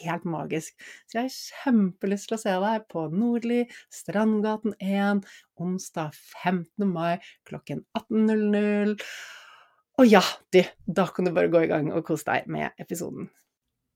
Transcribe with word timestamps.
helt 0.00 0.26
magisk. 0.28 0.76
Så 1.06 1.20
jeg 1.20 1.28
har 1.28 1.36
kjempelyst 1.36 2.30
til 2.30 2.38
å 2.38 2.42
se 2.42 2.54
deg 2.66 2.86
på 2.92 3.06
Nordli, 3.12 3.62
Strandgaten 3.92 4.76
1, 4.82 5.24
onsdag 5.62 6.14
15. 6.42 6.86
mai 6.90 7.16
klokken 7.48 7.84
18.00. 7.98 8.96
Og 9.96 10.10
ja, 10.10 10.22
du, 10.52 10.60
da 10.84 11.06
kan 11.08 11.24
du 11.28 11.32
bare 11.36 11.52
gå 11.52 11.64
i 11.64 11.70
gang 11.70 11.88
og 11.94 12.04
kose 12.08 12.28
deg 12.28 12.50
med 12.52 12.76
episoden. 12.82 13.30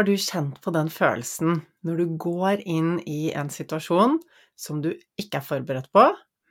Har 0.00 0.06
du 0.08 0.16
kjent 0.16 0.56
på 0.64 0.72
den 0.72 0.88
følelsen 0.88 1.58
når 1.84 1.98
du 1.98 2.12
går 2.24 2.62
inn 2.64 2.94
i 3.04 3.34
en 3.36 3.50
situasjon 3.52 4.14
som 4.56 4.78
du 4.80 4.94
ikke 5.20 5.42
er 5.42 5.44
forberedt 5.44 5.90
på, 5.92 6.06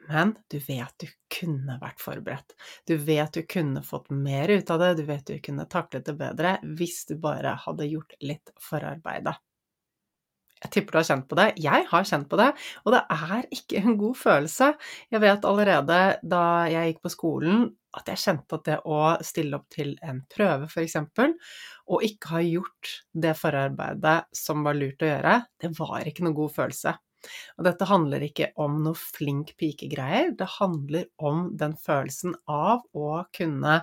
men 0.05 0.35
du 0.53 0.59
vet 0.67 0.93
du 1.01 1.07
kunne 1.33 1.79
vært 1.81 1.97
forberedt. 1.97 2.53
Du 2.85 2.93
vet 3.07 3.33
du 3.33 3.41
kunne 3.49 3.81
fått 3.81 4.13
mer 4.13 4.53
ut 4.53 4.69
av 4.69 4.83
det, 4.83 4.91
du 4.99 5.03
vet 5.07 5.25
du 5.25 5.41
kunne 5.41 5.65
taklet 5.65 6.05
det 6.05 6.13
bedre 6.19 6.51
hvis 6.77 6.99
du 7.09 7.15
bare 7.23 7.55
hadde 7.65 7.89
gjort 7.89 8.13
litt 8.21 8.53
forarbeidet. 8.61 9.33
Jeg 10.59 10.75
tipper 10.75 10.99
du 10.99 11.01
har 11.01 11.09
kjent 11.09 11.29
på 11.33 11.41
det. 11.41 11.49
Jeg 11.65 11.89
har 11.89 12.07
kjent 12.11 12.29
på 12.29 12.37
det, 12.37 12.51
og 12.85 12.93
det 12.99 13.01
er 13.17 13.49
ikke 13.57 13.81
en 13.81 13.97
god 13.97 14.25
følelse. 14.27 14.73
Jeg 15.09 15.25
vet 15.25 15.49
allerede 15.55 16.01
da 16.21 16.45
jeg 16.69 16.93
gikk 16.93 17.05
på 17.07 17.17
skolen 17.17 17.71
at 17.97 18.09
jeg 18.11 18.21
kjente 18.21 18.57
at 18.57 18.65
det 18.67 18.77
å 18.85 18.99
stille 19.25 19.57
opp 19.57 19.69
til 19.73 19.95
en 20.05 20.21
prøve, 20.29 20.67
f.eks., 20.69 20.97
og 21.89 22.05
ikke 22.05 22.33
ha 22.35 22.41
gjort 22.45 22.91
det 23.25 23.35
forarbeidet 23.39 24.17
som 24.37 24.65
var 24.67 24.77
lurt 24.77 25.01
å 25.01 25.09
gjøre, 25.09 25.35
det 25.61 25.71
var 25.79 26.09
ikke 26.09 26.27
noe 26.27 26.37
god 26.37 26.53
følelse. 26.57 26.95
Og 27.59 27.65
dette 27.67 27.87
handler 27.89 28.23
ikke 28.23 28.51
om 28.63 28.77
noe 28.85 28.97
flink 28.99 29.55
pike-greier, 29.59 30.35
det 30.37 30.47
handler 30.59 31.09
om 31.17 31.49
den 31.59 31.75
følelsen 31.81 32.37
av 32.47 32.85
å 32.95 33.23
kunne 33.35 33.81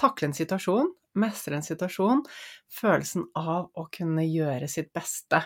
takle 0.00 0.30
en 0.30 0.36
situasjon, 0.36 0.90
mestre 1.18 1.56
en 1.58 1.64
situasjon, 1.64 2.22
følelsen 2.72 3.26
av 3.38 3.70
å 3.74 3.86
kunne 3.92 4.24
gjøre 4.26 4.68
sitt 4.70 4.92
beste. 4.96 5.42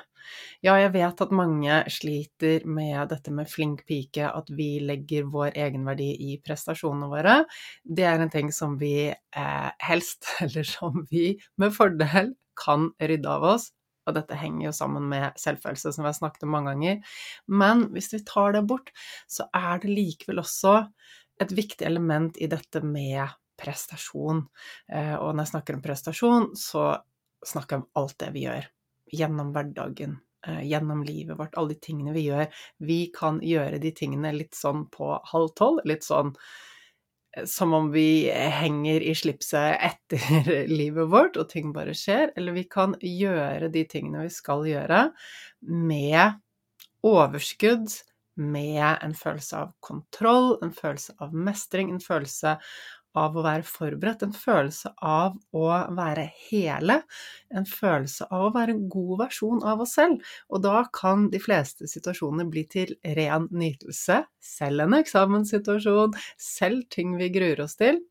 Ja, 0.65 0.77
jeg 0.81 0.93
vet 0.95 1.23
at 1.25 1.35
mange 1.35 1.81
sliter 1.93 2.67
med 2.69 3.11
dette 3.13 3.33
med 3.35 3.51
flink 3.51 3.87
pike, 3.89 4.29
at 4.29 4.51
vi 4.53 4.79
legger 4.85 5.29
vår 5.33 5.57
egenverdi 5.59 6.11
i 6.31 6.37
prestasjonene 6.45 7.11
våre. 7.11 7.37
Det 7.85 8.07
er 8.07 8.21
en 8.21 8.33
ting 8.33 8.53
som 8.55 8.77
vi 8.81 9.11
eh, 9.11 9.71
helst, 9.87 10.29
eller 10.45 10.67
som 10.69 11.05
vi 11.11 11.35
med 11.61 11.77
fordel 11.77 12.35
kan 12.61 12.91
rydde 13.01 13.31
av 13.31 13.53
oss. 13.55 13.71
Og 14.09 14.17
dette 14.17 14.39
henger 14.39 14.71
jo 14.71 14.75
sammen 14.75 15.07
med 15.11 15.37
selvfølelse, 15.39 15.93
som 15.95 16.05
vi 16.05 16.11
har 16.11 16.17
snakket 16.17 16.47
om 16.47 16.55
mange 16.55 16.73
ganger. 16.73 17.17
Men 17.47 17.87
hvis 17.95 18.11
vi 18.15 18.23
tar 18.27 18.57
det 18.57 18.65
bort, 18.69 18.91
så 19.31 19.47
er 19.57 19.83
det 19.83 19.93
likevel 19.93 20.43
også 20.43 20.81
et 21.41 21.53
viktig 21.57 21.87
element 21.89 22.37
i 22.41 22.49
dette 22.51 22.83
med 22.85 23.23
prestasjon. 23.61 24.45
Eh, 24.93 25.15
og 25.17 25.35
når 25.35 25.45
jeg 25.45 25.53
snakker 25.55 25.77
om 25.77 25.85
prestasjon, 25.85 26.51
så 26.59 26.91
snakker 27.47 27.77
jeg 27.77 27.85
om 27.85 28.03
alt 28.03 28.19
det 28.21 28.33
vi 28.35 28.47
gjør 28.47 28.67
gjennom 29.21 29.53
hverdagen, 29.55 30.19
eh, 30.47 30.65
gjennom 30.71 31.05
livet 31.05 31.39
vårt, 31.39 31.55
alle 31.59 31.75
de 31.75 31.81
tingene 31.83 32.17
vi 32.17 32.27
gjør. 32.29 32.51
Vi 32.79 33.01
kan 33.15 33.41
gjøre 33.45 33.81
de 33.83 33.95
tingene 33.97 34.35
litt 34.37 34.59
sånn 34.59 34.87
på 34.93 35.15
halv 35.33 35.55
tolv, 35.59 35.81
litt 35.89 36.07
sånn 36.07 36.35
eh, 37.37 37.47
som 37.47 37.75
om 37.77 37.91
vi 37.95 38.31
henger 38.31 39.03
i 39.03 39.15
slipset 39.15 39.81
etter 39.91 40.53
livet 40.81 41.11
vårt, 41.11 41.41
og 41.41 41.51
ting 41.51 41.75
bare 41.77 41.97
skjer. 41.97 42.35
Eller 42.37 42.57
vi 42.57 42.69
kan 42.71 42.95
gjøre 43.01 43.73
de 43.73 43.87
tingene 43.89 44.29
vi 44.29 44.35
skal 44.35 44.67
gjøre, 44.69 45.09
med 45.61 46.41
overskudd, 47.07 47.89
med 48.41 48.99
en 49.03 49.13
følelse 49.15 49.57
av 49.59 49.73
kontroll, 49.85 50.55
en 50.65 50.73
følelse 50.73 51.17
av 51.21 51.35
mestring, 51.35 51.91
en 51.93 52.01
følelse 52.01 52.57
av 53.19 53.37
å 53.37 53.45
være 53.45 53.67
forberedt, 53.67 54.23
en 54.23 54.35
følelse 54.37 54.93
av 55.03 55.37
å 55.57 55.67
være 55.97 56.27
hele, 56.49 57.01
en 57.51 57.67
følelse 57.69 58.29
av 58.31 58.47
å 58.49 58.53
være 58.55 58.77
en 58.77 58.85
god 58.93 59.17
versjon 59.25 59.65
av 59.67 59.83
oss 59.85 59.97
selv. 59.99 60.23
Og 60.51 60.63
da 60.67 60.85
kan 60.95 61.29
de 61.33 61.41
fleste 61.43 61.89
situasjoner 61.91 62.49
bli 62.51 62.67
til 62.71 62.95
ren 63.19 63.49
nytelse, 63.51 64.23
selv 64.39 64.87
en 64.87 65.01
eksamenssituasjon, 65.01 66.15
selv 66.39 66.87
ting 66.95 67.17
vi 67.21 67.33
gruer 67.35 67.65
oss 67.67 67.77
til. 67.81 68.03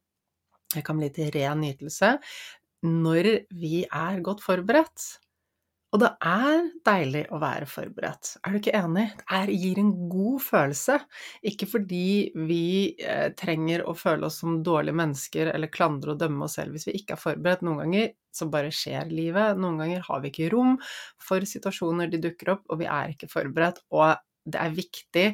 Det 0.69 0.83
kan 0.85 0.99
bli 0.99 1.09
til 1.13 1.31
ren 1.33 1.63
nytelse 1.63 2.17
når 2.85 3.33
vi 3.59 3.83
er 3.85 4.21
godt 4.23 4.43
forberedt. 4.45 5.07
Og 5.89 5.97
det 6.03 6.09
er 6.21 6.67
deilig 6.85 7.23
å 7.33 7.39
være 7.41 7.65
forberedt, 7.69 8.35
er 8.45 8.53
du 8.53 8.59
ikke 8.59 8.75
enig? 8.77 9.07
Det 9.25 9.55
gir 9.57 9.79
en 9.81 9.89
god 10.11 10.43
følelse. 10.45 10.97
Ikke 11.49 11.65
fordi 11.71 12.29
vi 12.37 12.65
eh, 13.01 13.31
trenger 13.39 13.87
å 13.89 13.95
føle 13.97 14.27
oss 14.29 14.37
som 14.43 14.59
dårlige 14.65 14.99
mennesker 14.99 15.49
eller 15.49 15.71
klandre 15.73 16.13
og 16.13 16.21
dømme 16.21 16.45
oss 16.45 16.59
selv 16.59 16.77
hvis 16.77 16.85
vi 16.91 16.93
ikke 16.99 17.17
er 17.17 17.23
forberedt. 17.23 17.65
Noen 17.65 17.81
ganger 17.81 18.11
så 18.37 18.45
bare 18.53 18.69
skjer 18.75 19.09
livet. 19.09 19.57
Noen 19.57 19.81
ganger 19.81 20.05
har 20.05 20.21
vi 20.21 20.29
ikke 20.29 20.51
rom 20.53 20.77
for 21.25 21.49
situasjoner, 21.55 22.11
de 22.13 22.21
dukker 22.27 22.53
opp, 22.53 22.67
og 22.69 22.83
vi 22.83 22.89
er 22.99 23.15
ikke 23.15 23.31
forberedt. 23.33 23.81
Og 23.89 24.13
det 24.45 24.61
er 24.61 24.77
viktig 24.77 25.27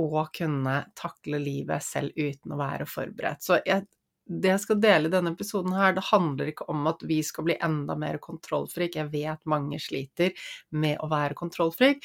å 0.00 0.24
kunne 0.32 0.80
takle 0.96 1.40
livet 1.42 1.84
selv 1.84 2.16
uten 2.16 2.54
å 2.54 2.60
være 2.60 2.88
forberedt. 2.88 3.44
Så 3.44 3.60
jeg 3.66 3.84
det 4.28 4.52
jeg 4.52 4.62
skal 4.64 4.80
dele 4.82 5.08
i 5.08 5.12
denne 5.12 5.32
episoden 5.34 5.74
her, 5.76 5.94
det 5.96 6.08
handler 6.10 6.52
ikke 6.52 6.68
om 6.72 6.86
at 6.90 7.02
vi 7.08 7.22
skal 7.24 7.48
bli 7.48 7.56
enda 7.64 7.96
mer 7.98 8.20
kontrollfrik. 8.22 8.98
Jeg 9.00 9.10
vet 9.12 9.48
mange 9.48 9.80
sliter 9.82 10.36
med 10.70 11.00
å 11.02 11.08
være 11.10 11.38
kontrollfrik. 11.38 12.04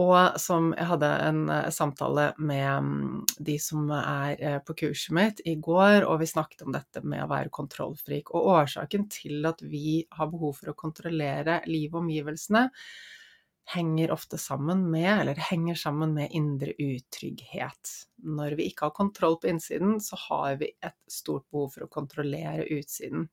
Og 0.00 0.38
som 0.40 0.70
jeg 0.72 0.88
hadde 0.88 1.08
en 1.26 1.40
uh, 1.52 1.68
samtale 1.68 2.30
med 2.40 2.64
um, 2.80 3.24
de 3.36 3.58
som 3.60 3.90
er 3.92 4.38
uh, 4.40 4.58
på 4.64 4.76
kurset 4.86 5.12
mitt 5.12 5.42
i 5.44 5.58
går, 5.60 6.06
og 6.08 6.22
vi 6.22 6.30
snakket 6.30 6.64
om 6.64 6.72
dette 6.72 7.02
med 7.04 7.20
å 7.20 7.28
være 7.28 7.52
kontrollfrik. 7.52 8.32
Og 8.32 8.48
årsaken 8.54 9.04
til 9.12 9.44
at 9.50 9.60
vi 9.60 10.00
har 10.16 10.30
behov 10.32 10.62
for 10.62 10.72
å 10.72 10.78
kontrollere 10.78 11.60
livet 11.68 11.92
og 11.92 12.06
omgivelsene, 12.06 12.70
henger 13.68 14.10
ofte 14.12 14.38
sammen 14.38 14.84
med, 14.90 15.10
eller 15.20 15.38
henger 15.50 15.78
sammen 15.78 16.14
med 16.14 16.34
indre 16.34 16.74
utrygghet. 16.78 17.92
Når 18.22 18.56
vi 18.58 18.70
ikke 18.70 18.88
har 18.88 18.96
kontroll 18.96 19.38
på 19.40 19.52
innsiden, 19.52 20.00
så 20.02 20.18
har 20.28 20.58
vi 20.60 20.72
et 20.82 20.98
stort 21.10 21.46
behov 21.50 21.70
for 21.76 21.86
å 21.86 21.92
kontrollere 21.92 22.66
utsiden. 22.74 23.28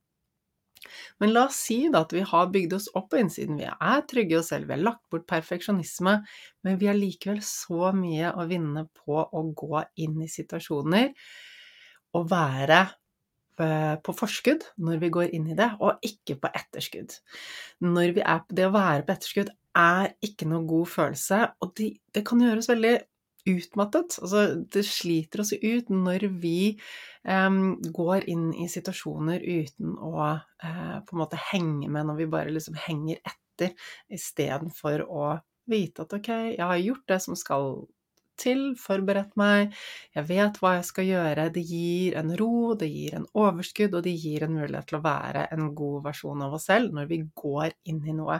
Men 1.20 1.34
la 1.34 1.46
oss 1.50 1.58
si 1.68 1.80
da 1.92 2.04
at 2.06 2.14
vi 2.16 2.22
har 2.26 2.52
bygd 2.54 2.76
oss 2.78 2.88
opp 2.96 3.10
på 3.12 3.20
innsiden, 3.20 3.60
vi 3.60 3.68
er 3.68 4.06
trygge 4.10 4.40
oss 4.40 4.52
selv, 4.54 4.70
vi 4.70 4.78
har 4.78 4.86
lagt 4.86 5.04
bort 5.12 5.28
perfeksjonisme, 5.30 6.16
men 6.64 6.80
vi 6.80 6.88
har 6.90 6.98
likevel 6.98 7.42
så 7.46 7.92
mye 7.96 8.32
å 8.32 8.48
vinne 8.50 8.86
på 9.02 9.20
å 9.20 9.44
gå 9.52 9.84
inn 10.00 10.22
i 10.24 10.32
situasjoner 10.32 11.12
og 12.18 12.30
være 12.32 12.80
eh, 13.60 13.96
på 14.04 14.16
forskudd 14.16 14.66
når 14.86 15.04
vi 15.04 15.12
går 15.20 15.36
inn 15.36 15.50
i 15.52 15.58
det, 15.60 15.72
og 15.84 16.00
ikke 16.06 16.40
på 16.42 16.54
etterskudd. 16.62 17.20
Vi 17.84 18.24
er 18.24 18.46
det 18.48 18.70
å 18.70 18.76
være 18.76 19.04
på 19.06 19.18
etterskudd, 19.18 19.52
er 19.78 20.14
ikke 20.26 20.48
noe 20.50 20.66
god 20.68 20.90
følelse, 20.90 21.40
og 21.62 21.74
det, 21.78 21.94
det 22.16 22.26
kan 22.28 22.42
gjøres 22.44 22.70
veldig 22.72 22.96
utmattet. 23.50 24.18
Altså, 24.22 24.44
det 24.74 24.86
sliter 24.88 25.44
oss 25.44 25.54
ut 25.54 25.92
når 25.94 26.28
vi 26.42 26.78
um, 27.24 27.78
går 27.96 28.28
inn 28.32 28.50
i 28.58 28.68
situasjoner 28.72 29.44
uten 29.44 29.96
å 29.96 30.16
uh, 30.20 30.98
på 31.06 31.16
en 31.16 31.22
måte 31.22 31.40
henge 31.52 31.88
med, 31.88 32.10
når 32.10 32.20
vi 32.20 32.32
bare 32.34 32.56
liksom 32.56 32.80
henger 32.88 33.22
etter, 33.24 33.76
istedenfor 34.12 35.06
å 35.08 35.32
vite 35.70 36.06
at 36.06 36.14
ok, 36.16 36.30
jeg 36.56 36.66
har 36.66 36.82
gjort 36.82 37.08
det 37.12 37.22
som 37.24 37.38
skal 37.38 37.74
til, 38.40 38.62
forberedt 38.80 39.34
meg, 39.40 39.74
jeg 40.16 40.28
vet 40.30 40.60
hva 40.62 40.78
jeg 40.78 40.86
skal 40.88 41.10
gjøre. 41.10 41.50
Det 41.56 41.64
gir 41.68 42.16
en 42.22 42.32
ro, 42.40 42.74
det 42.80 42.88
gir 42.88 43.18
en 43.18 43.28
overskudd, 43.36 43.98
og 44.00 44.06
det 44.06 44.16
gir 44.16 44.46
en 44.46 44.56
mulighet 44.56 44.88
til 44.90 45.00
å 45.00 45.04
være 45.04 45.50
en 45.56 45.74
god 45.76 46.06
versjon 46.08 46.46
av 46.46 46.56
oss 46.56 46.70
selv 46.72 46.96
når 46.96 47.12
vi 47.12 47.20
går 47.44 47.76
inn 47.92 48.00
i 48.08 48.16
noe. 48.16 48.40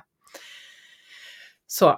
Så 1.80 1.94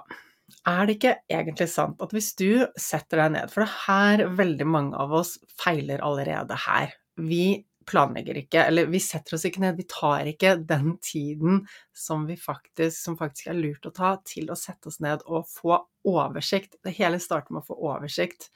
er 0.68 0.86
det 0.86 0.96
ikke 0.98 1.16
egentlig 1.32 1.68
sant 1.72 2.02
at 2.04 2.14
hvis 2.14 2.32
du 2.38 2.64
setter 2.78 3.24
deg 3.24 3.36
ned, 3.36 3.52
for 3.52 3.64
det 3.64 3.68
er 3.68 3.84
her 3.88 4.24
veldig 4.38 4.68
mange 4.68 4.98
av 5.00 5.14
oss 5.22 5.36
feiler 5.58 6.02
allerede 6.04 6.58
her. 6.68 6.94
Vi 7.18 7.64
planlegger 7.88 8.38
ikke, 8.38 8.62
eller 8.70 8.86
vi 8.92 9.00
setter 9.02 9.36
oss 9.36 9.46
ikke 9.48 9.62
ned, 9.64 9.80
vi 9.80 9.88
tar 9.90 10.28
ikke 10.30 10.54
den 10.68 10.94
tiden 11.02 11.64
som, 11.96 12.28
faktisk, 12.38 12.94
som 12.94 13.18
faktisk 13.18 13.50
er 13.50 13.58
lurt 13.58 13.88
å 13.88 13.94
ta 13.96 14.12
til 14.28 14.52
å 14.52 14.58
sette 14.58 14.92
oss 14.92 15.00
ned 15.02 15.24
og 15.26 15.48
få 15.50 15.80
oversikt. 16.08 16.78
Det 16.84 16.94
hele 16.98 17.18
starter 17.22 17.54
med 17.54 17.64
å 17.64 17.72
få 17.72 17.78
oversikt 17.90 18.50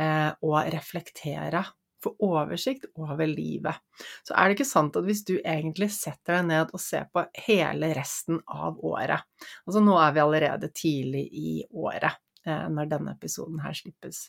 eh, 0.00 0.30
og 0.40 0.58
reflektere 0.72 1.66
få 2.02 2.14
oversikt 2.26 2.88
over 2.98 3.26
livet. 3.28 3.78
Så 4.26 4.34
er 4.34 4.48
det 4.48 4.58
ikke 4.58 4.68
sant 4.68 4.98
at 4.98 5.06
hvis 5.06 5.24
du 5.28 5.36
egentlig 5.38 5.90
setter 5.94 6.38
deg 6.38 6.50
ned 6.50 6.74
og 6.74 6.82
ser 6.82 7.08
på 7.12 7.24
hele 7.46 7.92
resten 7.96 8.40
av 8.46 8.80
året 8.82 9.22
Altså 9.66 9.82
nå 9.82 9.96
er 9.98 10.12
vi 10.14 10.22
allerede 10.22 10.70
tidlig 10.74 11.24
i 11.34 11.54
året 11.70 12.12
eh, 12.46 12.68
når 12.70 12.90
denne 12.90 13.14
episoden 13.16 13.62
her 13.64 13.74
slippes. 13.76 14.28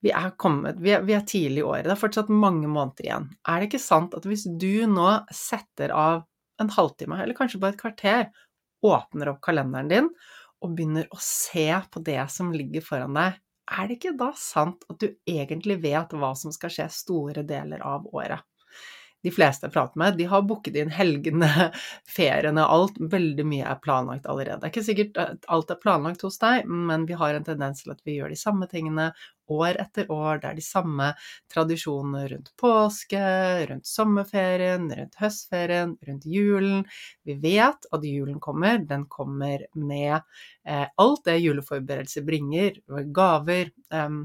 Vi 0.00 0.12
er 0.16 0.32
kommet, 0.40 0.80
vi 0.80 0.94
er, 0.96 1.04
vi 1.04 1.14
er 1.16 1.24
tidlig 1.28 1.60
i 1.60 1.66
året, 1.66 1.88
det 1.88 1.94
er 1.94 2.00
fortsatt 2.00 2.32
mange 2.32 2.68
måneder 2.68 3.04
igjen. 3.04 3.26
Er 3.48 3.60
det 3.60 3.68
ikke 3.68 3.82
sant 3.84 4.16
at 4.16 4.28
hvis 4.28 4.46
du 4.48 4.86
nå 4.88 5.08
setter 5.34 5.92
av 5.92 6.22
en 6.60 6.72
halvtime, 6.72 7.18
eller 7.20 7.36
kanskje 7.36 7.60
bare 7.60 7.76
et 7.76 7.80
kvarter, 7.80 8.30
åpner 8.84 9.32
opp 9.32 9.42
kalenderen 9.44 9.90
din 9.90 10.08
og 10.60 10.74
begynner 10.76 11.08
å 11.12 11.20
se 11.20 11.68
på 11.92 12.02
det 12.04 12.20
som 12.32 12.52
ligger 12.52 12.84
foran 12.84 13.16
deg, 13.16 13.36
er 13.78 13.88
det 13.88 13.98
ikke 13.98 14.14
da 14.20 14.30
sant 14.38 14.84
at 14.92 15.00
du 15.02 15.08
egentlig 15.30 15.78
vet 15.84 16.14
hva 16.18 16.32
som 16.38 16.54
skal 16.54 16.72
skje 16.74 16.88
store 17.00 17.44
deler 17.46 17.82
av 17.86 18.08
året? 18.14 18.42
De 19.24 19.32
fleste 19.34 19.66
jeg 19.66 19.74
prater 19.74 20.00
med, 20.00 20.16
de 20.16 20.28
har 20.30 20.44
booket 20.48 20.76
inn 20.80 20.92
helgene, 20.94 21.48
feriene, 22.16 22.64
alt. 22.64 22.96
Veldig 23.12 23.46
mye 23.48 23.66
er 23.68 23.82
planlagt 23.84 24.28
allerede. 24.30 24.60
Det 24.62 24.70
er 24.70 24.74
ikke 24.74 24.86
sikkert 24.86 25.20
at 25.20 25.50
alt 25.52 25.74
er 25.74 25.80
planlagt 25.82 26.24
hos 26.26 26.40
deg, 26.40 26.68
men 26.68 27.04
vi 27.08 27.18
har 27.20 27.36
en 27.36 27.46
tendens 27.46 27.84
til 27.84 27.94
at 27.94 28.00
vi 28.06 28.16
gjør 28.18 28.32
de 28.32 28.40
samme 28.40 28.68
tingene 28.70 29.10
år 29.50 29.76
etter 29.82 30.10
år. 30.12 30.40
Det 30.40 30.50
er 30.50 30.58
de 30.58 30.64
samme 30.64 31.10
tradisjonene 31.52 32.24
rundt 32.32 32.50
påske, 32.60 33.22
rundt 33.70 33.88
sommerferien, 33.88 34.88
rundt 34.94 35.20
høstferien, 35.20 35.96
rundt 36.08 36.26
julen. 36.30 36.84
Vi 37.26 37.36
vet 37.42 37.90
at 37.92 38.06
julen 38.06 38.40
kommer. 38.42 38.78
Den 38.78 39.06
kommer 39.10 39.66
med 39.74 40.20
eh, 40.64 40.86
alt 40.96 41.24
det 41.26 41.40
juleforberedelser 41.42 42.26
bringer. 42.26 42.78
Gaver. 43.12 43.74
Eh, 43.92 44.20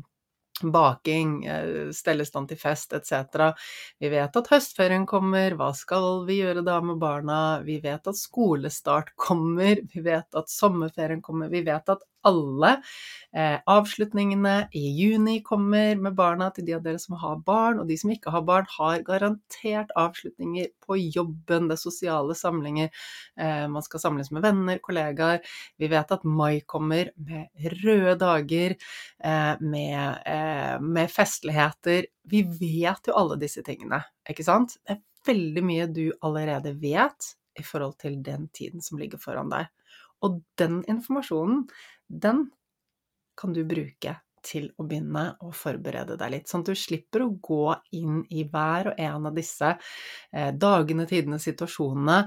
baking, 0.63 1.45
eh, 1.45 1.91
stellestand 1.91 2.49
til 2.49 2.59
fest 2.59 2.93
etc. 2.93 3.51
Vi 3.99 4.09
vet 4.09 4.37
at 4.39 4.47
høstferien 4.51 5.05
kommer, 5.09 5.55
hva 5.59 5.71
skal 5.75 6.23
vi 6.27 6.39
gjøre 6.41 6.63
da 6.65 6.79
med 6.81 6.99
barna? 7.01 7.61
Vi 7.65 7.79
vet 7.83 8.07
at 8.07 8.19
skolestart 8.19 9.11
kommer, 9.19 9.81
vi 9.93 10.05
vet 10.05 10.35
at 10.35 10.51
sommerferien 10.51 11.21
kommer, 11.21 11.51
vi 11.51 11.65
vet 11.67 11.89
at 11.89 12.05
alle. 12.27 12.71
Eh, 13.35 13.57
avslutningene 13.67 14.69
i 14.71 14.83
juni 14.95 15.41
kommer 15.43 15.95
med 15.99 16.15
barna 16.15 16.47
til 16.55 16.65
de 16.67 16.75
av 16.77 16.83
dere 16.85 16.99
som 17.01 17.17
har 17.19 17.41
barn, 17.45 17.81
og 17.81 17.89
de 17.89 17.97
som 17.99 18.13
ikke 18.13 18.31
har 18.31 18.45
barn, 18.47 18.67
har 18.77 19.03
garantert 19.07 19.91
avslutninger 19.99 20.69
på 20.85 20.97
jobben, 21.01 21.67
det 21.71 21.77
sosiale 21.81 22.35
samlinger. 22.37 22.91
Eh, 23.39 23.65
man 23.71 23.83
skal 23.85 24.03
samles 24.05 24.31
med 24.31 24.45
venner, 24.45 24.79
kollegaer. 24.83 25.43
Vi 25.77 25.91
vet 25.91 26.15
at 26.15 26.23
mai 26.23 26.61
kommer 26.65 27.11
med 27.17 27.49
røde 27.83 28.15
dager, 28.23 28.77
eh, 29.19 29.55
med, 29.59 30.21
eh, 30.25 30.79
med 30.79 31.11
festligheter. 31.11 32.05
Vi 32.23 32.43
vet 32.43 33.07
jo 33.07 33.13
alle 33.13 33.37
disse 33.37 33.63
tingene, 33.63 34.03
ikke 34.29 34.43
sant? 34.43 34.77
Det 34.87 34.97
er 34.97 35.03
veldig 35.25 35.63
mye 35.63 35.87
du 35.91 36.11
allerede 36.21 36.73
vet 36.79 37.35
i 37.59 37.63
forhold 37.63 37.97
til 37.99 38.21
den 38.23 38.47
tiden 38.53 38.81
som 38.81 38.99
ligger 38.99 39.21
foran 39.21 39.49
deg. 39.49 39.67
Og 40.25 40.41
den 40.59 40.83
informasjonen, 40.89 41.65
den 42.07 42.47
kan 43.39 43.53
du 43.53 43.63
bruke 43.67 44.15
til 44.45 44.67
å 44.77 44.85
begynne 44.85 45.23
å 45.41 45.49
forberede 45.55 46.17
deg 46.19 46.33
litt, 46.35 46.49
sånn 46.49 46.61
at 46.61 46.69
du 46.69 46.77
slipper 46.77 47.23
å 47.25 47.31
gå 47.41 47.75
inn 47.97 48.19
i 48.29 48.45
hver 48.45 48.91
og 48.91 49.01
en 49.01 49.29
av 49.31 49.33
disse 49.37 49.71
eh, 49.73 50.51
dagene, 50.53 51.07
tidene, 51.09 51.39
situasjonene 51.41 52.19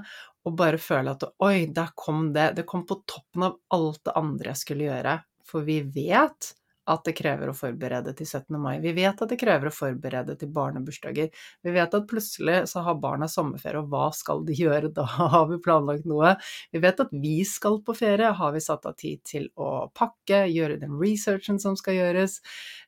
og 0.47 0.55
bare 0.59 0.79
føle 0.81 1.15
at 1.15 1.25
oi, 1.45 1.69
der 1.75 1.93
kom 1.95 2.29
det, 2.35 2.51
det 2.59 2.67
kom 2.67 2.85
på 2.87 2.99
toppen 3.07 3.47
av 3.49 3.57
alt 3.75 4.03
det 4.07 4.15
andre 4.19 4.53
jeg 4.53 4.61
skulle 4.63 4.87
gjøre. 4.89 5.15
For 5.47 5.65
vi 5.67 5.79
vet 5.95 6.51
at 6.89 7.05
det 7.05 7.15
krever 7.17 7.51
å 7.51 7.55
forberede 7.57 8.13
til 8.17 8.27
17. 8.27 8.57
mai. 8.61 8.79
Vi 8.83 8.93
vet 8.97 9.21
at 9.21 9.31
det 9.31 9.37
krever 9.41 9.69
å 9.69 9.73
forberede 9.73 10.35
til 10.39 10.51
barnebursdager. 10.55 11.29
Vi 11.65 11.75
vet 11.75 11.95
at 11.95 12.07
plutselig 12.09 12.63
så 12.71 12.83
har 12.85 12.99
barna 13.03 13.29
sommerferie, 13.31 13.83
og 13.83 13.93
hva 13.93 14.09
skal 14.15 14.43
de 14.47 14.57
gjøre 14.63 14.91
da? 14.95 15.05
Har 15.05 15.47
vi 15.51 15.61
planlagt 15.63 16.09
noe? 16.09 16.35
Vi 16.73 16.81
vet 16.83 16.99
at 17.03 17.13
vi 17.13 17.37
skal 17.47 17.81
på 17.85 17.95
ferie. 17.97 18.33
Har 18.39 18.53
vi 18.55 18.63
satt 18.63 18.89
av 18.89 18.97
tid 18.99 19.23
til 19.27 19.49
å 19.59 19.87
pakke, 19.95 20.45
gjøre 20.49 20.79
den 20.81 20.97
researchen 20.99 21.61
som 21.61 21.77
skal 21.79 21.99
gjøres? 21.99 22.39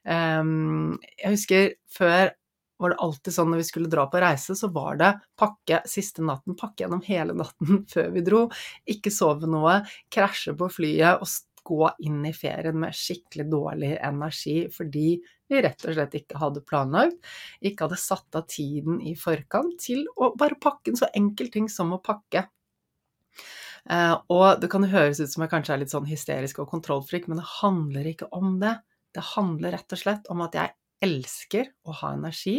Um, 0.02 0.98
jeg 1.18 1.36
husker 1.36 1.74
før 1.92 2.32
var 2.82 2.90
det 2.90 3.02
alltid 3.04 3.34
sånn 3.36 3.52
når 3.52 3.60
vi 3.62 3.66
skulle 3.68 3.90
dra 3.90 4.08
på 4.10 4.20
reise, 4.22 4.56
så 4.58 4.68
var 4.74 4.98
det 4.98 5.12
pakke 5.38 5.82
siste 5.88 6.24
natten, 6.26 6.56
pakke 6.58 6.82
gjennom 6.84 7.02
hele 7.06 7.36
natten 7.38 7.84
før 7.92 8.10
vi 8.16 8.24
dro, 8.26 8.42
ikke 8.90 9.12
sove 9.14 9.50
noe, 9.50 9.80
krasje 10.12 10.56
på 10.58 10.70
flyet 10.80 11.22
og 11.22 11.30
gå 11.66 11.90
inn 12.06 12.24
i 12.26 12.34
ferien 12.36 12.78
med 12.78 12.96
skikkelig 12.96 13.46
dårlig 13.52 13.92
energi 14.02 14.56
fordi 14.72 15.16
vi 15.52 15.62
rett 15.62 15.84
og 15.86 15.96
slett 15.96 16.16
ikke 16.16 16.40
hadde 16.40 16.64
planlagt, 16.68 17.18
ikke 17.60 17.86
hadde 17.86 18.00
satt 18.00 18.38
av 18.38 18.46
tiden 18.50 19.00
i 19.04 19.14
forkant 19.18 19.76
til 19.82 20.06
å 20.16 20.32
bare 20.38 20.58
pakke 20.60 20.92
en 20.92 21.00
så 21.00 21.10
enkel 21.18 21.52
ting 21.52 21.68
som 21.72 21.92
å 21.94 22.00
pakke. 22.02 22.46
Eh, 23.90 24.14
og 24.30 24.62
det 24.62 24.70
kan 24.72 24.86
høres 24.86 25.20
ut 25.20 25.32
som 25.32 25.44
jeg 25.44 25.52
kanskje 25.52 25.74
er 25.74 25.82
litt 25.82 25.92
sånn 25.92 26.08
hysterisk 26.08 26.62
og 26.62 26.70
kontrollfrik, 26.70 27.28
men 27.28 27.42
det 27.42 27.48
handler 27.58 28.08
ikke 28.12 28.30
om 28.36 28.56
det. 28.62 28.76
Det 29.12 29.24
handler 29.34 29.76
rett 29.76 29.92
og 29.92 30.00
slett 30.00 30.30
om 30.32 30.44
at 30.44 30.56
jeg 30.56 30.72
elsker 31.02 31.68
å 31.88 31.94
ha 32.00 32.12
energi, 32.16 32.56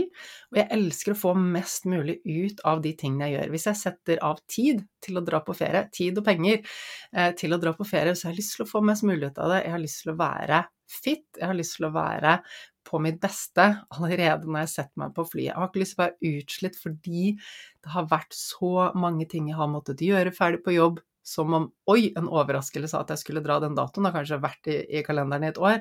og 0.51 0.59
jeg 0.59 0.69
elsker 0.75 1.13
å 1.13 1.19
få 1.19 1.33
mest 1.39 1.87
mulig 1.89 2.19
ut 2.25 2.59
av 2.67 2.81
de 2.83 2.93
tingene 2.99 3.29
jeg 3.29 3.37
gjør. 3.37 3.53
Hvis 3.55 3.67
jeg 3.69 3.79
setter 3.79 4.21
av 4.25 4.41
tid 4.51 4.83
til 5.03 5.19
å 5.19 5.23
dra 5.25 5.41
på 5.45 5.55
ferie, 5.57 5.85
tid 5.95 6.19
og 6.19 6.27
penger 6.27 6.59
eh, 6.59 7.31
til 7.39 7.55
å 7.55 7.61
dra 7.61 7.73
på 7.77 7.87
ferie, 7.87 8.15
så 8.15 8.27
har 8.27 8.35
jeg 8.35 8.41
lyst 8.41 8.57
til 8.57 8.65
å 8.65 8.69
få 8.69 8.83
mest 8.85 9.07
mulig 9.07 9.31
ut 9.31 9.41
av 9.43 9.55
det. 9.55 9.63
Jeg 9.65 9.75
har 9.75 9.83
lyst 9.83 10.03
til 10.03 10.13
å 10.13 10.19
være 10.19 10.63
fit, 10.93 11.25
jeg 11.39 11.49
har 11.49 11.57
lyst 11.57 11.77
til 11.79 11.87
å 11.87 11.93
være 11.95 12.37
på 12.83 12.99
mitt 13.01 13.19
beste 13.23 13.65
allerede 13.95 14.49
når 14.49 14.65
jeg 14.65 14.73
setter 14.73 15.03
meg 15.03 15.15
på 15.15 15.25
flyet. 15.27 15.49
Jeg 15.51 15.59
har 15.59 15.71
ikke 15.71 15.83
lyst 15.83 15.95
til 15.95 16.01
å 16.01 16.05
være 16.05 16.33
utslitt 16.33 16.79
fordi 16.79 17.23
det 17.37 17.93
har 17.95 18.09
vært 18.11 18.37
så 18.37 18.89
mange 18.99 19.27
ting 19.31 19.49
jeg 19.49 19.59
har 19.59 19.71
måttet 19.71 20.03
gjøre 20.03 20.35
ferdig 20.35 20.63
på 20.65 20.75
jobb, 20.75 20.99
som 21.23 21.55
om 21.55 21.69
oi, 21.89 22.11
en 22.19 22.27
overraskelse 22.27 22.99
at 22.99 23.13
jeg 23.13 23.21
skulle 23.21 23.43
dra 23.45 23.61
den 23.63 23.77
datoen, 23.77 24.09
har 24.09 24.15
kanskje 24.17 24.41
vært 24.43 24.67
i, 24.67 24.81
i 24.99 25.05
kalenderen 25.07 25.47
i 25.47 25.53
et 25.53 25.61
år. 25.61 25.79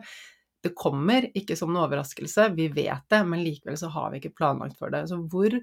Det 0.62 0.74
kommer 0.78 1.26
ikke 1.38 1.56
som 1.58 1.72
en 1.72 1.80
overraskelse, 1.82 2.48
vi 2.56 2.68
vet 2.72 3.06
det, 3.10 3.20
men 3.28 3.42
likevel 3.42 3.78
så 3.80 3.90
har 3.94 4.12
vi 4.12 4.20
ikke 4.20 4.34
planlagt 4.38 4.78
for 4.78 4.94
det. 4.94 5.04
Så 5.10 5.18
hvor 5.32 5.56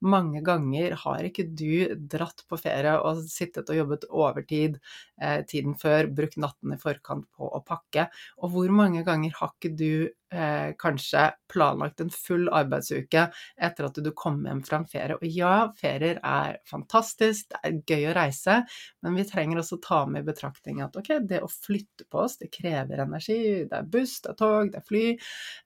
mange 0.00 0.42
ganger 0.46 0.96
har 1.02 1.28
ikke 1.28 1.46
du 1.52 1.96
dratt 2.12 2.44
på 2.48 2.58
ferie 2.60 2.96
og 2.98 3.24
sittet 3.28 3.68
og 3.72 3.80
jobbet 3.80 4.08
overtid 4.10 4.78
eh, 5.22 5.42
tiden 5.48 5.76
før, 5.80 6.08
brukt 6.16 6.38
natten 6.40 6.74
i 6.74 6.80
forkant 6.80 7.28
på 7.36 7.50
å 7.52 7.62
pakke, 7.66 8.08
og 8.40 8.54
hvor 8.54 8.72
mange 8.72 9.04
ganger 9.06 9.36
har 9.40 9.52
ikke 9.54 9.74
du 9.76 9.90
eh, 10.32 10.72
kanskje 10.78 11.30
planlagt 11.52 12.00
en 12.00 12.10
full 12.10 12.48
arbeidsuke 12.52 13.26
etter 13.56 13.88
at 13.88 14.00
du 14.02 14.10
kom 14.16 14.40
hjem 14.46 14.62
fra 14.66 14.80
en 14.80 14.88
ferie. 14.90 15.18
Og 15.18 15.26
ja, 15.30 15.68
ferier 15.78 16.20
er 16.24 16.58
fantastisk, 16.68 17.50
det 17.52 17.60
er 17.62 17.78
gøy 17.86 18.08
å 18.10 18.16
reise, 18.16 18.58
men 19.04 19.18
vi 19.18 19.26
trenger 19.28 19.62
også 19.62 19.80
ta 19.84 20.02
med 20.10 20.24
i 20.24 20.30
betraktning 20.30 20.82
at 20.84 20.96
ok, 20.98 21.12
det 21.28 21.42
å 21.44 21.52
flytte 21.52 22.08
på 22.10 22.24
oss, 22.24 22.38
det 22.42 22.50
krever 22.54 23.04
energi. 23.06 23.38
Det 23.70 23.80
er 23.80 23.92
buss, 23.92 24.18
det 24.24 24.34
er 24.34 24.40
tog, 24.40 24.72
det 24.72 24.82
er 24.82 24.88
fly. 24.88 25.06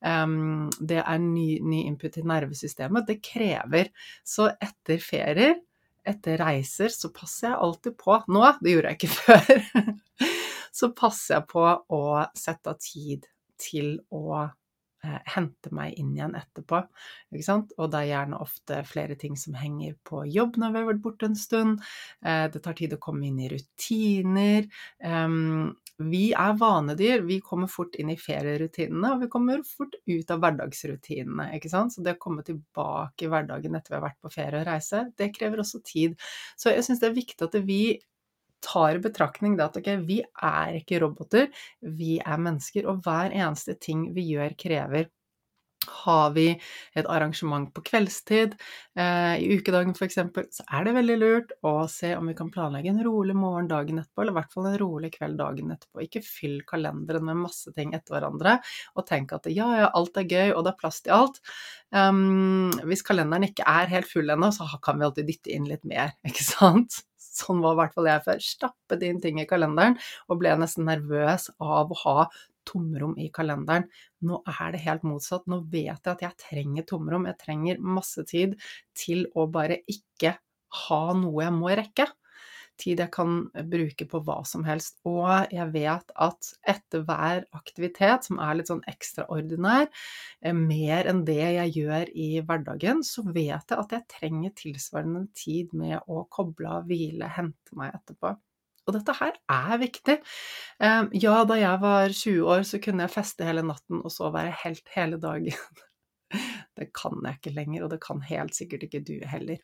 Um, 0.05 0.69
det 0.81 1.00
er 1.02 1.25
ny, 1.25 1.49
ny 1.64 1.85
input 1.88 2.21
i 2.21 2.26
nervesystemet. 2.26 3.09
Det 3.09 3.21
krever. 3.25 3.93
Så 4.26 4.50
etter 4.61 5.02
ferier 5.02 5.59
etter 6.11 6.38
reiser 6.40 6.88
så 6.93 7.11
passer 7.12 7.50
jeg 7.50 7.61
alltid 7.61 7.97
på 8.00 8.14
Nå, 8.33 8.45
det 8.64 8.73
gjorde 8.73 8.93
jeg 8.93 9.00
ikke 9.00 9.17
før. 9.21 9.90
så 10.73 10.90
passer 10.97 11.37
jeg 11.37 11.47
på 11.50 11.67
å 11.69 12.02
sette 12.38 12.73
av 12.73 12.81
tid 12.81 13.29
til 13.61 13.93
å 14.14 14.25
eh, 14.40 15.21
hente 15.35 15.73
meg 15.76 15.99
inn 16.00 16.14
igjen 16.17 16.37
etterpå. 16.38 16.83
Ikke 17.33 17.47
sant? 17.47 17.75
Og 17.79 17.93
det 17.93 18.02
er 18.02 18.11
gjerne 18.12 18.40
ofte 18.43 18.81
flere 18.88 19.19
ting 19.21 19.37
som 19.40 19.59
henger 19.59 19.99
på 20.07 20.25
jobb 20.31 20.59
når 20.61 20.75
vi 20.75 20.83
har 20.83 20.90
vært 20.93 21.05
borte 21.05 21.31
en 21.31 21.38
stund. 21.38 21.85
Eh, 22.25 22.47
det 22.52 22.64
tar 22.64 22.79
tid 22.81 22.97
å 22.97 23.02
komme 23.02 23.29
inn 23.31 23.40
i 23.43 23.52
rutiner. 23.52 24.69
Vi 26.00 26.31
er 26.33 26.55
vanedyr. 26.57 27.21
Vi 27.29 27.40
kommer 27.45 27.69
fort 27.69 27.97
inn 28.00 28.09
i 28.12 28.17
ferierutinene, 28.17 29.12
og 29.12 29.25
vi 29.25 29.29
kommer 29.33 29.61
fort 29.69 29.99
ut 30.09 30.31
av 30.33 30.40
hverdagsrutinene. 30.40 31.50
ikke 31.57 31.69
sant? 31.73 31.93
Så 31.93 32.05
det 32.05 32.14
å 32.17 32.23
komme 32.23 32.45
tilbake 32.47 33.26
i 33.26 33.29
hverdagen 33.29 33.76
etter 33.76 33.93
vi 33.93 33.99
har 33.99 34.07
vært 34.07 34.21
på 34.25 34.33
ferie 34.33 34.62
og 34.62 34.69
reise, 34.71 35.02
det 35.21 35.33
krever 35.37 35.61
også 35.61 35.83
tid. 35.85 36.17
Så 36.57 36.73
jeg 36.73 36.87
syns 36.87 37.02
det 37.02 37.11
er 37.11 37.19
viktig 37.19 37.45
at 37.45 37.59
vi 37.69 37.83
tar 38.64 38.99
i 38.99 39.05
betraktning 39.05 39.57
at 39.61 39.79
ok, 39.81 39.93
vi 40.09 40.21
er 40.23 40.81
ikke 40.81 41.00
roboter, 41.05 41.49
vi 41.81 42.19
er 42.21 42.45
mennesker, 42.45 42.88
og 42.90 43.02
hver 43.07 43.35
eneste 43.35 43.79
ting 43.81 44.11
vi 44.17 44.31
gjør, 44.35 44.57
krever. 44.61 45.11
Har 45.88 46.35
vi 46.37 46.50
et 46.93 47.07
arrangement 47.09 47.71
på 47.73 47.81
kveldstid, 47.87 48.52
eh, 49.00 49.37
i 49.40 49.57
ukedagen 49.57 49.95
f.eks., 49.97 50.19
så 50.52 50.67
er 50.76 50.85
det 50.85 50.93
veldig 50.93 51.17
lurt 51.17 51.55
å 51.64 51.73
se 51.88 52.12
om 52.19 52.29
vi 52.29 52.37
kan 52.37 52.50
planlegge 52.52 52.93
en 52.93 53.00
rolig 53.07 53.37
morgen 53.37 53.71
dagen 53.71 54.02
etterpå, 54.02 54.23
eller 54.23 54.37
i 54.37 54.38
hvert 54.38 54.52
fall 54.52 54.69
en 54.69 54.79
rolig 54.83 55.12
kveld 55.17 55.40
dagen 55.40 55.73
etterpå. 55.73 56.05
Ikke 56.05 56.25
fyll 56.26 56.61
kalenderen 56.69 57.25
med 57.31 57.40
masse 57.47 57.73
ting 57.76 57.95
etter 57.97 58.19
hverandre, 58.19 58.59
og 58.93 59.09
tenk 59.09 59.33
at 59.37 59.49
ja, 59.49 59.71
ja, 59.81 59.93
alt 59.97 60.21
er 60.21 60.29
gøy, 60.29 60.52
og 60.52 60.67
det 60.67 60.75
er 60.75 60.81
plass 60.85 61.00
til 61.07 61.17
alt. 61.17 61.40
Um, 61.97 62.69
hvis 62.85 63.07
kalenderen 63.07 63.49
ikke 63.49 63.64
er 63.67 63.88
helt 63.97 64.11
full 64.11 64.29
ennå, 64.37 64.52
så 64.55 64.69
kan 64.85 65.00
vi 65.00 65.09
alltid 65.09 65.33
dytte 65.33 65.57
inn 65.57 65.71
litt 65.71 65.88
mer, 65.88 66.12
ikke 66.29 66.45
sant? 66.45 67.00
Sånn 67.31 67.63
var 67.63 67.77
i 67.77 67.81
hvert 67.81 67.97
fall 67.97 68.11
jeg 68.11 68.25
før. 68.27 68.45
Stappet 68.45 69.05
inn 69.07 69.21
ting 69.23 69.41
i 69.43 69.49
kalenderen 69.49 69.97
og 70.29 70.41
ble 70.43 70.55
nesten 70.61 70.89
nervøs 70.91 71.51
av 71.63 71.93
å 71.95 72.01
ha 72.05 72.17
tomrom 72.69 73.17
i 73.19 73.31
kalenderen. 73.35 73.87
Nå 74.27 74.43
er 74.51 74.75
det 74.75 74.83
helt 74.85 75.07
motsatt. 75.07 75.47
Nå 75.51 75.63
vet 75.73 75.95
jeg 76.05 76.13
at 76.15 76.25
jeg 76.27 76.41
trenger 76.45 76.87
tomrom. 76.91 77.29
Jeg 77.31 77.41
trenger 77.41 77.83
masse 77.83 78.25
tid 78.29 78.59
til 78.99 79.27
å 79.35 79.47
bare 79.51 79.81
ikke 79.91 80.37
ha 80.87 81.03
noe 81.19 81.47
jeg 81.47 81.57
må 81.57 81.71
rekke 81.75 82.07
tid 82.81 83.03
jeg 83.03 83.13
kan 83.15 83.45
bruke 83.73 84.07
på 84.11 84.21
hva 84.27 84.41
som 84.49 84.65
helst. 84.67 84.99
Og 85.09 85.53
jeg 85.53 85.69
vet 85.75 86.15
at 86.27 86.51
etter 86.69 87.05
hver 87.07 87.45
aktivitet 87.57 88.29
som 88.29 88.41
er 88.43 88.59
litt 88.59 88.71
sånn 88.73 88.85
ekstraordinær, 88.91 89.89
eh, 90.43 90.57
mer 90.57 91.11
enn 91.11 91.25
det 91.29 91.41
jeg 91.41 91.75
gjør 91.81 92.13
i 92.15 92.31
hverdagen, 92.41 93.05
så 93.07 93.25
vet 93.29 93.73
jeg 93.73 93.79
at 93.79 93.97
jeg 93.97 94.09
trenger 94.17 94.57
tilsvarende 94.59 95.27
tid 95.37 95.75
med 95.77 96.01
å 96.09 96.25
koble 96.33 96.71
av, 96.81 96.89
hvile, 96.91 97.29
hente 97.37 97.77
meg 97.79 97.95
etterpå. 98.01 98.35
Og 98.89 98.97
dette 98.97 99.15
her 99.21 99.37
er 99.53 99.77
viktig. 99.79 100.17
Eh, 100.83 101.05
ja, 101.23 101.37
da 101.47 101.61
jeg 101.61 101.83
var 101.85 102.09
20 102.11 102.49
år, 102.57 102.65
så 102.67 102.81
kunne 102.83 103.07
jeg 103.07 103.15
feste 103.15 103.47
hele 103.47 103.63
natten 103.67 104.03
og 104.03 104.11
så 104.15 104.33
være 104.35 104.57
helt 104.65 104.91
hele 104.97 105.21
dagen. 105.23 105.87
Det 106.81 106.87
kan 106.97 107.19
jeg 107.27 107.37
ikke 107.37 107.53
lenger, 107.57 107.83
og 107.85 107.91
det 107.93 107.99
kan 108.01 108.23
helt 108.25 108.55
sikkert 108.57 108.87
ikke 108.87 109.03
du 109.05 109.17
heller. 109.29 109.59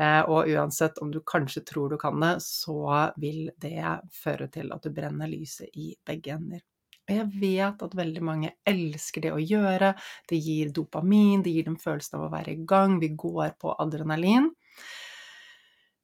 Eh, 0.00 0.22
og 0.26 0.48
uansett 0.50 0.98
om 1.04 1.12
du 1.14 1.20
kanskje 1.26 1.62
tror 1.68 1.92
du 1.92 1.98
kan 2.00 2.18
det, 2.22 2.32
så 2.42 2.80
vil 3.20 3.52
det 3.60 3.84
føre 4.16 4.48
til 4.50 4.72
at 4.74 4.82
du 4.82 4.90
brenner 4.94 5.30
lyset 5.30 5.70
i 5.78 5.92
begge 6.08 6.34
ender. 6.34 6.64
Og 7.08 7.14
jeg 7.14 7.28
vet 7.40 7.84
at 7.84 7.94
veldig 7.96 8.22
mange 8.24 8.50
elsker 8.68 9.24
det 9.24 9.32
å 9.32 9.40
gjøre, 9.40 9.94
det 10.28 10.40
gir 10.44 10.72
dopamin, 10.76 11.44
det 11.44 11.54
gir 11.54 11.68
dem 11.68 11.78
følelsen 11.80 12.18
av 12.18 12.26
å 12.26 12.32
være 12.32 12.52
i 12.52 12.64
gang, 12.68 12.98
vi 13.00 13.14
går 13.16 13.54
på 13.60 13.72
adrenalin. 13.80 14.50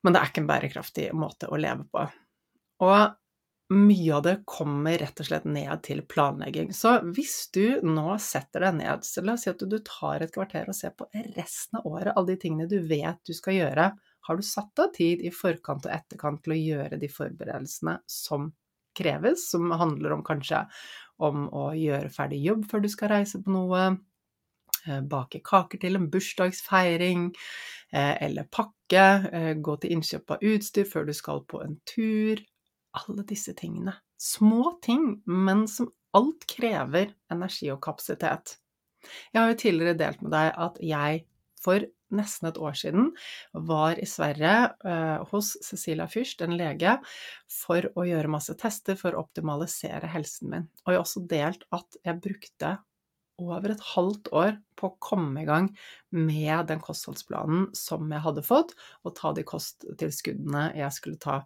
Men 0.04 0.14
det 0.14 0.20
er 0.20 0.30
ikke 0.30 0.44
en 0.44 0.48
bærekraftig 0.48 1.10
måte 1.16 1.48
å 1.52 1.60
leve 1.60 1.84
på. 1.92 2.06
Og 2.84 2.96
mye 3.76 4.14
av 4.16 4.22
det 4.24 4.34
kommer 4.48 4.98
rett 4.98 5.20
og 5.20 5.28
slett 5.28 5.46
ned 5.48 5.82
til 5.86 6.02
planlegging. 6.08 6.72
Så 6.76 6.96
hvis 7.16 7.36
du 7.54 7.80
nå 7.86 8.16
setter 8.22 8.66
deg 8.66 8.80
ned, 8.80 9.04
så 9.06 9.24
la 9.24 9.36
oss 9.36 9.46
si 9.46 9.52
at 9.52 9.62
du 9.62 9.78
tar 9.84 10.24
et 10.24 10.34
kvarter 10.34 10.70
og 10.70 10.76
ser 10.78 10.94
på 10.96 11.08
resten 11.36 11.80
av 11.80 11.88
året, 11.90 12.14
alle 12.14 12.34
de 12.34 12.40
tingene 12.44 12.68
du 12.70 12.78
vet 12.88 13.20
du 13.26 13.34
skal 13.36 13.58
gjøre, 13.58 13.88
har 14.24 14.36
du 14.36 14.44
satt 14.46 14.80
av 14.80 14.92
tid 14.96 15.20
i 15.20 15.32
forkant 15.34 15.84
og 15.84 15.92
etterkant 15.92 16.42
til 16.44 16.54
å 16.54 16.60
gjøre 16.60 17.00
de 17.00 17.10
forberedelsene 17.12 17.98
som 18.08 18.48
kreves, 18.96 19.50
som 19.50 19.70
handler 19.74 20.14
om 20.16 20.24
kanskje 20.24 20.64
om 21.24 21.46
å 21.52 21.68
gjøre 21.76 22.12
ferdig 22.14 22.40
jobb 22.44 22.64
før 22.70 22.84
du 22.84 22.90
skal 22.92 23.12
reise 23.12 23.40
på 23.42 23.52
noe, 23.52 23.84
eh, 24.86 25.00
bake 25.00 25.42
kaker 25.44 25.80
til 25.82 25.98
en 25.98 26.08
bursdagsfeiring, 26.10 27.28
eh, 27.92 28.16
eller 28.24 28.44
pakke, 28.44 29.06
eh, 29.32 29.54
gå 29.54 29.80
til 29.80 29.96
innkjøp 29.98 30.30
av 30.30 30.38
utstyr 30.40 30.88
før 30.88 31.06
du 31.06 31.12
skal 31.12 31.44
på 31.44 31.62
en 31.64 31.80
tur. 31.86 32.40
Alle 33.00 33.24
disse 33.26 33.54
tingene. 33.58 33.96
Små 34.20 34.76
ting, 34.84 35.22
men 35.26 35.66
som 35.70 35.90
alt 36.14 36.46
krever 36.50 37.12
energi 37.32 37.70
og 37.74 37.82
kapasitet. 37.84 38.58
Jeg 39.34 39.42
har 39.42 39.50
jo 39.50 39.60
tidligere 39.60 39.98
delt 40.00 40.22
med 40.24 40.32
deg 40.32 40.52
at 40.66 40.78
jeg 40.84 41.24
for 41.64 41.84
nesten 42.14 42.48
et 42.48 42.60
år 42.60 42.76
siden 42.78 43.10
var 43.66 43.98
i 43.98 44.06
Sverige 44.08 44.54
eh, 44.86 45.24
hos 45.32 45.54
Cecilia 45.64 46.06
Fürst, 46.10 46.44
en 46.44 46.56
lege, 46.58 46.96
for 47.50 47.88
å 47.96 48.06
gjøre 48.06 48.30
masse 48.32 48.54
tester 48.60 48.98
for 49.00 49.14
å 49.16 49.24
optimalisere 49.24 50.10
helsen 50.12 50.52
min. 50.52 50.66
Og 50.84 50.92
jeg 50.92 50.98
har 50.98 51.06
også 51.06 51.24
delt 51.30 51.64
at 51.74 51.98
jeg 52.04 52.20
brukte 52.24 52.76
over 53.42 53.72
et 53.74 53.86
halvt 53.94 54.30
år 54.36 54.58
på 54.78 54.88
å 54.88 54.96
komme 55.02 55.42
i 55.42 55.48
gang 55.48 55.72
med 56.14 56.68
den 56.70 56.82
kostholdsplanen 56.82 57.66
som 57.74 58.06
jeg 58.12 58.22
hadde 58.28 58.44
fått, 58.46 58.76
og 59.02 59.16
ta 59.18 59.32
de 59.34 59.42
kosttilskuddene 59.48 60.68
jeg 60.78 60.94
skulle 60.94 61.18
ta. 61.22 61.40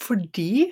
Fordi 0.00 0.70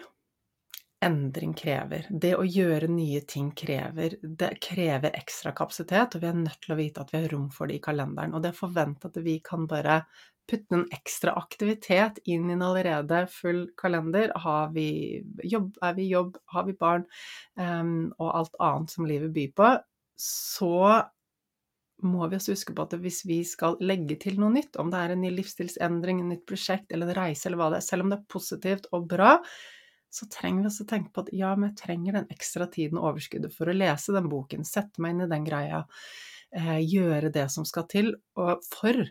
endring 1.04 1.52
krever. 1.54 2.08
Det 2.10 2.32
å 2.34 2.46
gjøre 2.46 2.88
nye 2.90 3.20
ting 3.28 3.52
krever. 3.56 4.16
Det 4.22 4.50
krever 4.64 5.14
ekstra 5.14 5.52
kapasitet, 5.56 6.16
og 6.16 6.24
vi 6.24 6.30
er 6.30 6.40
nødt 6.40 6.58
til 6.64 6.74
å 6.74 6.78
vite 6.80 7.04
at 7.04 7.12
vi 7.14 7.20
har 7.22 7.30
rom 7.32 7.46
for 7.54 7.70
det 7.70 7.78
i 7.78 7.84
kalenderen. 7.84 8.34
Og 8.34 8.42
det 8.42 8.50
er 8.52 8.58
forventa 8.58 9.10
at 9.10 9.20
vi 9.22 9.38
kan 9.44 9.68
bare 9.70 10.00
putte 10.48 10.78
en 10.78 10.86
ekstra 10.96 11.34
aktivitet 11.38 12.18
inn 12.24 12.48
i 12.48 12.56
en 12.56 12.64
allerede 12.64 13.26
full 13.30 13.66
kalender. 13.78 14.32
Har 14.42 14.72
vi 14.74 14.88
jobb, 15.44 15.76
er 15.84 15.94
vi 15.98 16.08
jobb, 16.08 16.40
har 16.54 16.66
vi 16.66 16.74
barn, 16.80 17.04
um, 17.60 18.08
og 18.18 18.32
alt 18.32 18.58
annet 18.64 18.94
som 18.94 19.06
livet 19.08 19.34
byr 19.36 19.54
på, 19.60 19.70
så 20.18 20.74
må 22.06 22.28
vi 22.28 22.38
også 22.38 22.54
huske 22.54 22.74
på 22.76 22.84
at 22.86 22.94
hvis 23.02 23.22
vi 23.26 23.40
skal 23.46 23.78
legge 23.82 24.18
til 24.22 24.38
noe 24.40 24.52
nytt, 24.54 24.78
om 24.80 24.92
det 24.92 25.00
er 25.00 25.14
en 25.14 25.22
ny 25.24 25.32
livsstilsendring, 25.34 26.22
en 26.22 26.32
nytt 26.34 26.46
prosjekt 26.48 26.94
eller 26.94 27.10
en 27.10 27.18
reise 27.18 27.48
eller 27.48 27.60
hva 27.60 27.72
det 27.72 27.80
er, 27.80 27.88
selv 27.88 28.06
om 28.06 28.12
det 28.12 28.20
er 28.20 28.30
positivt 28.34 28.88
og 28.94 29.08
bra, 29.10 29.32
så 30.10 30.28
trenger 30.32 30.64
vi 30.64 30.70
også 30.70 30.86
tenke 30.88 31.12
på 31.12 31.24
at 31.26 31.32
ja, 31.36 31.52
men 31.56 31.70
jeg 31.70 31.80
trenger 31.82 32.18
den 32.18 32.30
ekstra 32.32 32.68
tiden 32.72 33.00
og 33.00 33.12
overskuddet 33.12 33.54
for 33.54 33.68
å 33.68 33.76
lese 33.76 34.14
den 34.16 34.30
boken, 34.32 34.64
sette 34.64 35.02
meg 35.04 35.16
inn 35.16 35.26
i 35.26 35.30
den 35.32 35.46
greia, 35.48 35.82
eh, 36.56 36.78
gjøre 36.84 37.32
det 37.34 37.48
som 37.52 37.66
skal 37.68 37.88
til, 37.90 38.14
og 38.40 38.64
for 38.64 39.02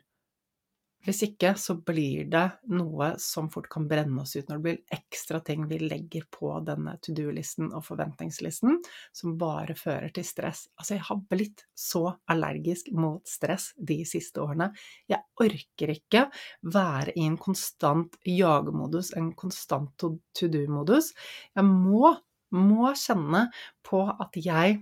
hvis 1.07 1.21
ikke 1.23 1.53
så 1.55 1.77
blir 1.87 2.27
det 2.27 2.43
noe 2.75 3.13
som 3.21 3.47
fort 3.51 3.69
kan 3.71 3.85
brenne 3.87 4.19
oss 4.25 4.35
ut 4.35 4.49
når 4.49 4.57
det 4.57 4.65
blir 4.65 4.97
ekstra 4.97 5.39
ting 5.45 5.63
vi 5.69 5.79
legger 5.79 6.25
på 6.33 6.51
denne 6.67 6.97
to 7.03 7.13
do-listen 7.15 7.69
og 7.71 7.85
forventningslisten, 7.87 8.81
som 9.15 9.37
bare 9.39 9.77
fører 9.79 10.11
til 10.15 10.25
stress. 10.27 10.65
Altså, 10.75 10.97
jeg 10.97 11.05
har 11.07 11.21
blitt 11.31 11.63
så 11.77 12.03
allergisk 12.27 12.91
mot 12.97 13.23
stress 13.27 13.69
de 13.79 14.01
siste 14.09 14.43
årene. 14.43 14.67
Jeg 15.07 15.23
orker 15.39 15.93
ikke 15.95 16.25
være 16.67 17.15
i 17.15 17.23
en 17.27 17.37
konstant 17.39 18.19
jagemodus, 18.27 19.13
en 19.15 19.31
konstant 19.39 19.93
to 19.97 20.51
do-modus. 20.51 21.13
Jeg 21.55 21.67
må, 21.67 22.11
må 22.51 22.91
kjenne 22.99 23.47
på 23.87 24.03
at 24.11 24.35
jeg 24.43 24.81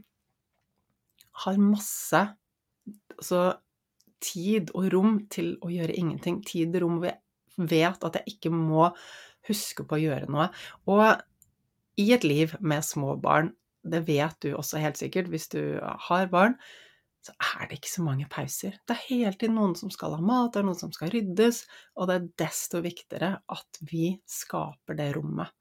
har 1.46 1.62
masse 1.62 2.24
altså 3.16 3.42
tid 4.26 4.74
og 4.76 4.90
rom 4.94 5.20
til 5.32 5.54
å 5.62 5.72
gjøre 5.74 5.96
ingenting. 5.98 6.42
Tid 6.46 6.76
og 6.76 6.86
rom 6.86 7.00
hvor 7.00 7.12
jeg 7.12 7.70
vet 7.72 8.08
at 8.08 8.20
jeg 8.20 8.36
ikke 8.36 8.52
må 8.54 8.90
huske 9.48 9.86
på 9.86 9.98
å 9.98 10.02
gjøre 10.02 10.32
noe. 10.32 10.50
Og 10.92 12.02
i 12.02 12.10
et 12.16 12.26
liv 12.28 12.56
med 12.60 12.84
små 12.86 13.16
barn, 13.22 13.54
det 13.86 14.02
vet 14.08 14.40
du 14.42 14.56
også 14.58 14.82
helt 14.82 14.98
sikkert 15.00 15.30
hvis 15.32 15.48
du 15.54 15.62
har 16.10 16.32
barn, 16.32 16.58
så 17.26 17.34
er 17.58 17.70
det 17.70 17.80
ikke 17.80 17.90
så 17.90 18.04
mange 18.06 18.28
pauser. 18.30 18.76
Det 18.86 18.94
er 18.94 19.06
hele 19.08 19.34
tiden 19.34 19.58
noen 19.58 19.74
som 19.78 19.90
skal 19.94 20.14
ha 20.18 20.22
mat, 20.22 20.52
det 20.54 20.62
er 20.62 20.68
noen 20.68 20.78
som 20.78 20.92
skal 20.94 21.10
ryddes, 21.14 21.64
og 21.98 22.10
det 22.10 22.18
er 22.18 22.28
desto 22.46 22.82
viktigere 22.86 23.32
at 23.56 23.80
vi 23.90 24.12
skaper 24.30 24.98
det 25.00 25.10
rommet. 25.18 25.54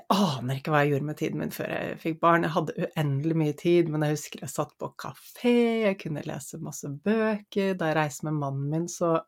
Jeg 0.00 0.16
aner 0.16 0.56
ikke 0.56 0.72
hva 0.72 0.80
jeg 0.84 0.94
gjorde 0.94 1.06
med 1.10 1.18
tiden 1.20 1.40
min 1.42 1.52
før 1.52 1.68
jeg 1.68 1.96
fikk 2.00 2.20
barn. 2.22 2.46
Jeg 2.46 2.54
hadde 2.54 2.86
uendelig 2.86 3.36
mye 3.36 3.56
tid, 3.58 3.90
men 3.92 4.04
jeg 4.06 4.16
husker 4.16 4.44
jeg 4.44 4.52
satt 4.52 4.72
på 4.80 4.88
kafé, 5.00 5.56
jeg 5.84 5.98
kunne 6.00 6.24
lese 6.24 6.60
masse 6.64 6.88
bøker. 6.88 7.74
Da 7.76 7.90
jeg 7.90 7.98
reiste 7.98 8.28
med 8.30 8.38
mannen 8.38 8.70
min, 8.72 8.86
så, 8.88 9.18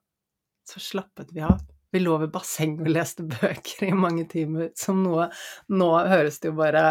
så 0.69 0.81
slappet 0.81 1.35
vi 1.37 1.45
av. 1.45 1.61
Vi 1.93 2.01
lå 2.01 2.17
ved 2.23 2.33
bassenget 2.33 2.87
og 2.87 2.95
leste 2.95 3.27
bøker 3.29 3.85
i 3.91 3.93
mange 3.93 4.25
timer, 4.31 4.71
som 4.79 5.03
noe 5.05 5.29
Nå 5.77 5.91
høres 6.09 6.41
det 6.41 6.49
jo 6.49 6.57
bare 6.63 6.87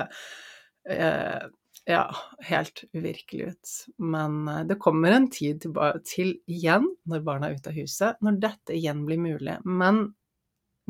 eh, 0.85 1.49
ja, 1.89 2.05
helt 2.51 2.83
uvirkelig 2.93 3.51
ut. 3.55 3.75
Men 3.97 4.47
eh, 4.47 4.63
det 4.69 4.77
kommer 4.83 5.17
en 5.17 5.29
tid 5.33 5.63
til, 5.63 5.73
til 6.05 6.35
igjen, 6.45 6.85
når 7.09 7.25
barna 7.25 7.49
er 7.49 7.57
ute 7.57 7.73
av 7.73 7.81
huset, 7.81 8.21
når 8.21 8.41
dette 8.45 8.77
igjen 8.77 9.05
blir 9.09 9.21
mulig. 9.25 9.57
Men 9.65 10.11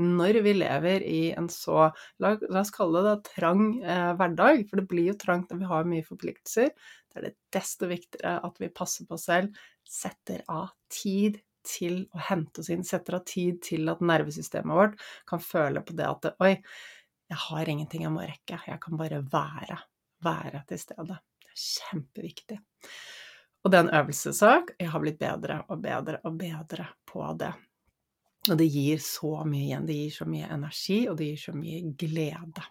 når 0.03 0.41
vi 0.45 0.55
lever 0.57 1.03
i 1.07 1.21
en 1.37 1.47
så, 1.51 1.89
la, 2.23 2.33
oss 2.61 2.73
kalle 2.75 3.03
det 3.05 3.17
trang 3.29 3.63
eh, 3.83 4.11
hverdag, 4.19 4.65
for 4.69 4.81
det 4.81 4.87
blir 4.89 5.11
jo 5.11 5.19
trangt 5.21 5.51
når 5.51 5.61
vi 5.61 5.69
har 5.71 5.87
mye 5.91 6.07
forpliktelser, 6.07 6.73
da 7.11 7.19
er 7.19 7.27
det 7.27 7.35
desto 7.53 7.89
viktigere 7.91 8.39
at 8.47 8.59
vi 8.61 8.71
passer 8.73 9.07
på 9.07 9.17
oss 9.17 9.27
selv, 9.29 9.55
setter 9.87 10.43
av 10.51 10.71
tid 10.91 11.41
til 11.67 12.03
å 12.15 12.21
hente 12.31 12.63
oss 12.63 12.71
inn, 12.73 12.85
setter 12.87 13.19
av 13.19 13.25
tid 13.29 13.61
til 13.63 13.91
at 13.91 14.01
nervesystemet 14.01 14.77
vårt 14.77 15.01
kan 15.29 15.43
føle 15.43 15.83
på 15.85 15.95
det 15.97 16.07
at 16.07 16.29
oi, 16.41 16.55
jeg 17.31 17.43
har 17.47 17.69
ingenting 17.71 18.05
jeg 18.05 18.13
må 18.13 18.25
rekke, 18.25 18.59
jeg 18.67 18.79
kan 18.83 18.99
bare 18.99 19.21
være, 19.31 19.77
være 20.25 20.63
til 20.67 20.81
stede. 20.81 21.19
Det 21.41 21.51
er 21.51 21.65
kjempeviktig. 21.65 22.57
Og 23.61 23.71
det 23.71 23.77
er 23.77 23.85
en 23.85 23.93
øvelsessak. 24.01 24.73
Jeg 24.81 24.89
har 24.91 25.03
blitt 25.03 25.19
bedre 25.21 25.61
og 25.69 25.83
bedre 25.83 26.19
og 26.25 26.37
bedre 26.39 26.87
på 27.07 27.23
det. 27.39 27.51
Og 28.49 28.57
det 28.57 28.65
gir 28.73 29.01
så 29.03 29.43
mye 29.45 29.67
igjen. 29.67 29.85
Det 29.85 29.97
gir 29.97 30.13
så 30.15 30.25
mye 30.29 30.47
energi, 30.49 31.01
og 31.09 31.17
det 31.19 31.27
gir 31.31 31.41
så 31.43 31.53
mye 31.53 31.81
glede. 31.99 32.63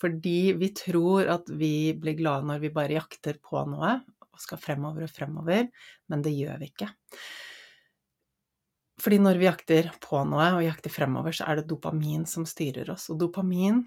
Fordi 0.00 0.38
vi 0.58 0.68
tror 0.76 1.30
at 1.34 1.50
vi 1.50 1.94
blir 1.98 2.18
glade 2.18 2.46
når 2.46 2.62
vi 2.62 2.74
bare 2.74 2.98
jakter 2.98 3.38
på 3.42 3.64
noe 3.70 3.96
og 4.34 4.42
skal 4.42 4.58
fremover 4.58 5.06
og 5.06 5.12
fremover, 5.14 5.68
men 6.10 6.22
det 6.22 6.32
gjør 6.34 6.58
vi 6.58 6.70
ikke. 6.72 6.88
Fordi 9.02 9.18
når 9.22 9.38
vi 9.38 9.46
jakter 9.46 9.90
på 10.02 10.22
noe 10.26 10.48
og 10.56 10.64
jakter 10.64 10.90
fremover, 10.90 11.34
så 11.34 11.46
er 11.46 11.60
det 11.60 11.68
dopamin 11.70 12.24
som 12.30 12.46
styrer 12.46 12.90
oss. 12.94 13.06
Og 13.14 13.20
dopamin 13.22 13.84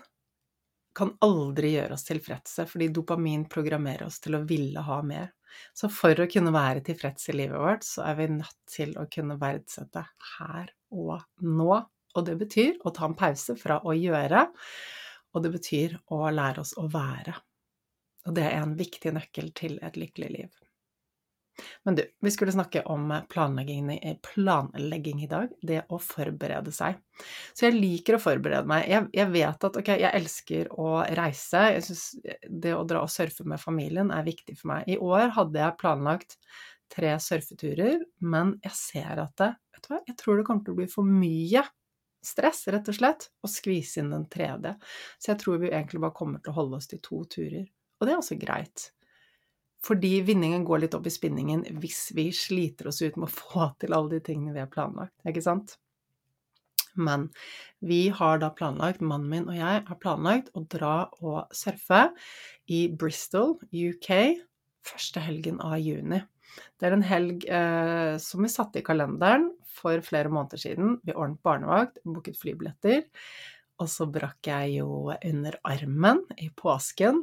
kan 0.97 1.11
aldri 1.23 1.73
gjøre 1.75 1.97
oss 1.97 2.07
tilfredse, 2.07 2.65
fordi 2.69 2.89
dopamin 2.95 3.43
programmerer 3.51 4.07
oss 4.07 4.21
til 4.23 4.39
å 4.39 4.43
ville 4.47 4.83
ha 4.87 5.01
mer. 5.03 5.33
Så 5.75 5.91
for 5.91 6.15
å 6.19 6.29
kunne 6.31 6.55
være 6.55 6.83
tilfreds 6.87 7.27
i 7.31 7.37
livet 7.37 7.59
vårt, 7.59 7.87
så 7.87 8.07
er 8.07 8.19
vi 8.19 8.31
nødt 8.37 8.59
til 8.71 8.95
å 8.99 9.07
kunne 9.11 9.39
verdsette 9.41 10.03
her 10.37 10.76
og 10.91 11.17
nå. 11.43 11.71
Og 12.17 12.25
det 12.25 12.37
betyr 12.39 12.79
å 12.87 12.93
ta 12.95 13.05
en 13.05 13.17
pause 13.17 13.53
fra 13.59 13.81
å 13.85 13.93
gjøre, 13.93 14.47
og 15.35 15.43
det 15.43 15.51
betyr 15.53 15.97
å 16.15 16.23
lære 16.33 16.63
oss 16.63 16.73
å 16.79 16.87
være. 16.89 17.35
Og 18.27 18.35
det 18.35 18.47
er 18.47 18.63
en 18.63 18.73
viktig 18.79 19.13
nøkkel 19.15 19.51
til 19.55 19.77
et 19.85 19.99
lykkelig 19.99 20.31
liv. 20.33 20.55
Men 21.83 21.95
du, 21.95 22.03
vi 22.21 22.31
skulle 22.31 22.51
snakke 22.51 22.81
om 22.81 23.09
planlegging, 23.29 23.89
planlegging, 24.33 25.23
i 25.23 25.29
dag. 25.29 25.53
Det 25.61 25.83
å 25.89 25.99
forberede 26.01 26.73
seg. 26.75 26.99
Så 27.53 27.67
jeg 27.67 27.77
liker 27.77 28.17
å 28.17 28.21
forberede 28.21 28.69
meg. 28.69 28.85
Jeg, 28.91 29.07
jeg 29.17 29.33
vet 29.33 29.67
at 29.69 29.79
ok, 29.81 29.93
jeg 30.03 30.21
elsker 30.21 30.71
å 30.77 30.91
reise. 31.17 31.63
Jeg 31.73 31.85
syns 31.87 32.05
det 32.45 32.75
å 32.77 32.85
dra 32.87 33.01
og 33.05 33.13
surfe 33.13 33.47
med 33.47 33.61
familien 33.61 34.13
er 34.13 34.27
viktig 34.27 34.57
for 34.59 34.73
meg. 34.75 34.91
I 34.91 34.99
år 35.01 35.33
hadde 35.37 35.63
jeg 35.63 35.79
planlagt 35.81 36.37
tre 36.91 37.15
surfeturer, 37.21 38.03
men 38.19 38.55
jeg 38.65 38.77
ser 38.79 39.23
at 39.23 39.35
det 39.39 39.53
Vet 39.77 39.85
du 39.85 39.91
hva, 39.93 39.97
jeg 40.09 40.17
tror 40.17 40.39
det 40.39 40.43
kommer 40.47 40.65
til 40.65 40.73
å 40.73 40.77
bli 40.79 40.87
for 40.89 41.05
mye 41.05 41.61
stress, 42.25 42.63
rett 42.73 42.87
og 42.89 42.95
slett, 42.97 43.27
å 43.45 43.49
skvise 43.51 44.01
inn 44.01 44.09
den 44.09 44.23
tredje. 44.31 44.73
Så 45.21 45.31
jeg 45.31 45.41
tror 45.43 45.59
vi 45.61 45.69
egentlig 45.69 46.01
bare 46.01 46.17
kommer 46.17 46.41
til 46.41 46.49
å 46.53 46.57
holde 46.57 46.79
oss 46.79 46.89
til 46.89 47.01
to 47.05 47.21
turer. 47.29 47.67
Og 47.97 48.07
det 48.07 48.13
er 48.13 48.21
også 48.21 48.37
greit. 48.41 48.87
Fordi 49.85 50.15
vinningen 50.25 50.65
går 50.65 50.83
litt 50.83 50.95
opp 50.97 51.05
i 51.07 51.13
spinningen 51.13 51.63
hvis 51.81 52.07
vi 52.17 52.31
sliter 52.35 52.89
oss 52.89 53.03
ut 53.03 53.17
med 53.19 53.29
å 53.29 53.35
få 53.35 53.69
til 53.81 53.93
alle 53.95 54.17
de 54.17 54.23
tingene 54.31 54.55
vi 54.55 54.63
har 54.63 54.71
planlagt, 54.73 55.13
ikke 55.29 55.45
sant? 55.45 55.77
Men 56.97 57.27
vi 57.85 58.07
har 58.09 58.41
da 58.41 58.49
planlagt, 58.57 59.03
mannen 59.05 59.29
min 59.29 59.49
og 59.51 59.57
jeg 59.59 59.83
har 59.85 59.99
planlagt 60.01 60.49
å 60.57 60.63
dra 60.65 60.95
og 61.21 61.53
surfe 61.53 62.07
i 62.73 62.87
Bristol, 62.89 63.59
UK, 63.69 64.41
første 64.87 65.21
helgen 65.21 65.61
av 65.61 65.77
juni. 65.77 66.23
Det 66.77 66.87
er 66.87 66.95
en 66.95 67.05
helg 67.05 67.45
eh, 67.49 68.15
som 68.21 68.45
vi 68.45 68.51
satte 68.51 68.81
i 68.81 68.85
kalenderen 68.85 69.49
for 69.77 70.01
flere 70.05 70.31
måneder 70.33 70.61
siden. 70.61 70.97
Vi 71.05 71.15
ordnet 71.15 71.43
barnevakt, 71.45 72.01
booket 72.05 72.39
flybilletter. 72.39 73.05
Og 73.77 73.89
så 73.91 74.07
brakk 74.09 74.49
jeg 74.49 74.79
jo 74.79 75.11
under 75.13 75.59
armen 75.69 76.23
i 76.41 76.49
påsken. 76.49 77.21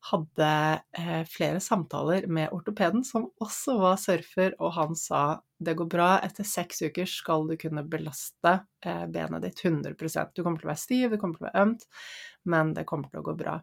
Hadde 0.00 0.80
eh, 0.98 1.24
flere 1.28 1.60
samtaler 1.60 2.26
med 2.26 2.52
ortopeden, 2.56 3.04
som 3.04 3.28
også 3.40 3.76
var 3.80 3.98
surfer, 4.00 4.54
og 4.58 4.72
han 4.76 4.96
sa 4.96 5.40
det 5.60 5.74
går 5.76 5.90
bra, 5.92 6.08
etter 6.24 6.46
seks 6.48 6.80
uker 6.88 7.08
skal 7.08 7.44
du 7.50 7.56
kunne 7.60 7.84
belaste 7.84 8.54
eh, 8.86 9.04
benet 9.12 9.44
ditt 9.44 9.60
100 9.64 9.92
Du 10.32 10.42
kommer 10.42 10.56
til 10.60 10.68
å 10.68 10.72
være 10.72 10.80
stiv, 10.80 11.10
det 11.10 11.20
kommer 11.20 11.36
til 11.36 11.44
å 11.44 11.50
være 11.50 11.64
ømt, 11.66 11.84
men 12.48 12.72
det 12.76 12.86
kommer 12.88 13.12
til 13.12 13.20
å 13.20 13.26
gå 13.28 13.36
bra. 13.36 13.58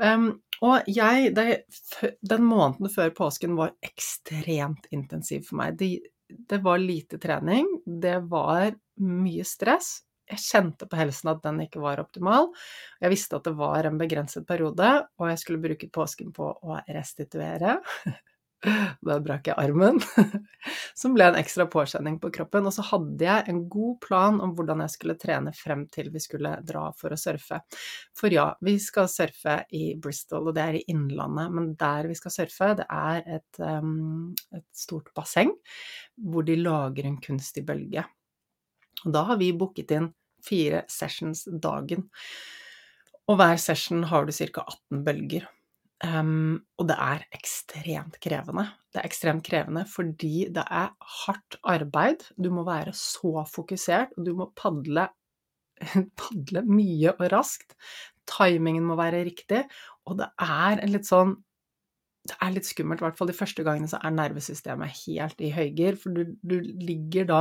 Um, 0.00 0.30
og 0.64 0.88
jeg, 0.88 1.34
den 1.36 2.48
måneden 2.48 2.88
før 2.92 3.12
påsken 3.18 3.58
var 3.58 3.76
ekstremt 3.84 4.88
intensiv 4.96 5.44
for 5.50 5.60
meg. 5.60 5.76
Det 5.76 6.62
var 6.64 6.80
lite 6.80 7.20
trening, 7.20 7.68
det 7.84 8.22
var 8.32 8.72
mye 9.04 9.44
stress, 9.44 9.98
jeg 10.30 10.42
kjente 10.42 10.88
på 10.90 10.98
helsen 10.98 11.32
at 11.32 11.42
den 11.44 11.60
ikke 11.66 11.82
var 11.82 12.02
optimal. 12.02 12.50
Jeg 13.02 13.12
visste 13.12 13.38
at 13.38 13.46
det 13.46 13.56
var 13.58 13.86
en 13.88 14.00
begrenset 14.00 14.46
periode, 14.48 14.92
og 15.20 15.28
jeg 15.30 15.42
skulle 15.42 15.62
bruke 15.62 15.90
påsken 15.92 16.32
på 16.36 16.50
å 16.50 16.80
restituere. 16.88 17.78
Da 19.04 19.18
brakk 19.22 19.50
jeg 19.50 19.54
armen, 19.60 19.98
som 20.98 21.12
ble 21.14 21.26
en 21.28 21.36
ekstra 21.38 21.66
påkjenning 21.70 22.16
på 22.22 22.30
kroppen. 22.34 22.66
Og 22.66 22.74
så 22.74 22.82
hadde 22.88 23.22
jeg 23.22 23.44
en 23.52 23.60
god 23.70 23.98
plan 24.02 24.40
om 24.42 24.54
hvordan 24.56 24.82
jeg 24.82 24.94
skulle 24.94 25.18
trene 25.20 25.52
frem 25.54 25.84
til 25.92 26.08
vi 26.14 26.22
skulle 26.24 26.56
dra 26.66 26.88
for 26.96 27.14
å 27.14 27.20
surfe. 27.20 27.60
For 28.16 28.32
ja, 28.32 28.48
vi 28.64 28.78
skal 28.82 29.10
surfe 29.12 29.60
i 29.76 29.84
Bristol, 30.02 30.48
og 30.48 30.56
det 30.56 30.64
er 30.64 30.80
i 30.80 30.84
Innlandet, 30.92 31.52
men 31.54 31.70
der 31.78 32.10
vi 32.10 32.18
skal 32.18 32.34
surfe, 32.34 32.72
det 32.80 32.88
er 32.90 33.22
et, 33.38 33.62
um, 33.62 34.32
et 34.56 34.66
stort 34.74 35.12
basseng 35.14 35.52
hvor 36.16 36.46
de 36.48 36.56
lager 36.58 37.06
en 37.06 37.20
kunstig 37.22 37.66
bølge. 37.68 38.06
Og 39.04 39.12
da 39.14 39.26
har 39.30 39.40
vi 39.40 39.52
booket 39.56 39.92
inn 39.96 40.10
fire 40.46 40.84
sessions 40.90 41.44
dagen. 41.62 42.06
Og 43.26 43.38
hver 43.40 43.58
session 43.60 44.06
har 44.06 44.26
du 44.26 44.32
ca. 44.32 44.62
18 44.62 45.04
bølger. 45.06 45.46
Um, 46.04 46.60
og 46.76 46.90
det 46.90 46.96
er 47.00 47.22
ekstremt 47.34 48.18
krevende. 48.20 48.66
Det 48.92 49.00
er 49.00 49.08
ekstremt 49.08 49.44
krevende 49.46 49.86
fordi 49.88 50.48
det 50.52 50.64
er 50.64 50.92
hardt 51.24 51.56
arbeid. 51.64 52.26
Du 52.36 52.50
må 52.52 52.66
være 52.66 52.92
så 52.96 53.46
fokusert, 53.48 54.12
og 54.16 54.28
du 54.28 54.34
må 54.36 54.50
padle, 54.58 55.08
padle 56.20 56.62
mye 56.68 57.16
og 57.16 57.26
raskt. 57.32 57.74
Timingen 58.28 58.84
må 58.84 58.98
være 58.98 59.24
riktig, 59.24 59.64
og 60.06 60.20
det 60.20 60.30
er 60.42 60.84
litt 60.90 61.08
sånn 61.08 61.36
det 62.26 62.34
er 62.42 62.56
litt 62.56 62.66
skummelt, 62.66 62.98
i 62.98 63.04
hvert 63.06 63.18
fall 63.20 63.28
de 63.30 63.36
første 63.38 63.62
gangene 63.62 63.86
så 63.86 64.00
er 64.02 64.10
nervesystemet 64.10 64.96
helt 65.04 65.42
i 65.46 65.52
høygir, 65.54 65.94
for 66.00 66.10
du, 66.10 66.32
du 66.42 66.56
ligger 66.58 67.28
da 67.28 67.40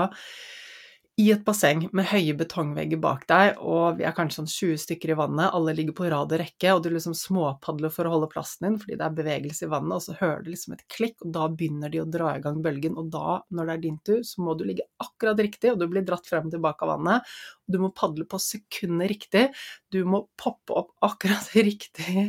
i 1.15 1.29
et 1.31 1.43
basseng 1.47 1.85
med 1.95 2.09
høye 2.09 2.33
betongvegger 2.35 2.99
bak 2.99 3.21
deg, 3.29 3.59
og 3.63 4.01
vi 4.01 4.03
er 4.03 4.15
kanskje 4.17 4.41
sånn 4.41 4.49
20 4.51 4.79
stykker 4.83 5.13
i 5.13 5.15
vannet, 5.15 5.53
alle 5.55 5.71
ligger 5.77 5.95
på 5.95 6.09
rad 6.11 6.33
og 6.35 6.41
rekke, 6.41 6.73
og 6.75 6.81
du 6.83 6.89
liksom 6.91 7.13
småpadler 7.15 7.93
for 7.93 8.03
å 8.03 8.11
holde 8.11 8.27
plassen 8.33 8.65
din 8.67 8.75
fordi 8.81 8.97
det 8.99 9.05
er 9.05 9.13
bevegelse 9.15 9.63
i 9.63 9.69
vannet, 9.71 9.95
og 9.95 10.03
så 10.03 10.17
hører 10.19 10.41
du 10.43 10.49
liksom 10.51 10.75
et 10.75 10.83
klikk, 10.91 11.15
og 11.23 11.31
da 11.37 11.45
begynner 11.47 11.93
de 11.93 12.01
å 12.03 12.07
dra 12.11 12.33
i 12.35 12.41
gang 12.43 12.59
bølgen, 12.65 12.97
og 12.99 13.13
da, 13.13 13.37
når 13.47 13.69
det 13.69 13.75
er 13.77 13.83
din 13.85 13.99
tur, 14.09 14.19
så 14.27 14.43
må 14.43 14.57
du 14.59 14.65
ligge 14.67 14.87
akkurat 15.05 15.39
riktig, 15.39 15.71
og 15.71 15.79
du 15.79 15.85
blir 15.93 16.03
dratt 16.09 16.27
frem 16.27 16.49
og 16.49 16.57
tilbake 16.57 16.83
av 16.83 16.91
vannet, 16.97 17.31
og 17.63 17.77
du 17.77 17.79
må 17.85 17.91
padle 17.95 18.27
på 18.27 18.41
sekundet 18.43 19.13
riktig, 19.13 19.45
du 19.95 20.01
må 20.03 20.25
poppe 20.41 20.75
opp 20.81 20.91
akkurat 21.07 21.47
riktig, 21.69 22.25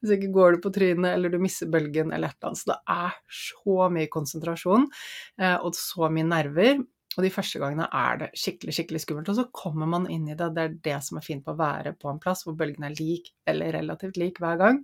hvis 0.00 0.16
ikke 0.16 0.32
går 0.38 0.56
du 0.56 0.64
på 0.64 0.72
trynet, 0.78 1.10
eller 1.18 1.36
du 1.36 1.36
mister 1.42 1.68
bølgen, 1.68 2.16
eller 2.16 2.32
et 2.32 2.40
eller 2.40 2.54
annet, 2.54 2.64
så 2.64 2.72
det 2.72 2.80
er 2.96 3.20
så 3.44 3.92
mye 3.92 4.12
konsentrasjon, 4.16 4.88
eh, 5.36 5.58
og 5.60 5.76
så 5.76 6.08
mye 6.08 6.32
nerver, 6.32 6.80
og 7.12 7.24
de 7.26 7.30
første 7.32 7.60
gangene 7.60 7.86
er 7.92 8.20
det 8.22 8.28
skikkelig 8.38 8.74
skikkelig 8.76 9.02
skummelt, 9.04 9.30
og 9.32 9.36
så 9.36 9.44
kommer 9.52 9.88
man 9.90 10.08
inn 10.12 10.24
i 10.30 10.36
det. 10.38 10.48
Det 10.56 10.64
er 10.64 10.76
det 10.86 10.98
som 11.04 11.18
er 11.20 11.26
fint 11.26 11.44
på 11.44 11.52
å 11.52 11.60
være 11.60 11.94
på 12.00 12.08
en 12.08 12.20
plass 12.22 12.46
hvor 12.46 12.56
bølgen 12.56 12.86
er 12.88 12.96
lik, 12.96 13.32
eller 13.48 13.74
relativt 13.76 14.20
lik, 14.20 14.40
hver 14.40 14.60
gang. 14.60 14.82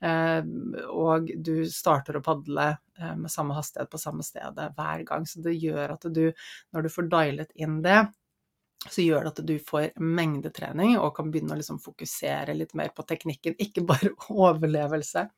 Eh, 0.00 0.40
og 0.88 1.32
du 1.36 1.54
starter 1.68 2.16
å 2.16 2.24
padle 2.24 2.70
eh, 2.72 3.16
med 3.20 3.32
samme 3.32 3.56
hastighet 3.58 3.92
på 3.92 4.00
samme 4.00 4.24
stedet 4.24 4.70
hver 4.78 5.04
gang. 5.08 5.28
Så 5.28 5.44
det 5.44 5.58
gjør 5.60 5.98
at 5.98 6.08
du, 6.08 6.30
når 6.72 6.86
du 6.86 6.92
får 6.96 7.12
dialet 7.12 7.52
inn 7.60 7.82
det, 7.84 8.06
så 8.86 9.02
gjør 9.02 9.26
det 9.26 9.32
at 9.34 9.46
du 9.48 9.54
får 9.66 9.96
mengdetrening 10.00 10.96
og 11.00 11.14
kan 11.16 11.30
begynne 11.32 11.56
å 11.56 11.58
liksom 11.58 11.80
fokusere 11.82 12.54
litt 12.56 12.72
mer 12.78 12.92
på 12.96 13.04
teknikken, 13.08 13.56
ikke 13.66 13.84
bare 13.84 14.14
overlevelse. 14.32 15.28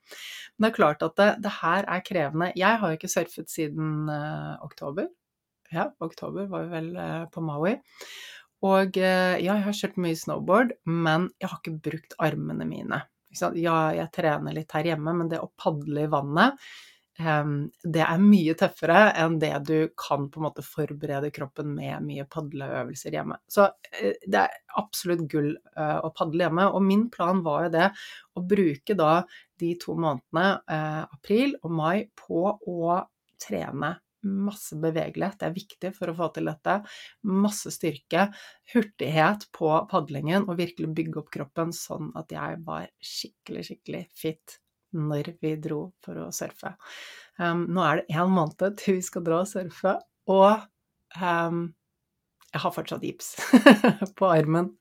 Men 0.54 0.68
det 0.68 0.70
er 0.70 0.78
klart 0.78 1.06
at 1.06 1.18
det, 1.18 1.30
det 1.46 1.58
her 1.62 1.88
er 1.88 2.04
krevende. 2.06 2.52
Jeg 2.58 2.82
har 2.82 2.94
ikke 2.94 3.10
surfet 3.10 3.50
siden 3.50 4.06
uh, 4.06 4.54
oktober 4.62 5.08
ja, 5.70 5.88
oktober 5.98 6.46
var 6.46 6.66
vi 6.66 6.74
vel 6.76 6.90
eh, 6.96 7.22
på 7.32 7.44
Maui. 7.44 7.76
Og 8.66 8.98
eh, 8.98 9.38
ja, 9.38 9.54
jeg 9.54 9.66
har 9.68 9.78
kjørt 9.80 10.02
mye 10.02 10.18
snowboard, 10.18 10.74
men 10.90 11.30
jeg 11.38 11.52
har 11.52 11.60
ikke 11.60 11.78
brukt 11.90 12.18
armene 12.22 12.66
mine. 12.68 13.04
Ja, 13.38 13.80
jeg 13.94 14.08
trener 14.16 14.54
litt 14.56 14.72
her 14.74 14.86
hjemme, 14.88 15.14
men 15.14 15.28
det 15.30 15.42
å 15.44 15.50
padle 15.60 16.06
i 16.06 16.10
vannet, 16.10 16.56
ehm, 17.20 17.68
det 17.84 18.00
er 18.02 18.22
mye 18.24 18.54
tøffere 18.58 19.02
enn 19.20 19.36
det 19.42 19.52
du 19.68 19.76
kan 20.00 20.26
på 20.32 20.40
en 20.40 20.46
måte 20.48 20.64
forberede 20.64 21.30
kroppen 21.36 21.70
med 21.76 22.06
mye 22.06 22.24
padleøvelser 22.32 23.18
hjemme. 23.18 23.36
Så 23.52 23.68
eh, 23.92 24.16
det 24.24 24.42
er 24.46 24.56
absolutt 24.80 25.28
gull 25.30 25.52
å 25.76 26.10
padle 26.16 26.48
hjemme. 26.48 26.66
Og 26.72 26.82
min 26.88 27.06
plan 27.14 27.44
var 27.46 27.68
jo 27.68 27.76
det 27.76 27.92
å 28.34 28.42
bruke 28.48 28.96
da 28.98 29.12
de 29.60 29.74
to 29.82 29.94
månedene, 29.98 31.04
april 31.12 31.54
og 31.60 31.72
mai, 31.78 31.96
på 32.18 32.48
å 32.48 32.98
trene 33.38 33.96
masse 34.26 34.76
bevegelighet, 34.80 35.38
det 35.40 35.48
er 35.48 35.56
viktig 35.56 35.90
for 35.96 36.10
å 36.10 36.16
få 36.18 36.30
til 36.34 36.50
dette. 36.50 36.78
Masse 37.28 37.72
styrke, 37.74 38.28
hurtighet 38.72 39.48
på 39.54 39.70
padlingen 39.90 40.48
og 40.48 40.58
virkelig 40.60 40.90
bygge 40.96 41.22
opp 41.22 41.30
kroppen 41.34 41.74
sånn 41.76 42.10
at 42.18 42.32
jeg 42.34 42.58
var 42.66 42.88
skikkelig, 42.98 43.66
skikkelig 43.70 44.02
fit 44.18 44.58
når 44.98 45.34
vi 45.42 45.54
dro 45.60 45.82
for 46.04 46.18
å 46.22 46.28
surfe. 46.34 46.74
Um, 47.38 47.66
nå 47.70 47.84
er 47.84 48.00
det 48.00 48.16
én 48.16 48.32
måned 48.32 48.78
til 48.80 48.98
vi 48.98 49.06
skal 49.06 49.26
dra 49.26 49.42
og 49.44 49.50
surfe, 49.50 49.98
og 50.32 51.20
um, 51.20 51.66
jeg 52.48 52.62
har 52.64 52.74
fortsatt 52.74 53.04
gips 53.04 53.34
på 54.18 54.30
armen. 54.32 54.72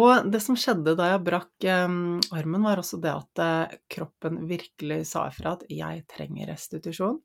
Og 0.00 0.30
det 0.32 0.38
som 0.42 0.56
skjedde 0.58 0.94
da 0.96 1.08
jeg 1.10 1.22
brakk 1.26 1.64
eh, 1.66 1.94
armen, 2.36 2.62
var 2.64 2.80
også 2.80 3.00
det 3.02 3.10
at 3.12 3.42
eh, 3.42 3.74
kroppen 3.90 4.38
virkelig 4.48 5.00
sa 5.10 5.26
ifra 5.28 5.56
at 5.56 5.64
jeg 5.72 6.04
trenger 6.10 6.48
restitusjon. 6.48 7.18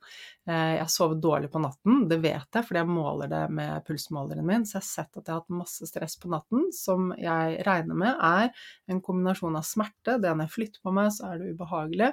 Eh, 0.50 0.74
jeg 0.80 0.88
sover 0.92 1.20
dårlig 1.22 1.52
på 1.54 1.62
natten, 1.64 2.04
det 2.10 2.20
vet 2.24 2.58
jeg 2.58 2.68
fordi 2.68 2.82
jeg 2.82 2.92
måler 2.92 3.32
det 3.32 3.44
med 3.54 3.86
pulsmåleren 3.88 4.48
min, 4.48 4.66
så 4.68 4.80
jeg 4.80 4.84
har 4.84 4.90
sett 4.90 5.22
at 5.22 5.24
jeg 5.24 5.34
har 5.34 5.44
hatt 5.44 5.60
masse 5.62 5.90
stress 5.92 6.18
på 6.20 6.32
natten, 6.34 6.68
som 6.76 7.14
jeg 7.22 7.62
regner 7.68 8.02
med 8.02 8.26
er 8.32 8.66
en 8.92 9.04
kombinasjon 9.06 9.60
av 9.60 9.68
smerte, 9.68 10.18
det 10.18 10.34
når 10.34 10.48
jeg 10.48 10.56
flytter 10.58 10.84
på 10.84 10.96
meg, 10.98 11.14
så 11.16 11.30
er 11.32 11.40
det 11.42 11.54
ubehagelig, 11.56 12.12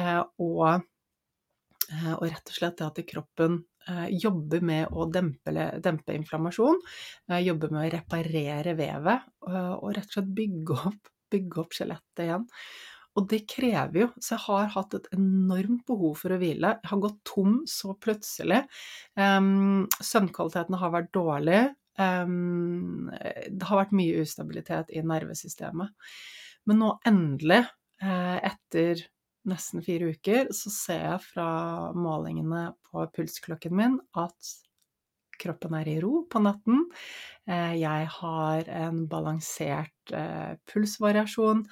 eh, 0.00 0.22
og, 0.40 0.86
og 2.14 2.24
rett 2.24 2.54
og 2.54 2.56
slett 2.56 2.78
det 2.78 2.88
at 2.88 3.04
kroppen 3.10 3.64
jobber 4.10 4.62
med 4.66 4.92
å 4.92 5.06
dempe, 5.12 5.54
dempe 5.82 6.14
inflammasjon, 6.16 6.78
eh, 7.30 7.40
jobber 7.46 7.72
med 7.74 7.82
å 7.86 7.90
reparere 7.96 8.76
vevet 8.78 9.26
eh, 9.48 9.74
og 9.74 9.90
rett 9.96 10.08
og 10.10 10.16
slett 10.16 10.32
bygge 10.36 10.78
opp, 10.90 11.10
bygge 11.32 11.60
opp 11.62 11.76
skjelettet 11.76 12.24
igjen. 12.26 12.46
Og 13.18 13.26
det 13.30 13.40
krever 13.50 14.04
jo, 14.04 14.08
så 14.22 14.36
jeg 14.36 14.44
har 14.46 14.70
hatt 14.76 14.94
et 14.96 15.08
enormt 15.16 15.82
behov 15.88 16.14
for 16.20 16.30
å 16.30 16.38
hvile. 16.38 16.76
Jeg 16.78 16.90
har 16.92 17.02
gått 17.02 17.18
tom 17.26 17.56
så 17.68 17.96
plutselig. 17.98 18.60
Um, 19.18 19.88
søvnkvaliteten 19.98 20.78
har 20.78 20.92
vært 20.94 21.10
dårlig. 21.16 21.64
Um, 21.98 23.10
det 23.10 23.66
har 23.66 23.82
vært 23.82 23.96
mye 23.98 24.22
ustabilitet 24.22 24.94
i 24.94 25.02
nervesystemet. 25.02 25.90
Men 26.70 26.80
nå 26.84 26.92
endelig, 27.10 27.64
etter 28.00 29.02
nesten 29.48 29.84
fire 29.84 30.10
uker, 30.14 30.50
så 30.54 30.72
ser 30.72 31.04
jeg 31.04 31.22
fra 31.30 31.48
målingene 31.96 32.70
på 32.90 33.06
pulsklokken 33.16 33.76
min 33.76 33.96
at 34.18 34.52
kroppen 35.40 35.76
er 35.78 35.88
i 35.88 35.96
ro 36.02 36.24
på 36.30 36.42
natten. 36.44 36.84
Eh, 37.50 37.74
jeg 37.80 38.06
har 38.20 38.68
en 38.70 39.06
balansert 39.10 40.12
eh, 40.14 40.54
pulsvariasjon. 40.70 41.64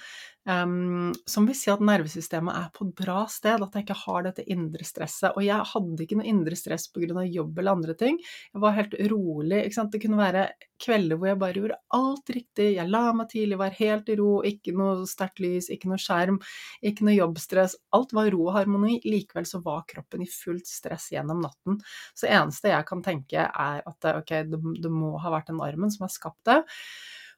Um, 0.48 1.12
som 1.28 1.44
vil 1.44 1.56
si 1.58 1.68
at 1.68 1.82
nervesystemet 1.84 2.56
er 2.56 2.68
på 2.72 2.86
et 2.86 2.94
bra 2.96 3.26
sted, 3.28 3.60
at 3.60 3.74
jeg 3.76 3.84
ikke 3.84 3.96
har 4.00 4.22
dette 4.24 4.46
indre 4.48 4.86
stresset. 4.86 5.34
Og 5.36 5.44
jeg 5.44 5.66
hadde 5.74 6.04
ikke 6.04 6.16
noe 6.16 6.30
indre 6.30 6.56
stress 6.56 6.86
pga. 6.88 7.26
jobb 7.28 7.58
eller 7.58 7.76
andre 7.76 7.94
ting. 7.94 8.16
Jeg 8.54 8.62
var 8.62 8.76
helt 8.78 8.96
rolig. 9.12 9.60
Det 9.68 10.00
kunne 10.00 10.16
være 10.16 10.46
kvelder 10.80 11.18
hvor 11.18 11.28
jeg 11.28 11.40
bare 11.42 11.60
gjorde 11.60 11.78
alt 11.98 12.32
riktig. 12.32 12.68
Jeg 12.78 12.88
la 12.88 13.12
meg 13.12 13.28
tidlig, 13.28 13.58
var 13.60 13.76
helt 13.76 14.08
i 14.08 14.16
ro, 14.16 14.30
ikke 14.40 14.72
noe 14.78 15.04
sterkt 15.10 15.42
lys, 15.44 15.68
ikke 15.74 15.90
noe 15.92 16.00
skjerm, 16.00 16.40
ikke 16.80 17.04
noe 17.04 17.18
jobbstress. 17.18 17.76
Alt 17.92 18.16
var 18.16 18.32
ro 18.32 18.46
og 18.48 18.56
harmoni. 18.56 19.02
Likevel 19.04 19.44
så 19.48 19.60
var 19.64 19.84
kroppen 19.90 20.24
i 20.24 20.30
fullt 20.32 20.70
stress 20.70 21.10
gjennom 21.12 21.44
natten. 21.44 21.76
Så 22.14 22.24
det 22.24 22.32
eneste 22.38 22.72
jeg 22.72 22.88
kan 22.88 23.04
tenke, 23.04 23.44
er 23.52 23.84
at 23.84 24.10
ok, 24.14 24.34
det, 24.48 24.62
det 24.80 24.94
må 24.96 25.12
ha 25.20 25.34
vært 25.36 25.52
den 25.52 25.60
armen 25.68 25.92
som 25.94 26.06
har 26.06 26.12
skapt 26.14 26.44
det. 26.48 26.60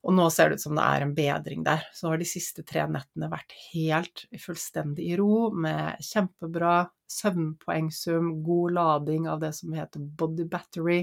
Og 0.01 0.15
nå 0.17 0.27
ser 0.33 0.49
det 0.49 0.57
ut 0.57 0.63
som 0.65 0.79
det 0.79 0.85
er 0.87 1.05
en 1.05 1.15
bedring 1.17 1.65
der. 1.67 1.83
Så 1.93 2.09
har 2.09 2.21
de 2.21 2.29
siste 2.29 2.65
tre 2.67 2.87
nettene 2.89 3.29
vært 3.33 3.53
helt 3.75 4.25
fullstendig 4.41 5.11
i 5.13 5.19
ro, 5.21 5.51
med 5.53 6.01
kjempebra 6.05 6.87
søvnpoengsum, 7.11 8.39
god 8.47 8.77
lading 8.79 9.29
av 9.29 9.43
det 9.43 9.53
som 9.59 9.75
heter 9.77 10.01
body 10.01 10.47
battery. 10.49 11.03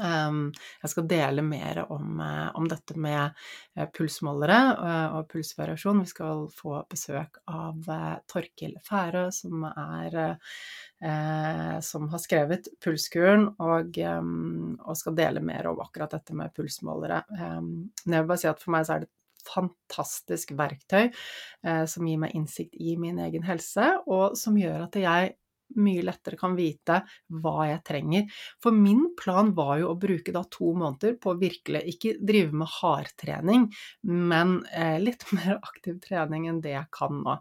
Ehm, 0.00 0.44
jeg 0.82 0.92
skal 0.92 1.08
dele 1.10 1.44
mer 1.44 1.82
om, 1.92 2.20
eh, 2.20 2.48
om 2.56 2.68
dette 2.68 2.96
med 3.00 3.34
eh, 3.76 3.88
pulsmålere 3.92 4.58
eh, 4.72 5.16
og 5.18 5.28
pulsvariasjon. 5.32 6.02
Vi 6.04 6.12
skal 6.12 6.46
få 6.54 6.78
besøk 6.90 7.42
av 7.50 7.88
Torkil 8.30 8.78
Færø, 8.86 9.28
som 9.34 9.66
er 9.68 10.38
som 11.82 12.04
har 12.12 12.20
skrevet 12.22 12.68
Pulskuren, 12.78 13.48
og, 13.58 13.96
og, 13.98 14.92
skal 14.94 15.16
dele 15.18 15.40
mer 15.42 15.66
om 15.66 15.80
akkurat 15.82 16.12
dette 16.14 16.36
med 16.38 16.52
pulsmålere. 16.54 17.24
Ehm, 17.34 17.72
jeg 18.04 18.14
vil 18.14 18.28
bare 18.28 18.38
si 18.38 18.46
at 18.46 18.62
for 18.62 18.70
meg 18.70 18.86
så 18.86 18.94
er 18.94 19.02
det 19.02 19.08
et 19.10 19.48
fantastisk 19.50 20.52
verktøy 20.54 21.10
som 21.90 22.06
gir 22.06 22.20
meg 22.22 22.36
innsikt 22.38 22.78
i 22.78 22.94
min 23.02 23.18
egen 23.24 23.42
helse, 23.48 23.88
og 24.06 24.38
som 24.38 24.54
gjør 24.60 24.84
at 24.86 25.00
jeg 25.02 25.34
mye 25.80 26.04
lettere 26.06 26.38
kan 26.40 26.56
vite 26.58 27.00
hva 27.42 27.68
jeg 27.68 27.82
trenger. 27.88 28.26
For 28.62 28.74
min 28.76 29.08
plan 29.18 29.52
var 29.56 29.78
jo 29.82 29.92
å 29.92 29.98
bruke 30.00 30.34
da 30.34 30.44
to 30.52 30.72
måneder 30.78 31.16
på 31.22 31.32
å 31.32 31.40
virkelig 31.40 31.82
ikke 31.94 32.16
drive 32.20 32.58
med 32.62 32.72
hardtrening, 32.78 33.68
men 34.10 34.58
eh, 34.72 34.98
litt 35.02 35.24
mer 35.36 35.58
aktiv 35.60 36.00
trening 36.04 36.48
enn 36.50 36.62
det 36.64 36.76
jeg 36.76 36.90
kan 36.94 37.22
nå. 37.24 37.38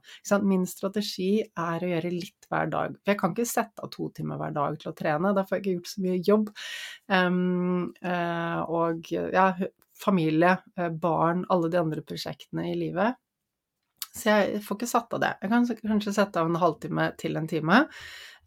Min 0.47 0.65
strategi 0.69 1.41
er 1.41 1.83
å 1.83 1.91
gjøre 1.91 2.13
litt 2.13 2.49
hver 2.51 2.71
dag. 2.71 2.95
For 3.01 3.13
jeg 3.13 3.21
kan 3.21 3.35
ikke 3.35 3.49
sette 3.49 3.83
av 3.83 3.91
to 3.93 4.09
timer 4.15 4.39
hver 4.41 4.55
dag 4.55 4.79
til 4.81 4.91
å 4.91 4.97
trene, 4.97 5.35
da 5.35 5.45
får 5.47 5.57
jeg 5.57 5.63
ikke 5.63 5.77
gjort 5.77 5.91
så 5.91 6.05
mye 6.05 6.17
jobb. 6.31 6.49
Uh, 7.11 8.59
og 8.71 9.11
ja, 9.11 9.45
familie, 10.01 10.57
eh, 10.77 10.89
barn, 10.89 11.45
alle 11.49 11.69
de 11.69 11.79
andre 11.79 12.01
prosjektene 12.01 12.71
i 12.71 12.77
livet. 12.77 13.17
Så 14.11 14.33
jeg 14.33 14.61
får 14.65 14.79
ikke 14.79 14.91
satt 14.91 15.15
av 15.15 15.23
det. 15.23 15.31
Jeg 15.41 15.51
kan 15.53 15.67
kanskje 15.93 16.15
sette 16.15 16.41
av 16.41 16.49
en 16.49 16.59
halvtime 16.59 17.07
til 17.21 17.39
en 17.39 17.47
time 17.47 17.77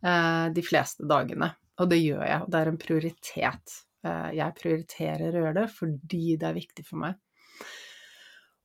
eh, 0.04 0.46
de 0.54 0.64
fleste 0.64 1.06
dagene. 1.08 1.54
Og 1.80 1.90
det 1.90 2.02
gjør 2.02 2.22
jeg, 2.26 2.42
og 2.44 2.52
det 2.52 2.60
er 2.60 2.70
en 2.70 2.80
prioritet. 2.80 3.78
Eh, 4.04 4.30
jeg 4.38 4.58
prioriterer 4.60 5.30
å 5.30 5.44
gjøre 5.46 5.56
det 5.62 5.68
fordi 5.72 6.24
det 6.40 6.50
er 6.50 6.58
viktig 6.58 6.86
for 6.86 7.04
meg. 7.06 7.18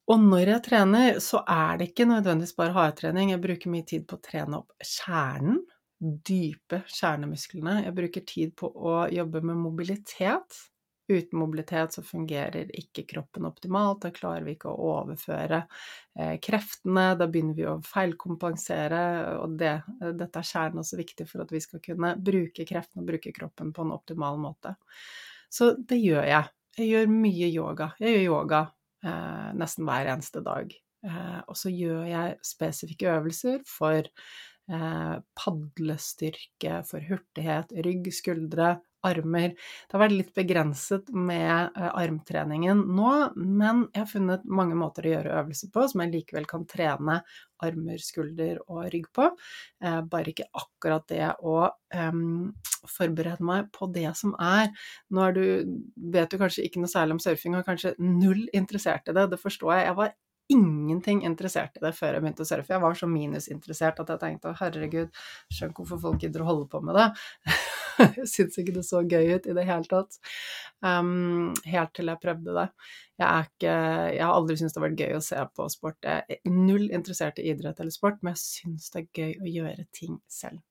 Og 0.10 0.24
når 0.26 0.56
jeg 0.56 0.66
trener, 0.66 1.20
så 1.22 1.44
er 1.46 1.78
det 1.80 1.92
ikke 1.92 2.08
nødvendigvis 2.10 2.56
bare 2.58 2.74
hardtrening. 2.74 3.32
Jeg 3.36 3.44
bruker 3.44 3.72
mye 3.72 3.86
tid 3.88 4.08
på 4.10 4.18
å 4.18 4.24
trene 4.26 4.58
opp 4.64 4.74
kjernen, 4.82 5.60
dype 6.00 6.82
kjernemusklene. 6.90 7.84
Jeg 7.86 7.96
bruker 7.98 8.26
tid 8.26 8.56
på 8.58 8.72
å 8.74 9.04
jobbe 9.14 9.44
med 9.46 9.60
mobilitet. 9.62 10.58
Uten 11.10 11.40
mobilitet 11.42 11.96
så 11.96 12.04
fungerer 12.06 12.70
ikke 12.78 13.08
kroppen 13.10 13.48
optimalt, 13.50 14.04
da 14.04 14.12
klarer 14.14 14.46
vi 14.46 14.54
ikke 14.54 14.70
å 14.70 14.92
overføre 15.00 15.64
eh, 15.66 16.36
kreftene, 16.44 17.08
da 17.18 17.26
begynner 17.26 17.58
vi 17.58 17.66
å 17.66 17.80
feilkompensere, 17.86 19.02
og 19.42 19.56
det, 19.58 19.74
dette 20.20 20.44
er 20.44 20.50
kjernen 20.52 20.84
også 20.84 21.00
viktig 21.00 21.26
for 21.32 21.42
at 21.46 21.54
vi 21.56 21.64
skal 21.66 21.82
kunne 21.82 22.14
bruke 22.22 22.68
kreftene 22.70 23.02
og 23.02 23.10
bruke 23.10 23.34
kroppen 23.34 23.74
på 23.74 23.88
en 23.88 23.96
optimal 23.98 24.38
måte. 24.42 24.76
Så 25.50 25.74
det 25.90 25.98
gjør 25.98 26.30
jeg. 26.30 26.52
Jeg 26.78 26.92
gjør 26.94 27.10
mye 27.12 27.50
yoga. 27.50 27.90
Jeg 28.00 28.14
gjør 28.14 28.28
yoga 28.28 28.62
eh, 29.04 29.50
nesten 29.58 29.90
hver 29.90 30.12
eneste 30.14 30.44
dag. 30.46 30.76
Eh, 31.10 31.40
og 31.48 31.58
så 31.58 31.72
gjør 31.74 32.06
jeg 32.10 32.38
spesifikke 32.46 33.10
øvelser 33.16 33.64
for 33.68 34.00
eh, 34.04 35.16
padlestyrke, 35.42 36.84
for 36.88 37.10
hurtighet, 37.10 37.74
rygg, 37.88 38.12
skuldre, 38.14 38.76
armer. 39.08 39.54
Det 39.54 39.96
har 39.96 40.04
vært 40.04 40.16
litt 40.16 40.32
begrenset 40.36 41.12
med 41.16 41.76
eh, 41.76 41.90
armtreningen 41.90 42.84
nå, 42.96 43.12
men 43.36 43.86
jeg 43.94 44.04
har 44.04 44.10
funnet 44.12 44.48
mange 44.50 44.78
måter 44.80 45.08
å 45.08 45.14
gjøre 45.16 45.36
øvelser 45.42 45.72
på 45.74 45.86
som 45.92 46.04
jeg 46.04 46.14
likevel 46.16 46.50
kan 46.50 46.66
trene 46.70 47.20
armer, 47.64 48.00
skulder 48.04 48.62
og 48.68 48.88
rygg 48.94 49.10
på. 49.16 49.28
Eh, 49.84 50.00
bare 50.12 50.34
ikke 50.34 50.50
akkurat 50.62 51.08
det 51.12 51.26
å 51.44 51.58
um, 51.68 52.54
forberede 52.88 53.46
meg 53.46 53.68
på 53.76 53.90
det 53.92 54.08
som 54.20 54.36
er. 54.40 54.72
Nå 55.12 55.26
er 55.28 55.36
du, 55.36 55.44
vet 56.14 56.32
du 56.32 56.40
kanskje 56.40 56.66
ikke 56.68 56.84
noe 56.84 56.92
særlig 56.92 57.18
om 57.18 57.22
surfing 57.24 57.60
og 57.60 57.68
kanskje 57.68 57.96
null 58.00 58.48
interessert 58.56 59.12
i 59.12 59.16
det, 59.16 59.30
det 59.34 59.42
forstår 59.42 59.76
jeg. 59.76 59.88
Jeg 59.90 60.00
var 60.00 60.18
ingenting 60.50 61.22
interessert 61.28 61.78
i 61.78 61.84
det 61.84 61.92
før 61.98 62.16
jeg 62.16 62.24
begynte 62.24 62.46
å 62.46 62.50
surfe. 62.50 62.74
Jeg 62.74 62.82
var 62.82 62.96
så 62.98 63.10
minusinteressert 63.10 64.00
at 64.02 64.14
jeg 64.14 64.22
tenkte 64.24 64.56
herregud, 64.58 65.12
skjønner 65.54 65.76
hvorfor 65.78 66.02
folk 66.08 66.26
gidder 66.26 66.44
å 66.44 66.50
holde 66.50 66.70
på 66.72 66.82
med 66.86 66.98
det. 66.98 67.10
Jeg 68.00 68.30
syns 68.34 68.58
ikke 68.62 68.76
det 68.80 68.86
så 68.88 69.04
gøy 69.04 69.36
ut 69.36 69.50
i 69.50 69.56
det 69.58 69.68
hele 69.68 69.90
tatt. 69.90 70.20
Um, 70.86 71.52
helt 71.68 71.94
til 71.98 72.12
jeg 72.12 72.24
prøvde 72.24 72.56
det. 72.56 72.68
Jeg, 73.20 73.50
ikke, 73.50 73.76
jeg 74.16 74.24
har 74.24 74.34
aldri 74.34 74.56
syntes 74.60 74.76
det 74.76 74.82
har 74.82 74.88
vært 74.88 75.04
gøy 75.04 75.18
å 75.18 75.26
se 75.26 75.44
på 75.60 75.68
sport. 75.74 76.00
Jeg 76.08 76.40
er 76.40 76.56
null 76.56 76.88
interessert 76.88 77.42
i 77.42 77.50
idrett 77.52 77.82
eller 77.84 77.96
sport, 77.96 78.22
men 78.24 78.38
jeg 78.38 78.46
syns 78.46 78.90
det 78.94 79.04
er 79.04 79.24
gøy 79.24 79.38
å 79.44 79.54
gjøre 79.60 79.88
ting 79.96 80.20
selv. 80.32 80.64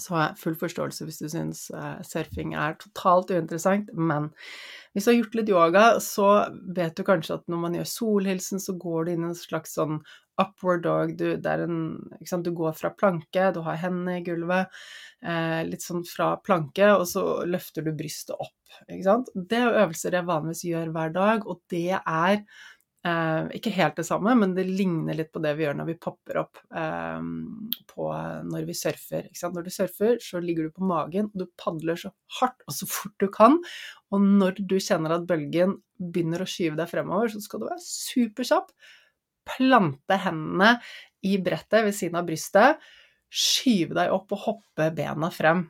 Så 0.00 0.14
har 0.14 0.22
jeg 0.28 0.40
full 0.40 0.56
forståelse 0.56 1.04
hvis 1.06 1.18
du 1.20 1.26
syns 1.28 1.64
uh, 1.74 1.98
surfing 2.06 2.54
er 2.56 2.78
totalt 2.80 3.32
uinteressant, 3.34 3.90
men 3.92 4.30
hvis 4.94 5.06
du 5.06 5.10
har 5.10 5.18
gjort 5.18 5.36
litt 5.38 5.52
yoga, 5.52 5.84
så 6.02 6.28
vet 6.76 6.96
du 6.96 7.04
kanskje 7.06 7.36
at 7.36 7.50
når 7.50 7.62
man 7.64 7.76
gjør 7.78 7.90
solhilsen, 7.90 8.62
så 8.62 8.76
går 8.80 9.06
du 9.06 9.12
inn 9.12 9.26
i 9.26 9.30
en 9.32 9.38
slags 9.38 9.74
sånn 9.76 10.00
upward 10.40 10.82
dog. 10.86 11.14
Du, 11.18 11.26
en, 11.36 12.42
du 12.44 12.50
går 12.56 12.74
fra 12.78 12.92
planke, 12.96 13.50
du 13.54 13.60
har 13.66 13.78
hendene 13.82 14.18
i 14.18 14.24
gulvet, 14.26 14.72
eh, 15.22 15.60
litt 15.68 15.84
sånn 15.84 16.04
fra 16.08 16.32
planke, 16.44 16.92
og 16.96 17.06
så 17.10 17.24
løfter 17.48 17.86
du 17.86 17.92
brystet 17.96 18.36
opp. 18.38 18.56
Det 18.88 19.58
er 19.58 19.80
øvelser 19.84 20.18
jeg 20.18 20.28
vanligvis 20.28 20.66
gjør 20.70 20.92
hver 20.94 21.16
dag, 21.16 21.48
og 21.48 21.62
det 21.72 21.98
er 22.00 22.44
Eh, 23.00 23.46
ikke 23.56 23.70
helt 23.72 23.96
det 23.96 24.04
samme, 24.04 24.34
men 24.36 24.50
det 24.52 24.66
ligner 24.68 25.16
litt 25.16 25.30
på 25.32 25.40
det 25.40 25.54
vi 25.56 25.64
gjør 25.64 25.78
når 25.78 25.86
vi 25.88 26.00
popper 26.04 26.42
opp 26.42 26.58
eh, 26.76 27.22
på, 27.88 28.08
når 28.50 28.66
vi 28.68 28.76
surfer. 28.76 29.30
Når 29.54 29.64
du 29.64 29.70
surfer, 29.72 30.18
så 30.20 30.42
ligger 30.44 30.68
du 30.68 30.74
på 30.76 30.88
magen, 30.88 31.30
og 31.32 31.40
du 31.40 31.46
padler 31.60 31.96
så 32.00 32.12
hardt 32.40 32.60
og 32.66 32.76
så 32.76 32.88
fort 32.90 33.16
du 33.22 33.30
kan. 33.32 33.56
Og 34.12 34.26
når 34.26 34.60
du 34.60 34.76
kjenner 34.76 35.16
at 35.16 35.24
bølgen 35.28 35.78
begynner 35.96 36.44
å 36.44 36.50
skyve 36.50 36.76
deg 36.76 36.92
fremover, 36.92 37.32
så 37.32 37.40
skal 37.40 37.62
du 37.62 37.70
være 37.70 37.86
superkjapp. 37.86 38.68
Plante 39.50 40.18
hendene 40.24 40.76
i 41.26 41.36
brettet 41.42 41.84
ved 41.86 41.96
siden 41.96 42.18
av 42.20 42.28
brystet. 42.28 42.80
Skyve 43.30 43.96
deg 43.98 44.14
opp 44.14 44.32
og 44.34 44.44
hoppe 44.46 44.88
bena 44.96 45.30
frem. 45.34 45.64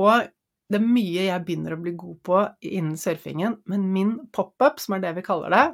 Og 0.00 0.28
det 0.72 0.78
er 0.80 0.88
mye 0.88 1.26
jeg 1.26 1.44
begynner 1.44 1.76
å 1.76 1.82
bli 1.82 1.92
god 1.98 2.18
på 2.24 2.38
innen 2.70 2.96
surfingen, 3.00 3.58
men 3.68 3.90
min 3.92 4.14
pop-up, 4.32 4.80
som 4.80 4.96
er 4.96 5.02
det 5.04 5.16
vi 5.18 5.24
kaller 5.26 5.52
det, 5.52 5.66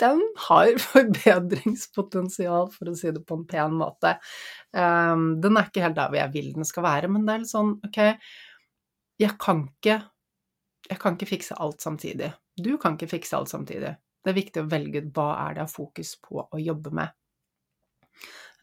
den 0.00 0.22
har 0.46 0.70
forbedringspotensial, 0.86 2.70
for 2.72 2.90
å 2.90 2.96
si 2.96 3.12
det 3.12 3.24
på 3.26 3.38
en 3.40 3.44
pen 3.48 3.76
måte. 3.76 4.16
Um, 4.72 5.34
den 5.44 5.58
er 5.58 5.68
ikke 5.68 5.84
helt 5.84 5.98
der 5.98 6.10
hvor 6.10 6.20
jeg 6.20 6.34
vil 6.36 6.50
den 6.56 6.68
skal 6.68 6.86
være, 6.86 7.10
men 7.12 7.26
det 7.26 7.34
er 7.34 7.44
litt 7.44 7.52
sånn 7.52 7.76
ok, 7.84 8.00
jeg 9.20 9.38
kan 9.40 9.64
ikke 9.68 10.00
jeg 10.84 11.00
kan 11.00 11.14
ikke 11.16 11.30
fikse 11.30 11.56
alt 11.64 11.80
samtidig. 11.80 12.30
Du 12.60 12.74
kan 12.80 12.98
ikke 12.98 13.08
fikse 13.14 13.36
alt 13.38 13.48
samtidig. 13.48 13.94
Det 14.24 14.32
er 14.32 14.38
viktig 14.40 14.64
å 14.64 14.70
velge 14.72 15.04
ut 15.04 15.12
hva 15.16 15.28
er 15.42 15.54
det 15.54 15.62
jeg 15.62 15.68
har 15.68 15.74
fokus 15.74 16.14
på 16.24 16.40
å 16.44 16.62
jobbe 16.62 16.94
med. 16.96 17.14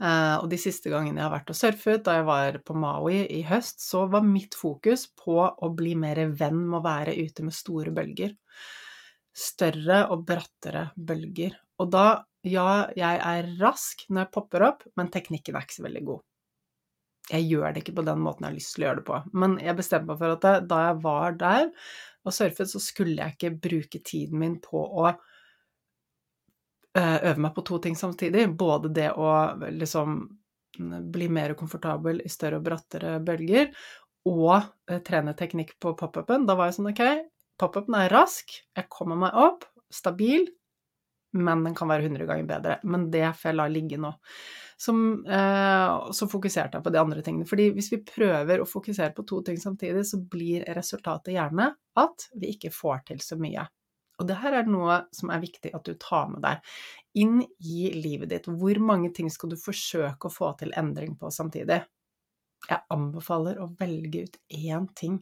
Uh, 0.02 0.42
og 0.42 0.48
de 0.50 0.58
siste 0.58 0.90
gangene 0.90 1.22
jeg 1.22 1.28
har 1.28 1.36
vært 1.36 1.52
og 1.54 1.58
surfet, 1.60 2.04
da 2.08 2.16
jeg 2.18 2.26
var 2.26 2.56
på 2.66 2.74
Maui 2.74 3.20
i 3.22 3.44
høst, 3.46 3.84
så 3.86 4.08
var 4.10 4.26
mitt 4.26 4.58
fokus 4.58 5.06
på 5.14 5.38
å 5.46 5.74
bli 5.78 5.94
mer 5.94 6.24
venn 6.34 6.64
med 6.64 6.80
å 6.80 6.86
være 6.88 7.14
ute 7.22 7.46
med 7.46 7.54
store 7.54 7.94
bølger 7.94 8.34
større 9.38 10.04
og 10.12 10.26
brattere 10.28 10.90
bølger. 10.96 11.56
Og 11.82 11.90
da, 11.94 12.06
ja, 12.48 12.88
jeg 12.98 13.22
er 13.24 13.50
rask 13.62 14.04
når 14.10 14.26
jeg 14.26 14.34
popper 14.36 14.68
opp, 14.68 14.86
men 15.00 15.12
teknikken 15.14 15.58
er 15.58 15.66
ikke 15.66 15.80
så 15.80 15.88
veldig 15.88 16.04
god. 16.10 16.28
Jeg 17.32 17.48
gjør 17.48 17.74
det 17.74 17.84
ikke 17.84 17.96
på 17.96 18.06
den 18.06 18.24
måten 18.26 18.44
jeg 18.44 18.52
har 18.52 18.58
lyst 18.58 18.74
til 18.76 18.84
å 18.84 18.88
gjøre 18.88 19.00
det 19.00 19.08
på. 19.08 19.20
Men 19.44 19.58
jeg 19.62 19.78
bestemte 19.78 20.10
meg 20.10 20.20
for 20.20 20.36
at 20.36 20.68
da 20.68 20.80
jeg 20.88 21.04
var 21.06 21.38
der 21.40 21.68
og 22.22 22.36
surfet, 22.36 22.70
så 22.70 22.82
skulle 22.84 23.18
jeg 23.18 23.38
ikke 23.38 23.54
bruke 23.70 24.02
tiden 24.06 24.42
min 24.42 24.58
på 24.62 24.82
å 24.82 25.08
eh, 25.10 25.22
øve 27.00 27.40
meg 27.40 27.54
på 27.56 27.64
to 27.68 27.80
ting 27.84 27.96
samtidig. 27.96 28.50
Både 28.58 28.92
det 28.94 29.10
å 29.16 29.32
liksom 29.72 30.22
bli 31.12 31.28
mer 31.30 31.54
komfortabel 31.60 32.22
i 32.26 32.32
større 32.32 32.60
og 32.60 32.66
brattere 32.66 33.18
bølger, 33.24 33.72
og 34.30 34.54
eh, 34.56 35.02
trene 35.06 35.34
teknikk 35.38 35.76
på 35.82 35.94
pop-upen. 36.00 36.46
Da 36.48 36.56
var 36.58 36.70
jeg 36.70 36.80
sånn 36.80 36.92
ok, 36.92 37.04
Pop-upen 37.62 37.94
er 37.94 38.10
rask, 38.10 38.56
jeg 38.74 38.90
kommer 38.90 39.20
meg 39.22 39.36
opp, 39.38 39.68
stabil, 39.94 40.48
men 41.38 41.62
den 41.64 41.76
kan 41.78 41.92
være 41.92 42.08
100 42.08 42.26
ganger 42.26 42.48
bedre. 42.50 42.78
Men 42.90 43.06
det 43.14 43.28
får 43.38 43.52
jeg 43.52 43.58
la 43.60 43.68
ligge 43.70 44.00
nå. 44.02 44.10
Som, 44.82 45.04
eh, 45.30 45.92
så 46.18 46.28
fokuserte 46.32 46.80
jeg 46.80 46.84
på 46.88 46.94
de 46.94 47.00
andre 47.00 47.22
tingene. 47.22 47.46
Fordi 47.46 47.70
hvis 47.76 47.92
vi 47.94 48.02
prøver 48.08 48.64
å 48.64 48.68
fokusere 48.70 49.14
på 49.14 49.28
to 49.30 49.44
ting 49.46 49.62
samtidig, 49.62 50.08
så 50.10 50.18
blir 50.18 50.66
resultatet 50.74 51.36
gjerne 51.36 51.70
at 52.02 52.28
vi 52.34 52.56
ikke 52.56 52.74
får 52.74 53.06
til 53.12 53.22
så 53.22 53.38
mye. 53.38 53.68
Og 54.22 54.30
det 54.30 54.38
her 54.44 54.60
er 54.60 54.70
noe 54.70 55.02
som 55.16 55.34
er 55.34 55.42
viktig 55.44 55.74
at 55.76 55.88
du 55.88 55.96
tar 56.00 56.30
med 56.32 56.44
deg 56.46 56.62
inn 57.22 57.42
i 57.42 57.90
livet 57.98 58.32
ditt. 58.32 58.48
Hvor 58.48 58.80
mange 58.84 59.12
ting 59.16 59.32
skal 59.34 59.52
du 59.52 59.58
forsøke 59.60 60.30
å 60.30 60.34
få 60.34 60.54
til 60.62 60.74
endring 60.80 61.18
på 61.20 61.32
samtidig? 61.34 61.82
Jeg 62.70 62.86
anbefaler 62.94 63.60
å 63.60 63.72
velge 63.80 64.28
ut 64.28 64.40
én 64.54 64.88
ting 64.98 65.20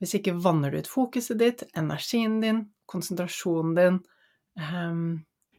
hvis 0.00 0.18
ikke 0.18 0.34
vanner 0.44 0.72
du 0.72 0.82
ut 0.82 0.90
fokuset 0.90 1.38
ditt, 1.40 1.62
energien 1.76 2.34
din, 2.42 2.58
konsentrasjonen 2.84 3.76
din, 3.78 3.94
um, 4.60 5.06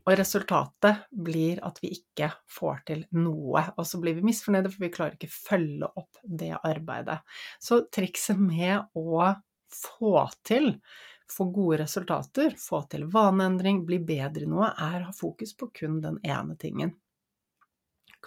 og 0.08 0.14
resultatet 0.16 1.08
blir 1.12 1.60
at 1.68 1.82
vi 1.84 1.90
ikke 1.98 2.30
får 2.54 2.84
til 2.88 3.02
noe. 3.18 3.64
Og 3.76 3.84
så 3.90 4.00
blir 4.00 4.16
vi 4.16 4.24
misfornøyde, 4.30 4.72
for 4.72 4.86
vi 4.86 4.92
klarer 4.94 5.18
ikke 5.18 5.32
følge 5.34 5.90
opp 6.00 6.22
det 6.24 6.54
arbeidet. 6.62 7.18
Så 7.60 7.82
trikset 7.92 8.40
med 8.40 8.86
å 8.96 9.34
få 9.74 10.22
til, 10.48 10.78
få 11.32 11.50
gode 11.52 11.82
resultater, 11.84 12.56
få 12.60 12.84
til 12.92 13.08
vaneendring, 13.12 13.84
bli 13.88 14.00
bedre 14.04 14.46
i 14.46 14.50
noe, 14.50 14.72
er 14.72 15.02
å 15.02 15.10
ha 15.10 15.16
fokus 15.16 15.54
på 15.58 15.70
kun 15.82 16.00
den 16.04 16.22
ene 16.24 16.56
tingen. 16.60 16.96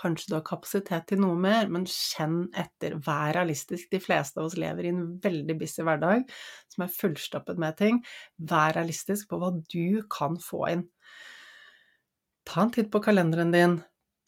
Kanskje 0.00 0.30
du 0.30 0.36
har 0.36 0.44
kapasitet 0.46 1.08
til 1.10 1.20
noe 1.20 1.36
mer, 1.36 1.68
men 1.72 1.84
kjenn 1.88 2.44
etter. 2.56 2.94
Vær 3.04 3.34
realistisk. 3.36 3.90
De 3.92 4.00
fleste 4.00 4.40
av 4.40 4.48
oss 4.48 4.56
lever 4.60 4.86
i 4.86 4.92
en 4.94 5.02
veldig 5.20 5.56
busy 5.60 5.84
hverdag 5.84 6.24
som 6.72 6.86
er 6.86 6.94
fullstappet 6.94 7.60
med 7.60 7.76
ting. 7.80 8.00
Vær 8.38 8.76
realistisk 8.78 9.28
på 9.28 9.40
hva 9.42 9.50
du 9.58 10.00
kan 10.12 10.38
få 10.40 10.62
inn. 10.70 10.86
Ta 12.48 12.64
en 12.64 12.72
titt 12.74 12.88
på 12.92 13.02
kalenderen 13.04 13.52
din. 13.52 13.80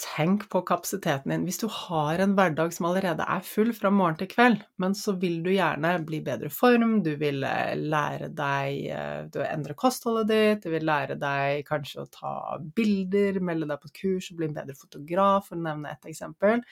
Tenk 0.03 0.49
på 0.51 0.63
kapasiteten 0.67 1.31
din. 1.31 1.45
Hvis 1.47 1.61
du 1.63 1.69
har 1.71 2.19
en 2.19 2.33
hverdag 2.35 2.73
som 2.75 2.89
allerede 2.89 3.23
er 3.23 3.45
full 3.47 3.71
fra 3.77 3.91
morgen 3.95 4.17
til 4.19 4.29
kveld, 4.33 4.65
men 4.83 4.97
så 4.99 5.15
vil 5.23 5.37
du 5.45 5.53
gjerne 5.53 5.93
bli 6.09 6.19
bedre 6.27 6.51
form, 6.51 6.97
du 7.07 7.13
vil 7.21 7.45
eh, 7.47 7.77
lære 7.79 8.33
deg 8.35 8.89
eh, 8.91 9.21
Du 9.31 9.39
vil 9.39 9.47
endre 9.47 9.77
kostholdet 9.79 10.33
ditt, 10.33 10.65
du 10.67 10.75
vil 10.75 10.89
lære 10.89 11.15
deg 11.23 11.63
kanskje 11.69 12.03
å 12.03 12.11
ta 12.11 12.35
bilder, 12.75 13.39
melde 13.47 13.69
deg 13.71 13.83
på 13.83 13.93
et 13.93 14.01
kurs 14.01 14.31
og 14.33 14.41
bli 14.41 14.49
en 14.51 14.57
bedre 14.59 14.77
fotograf, 14.81 15.47
for 15.51 15.61
å 15.61 15.67
nevne 15.69 15.95
et 15.95 16.11
eksempel. 16.11 16.65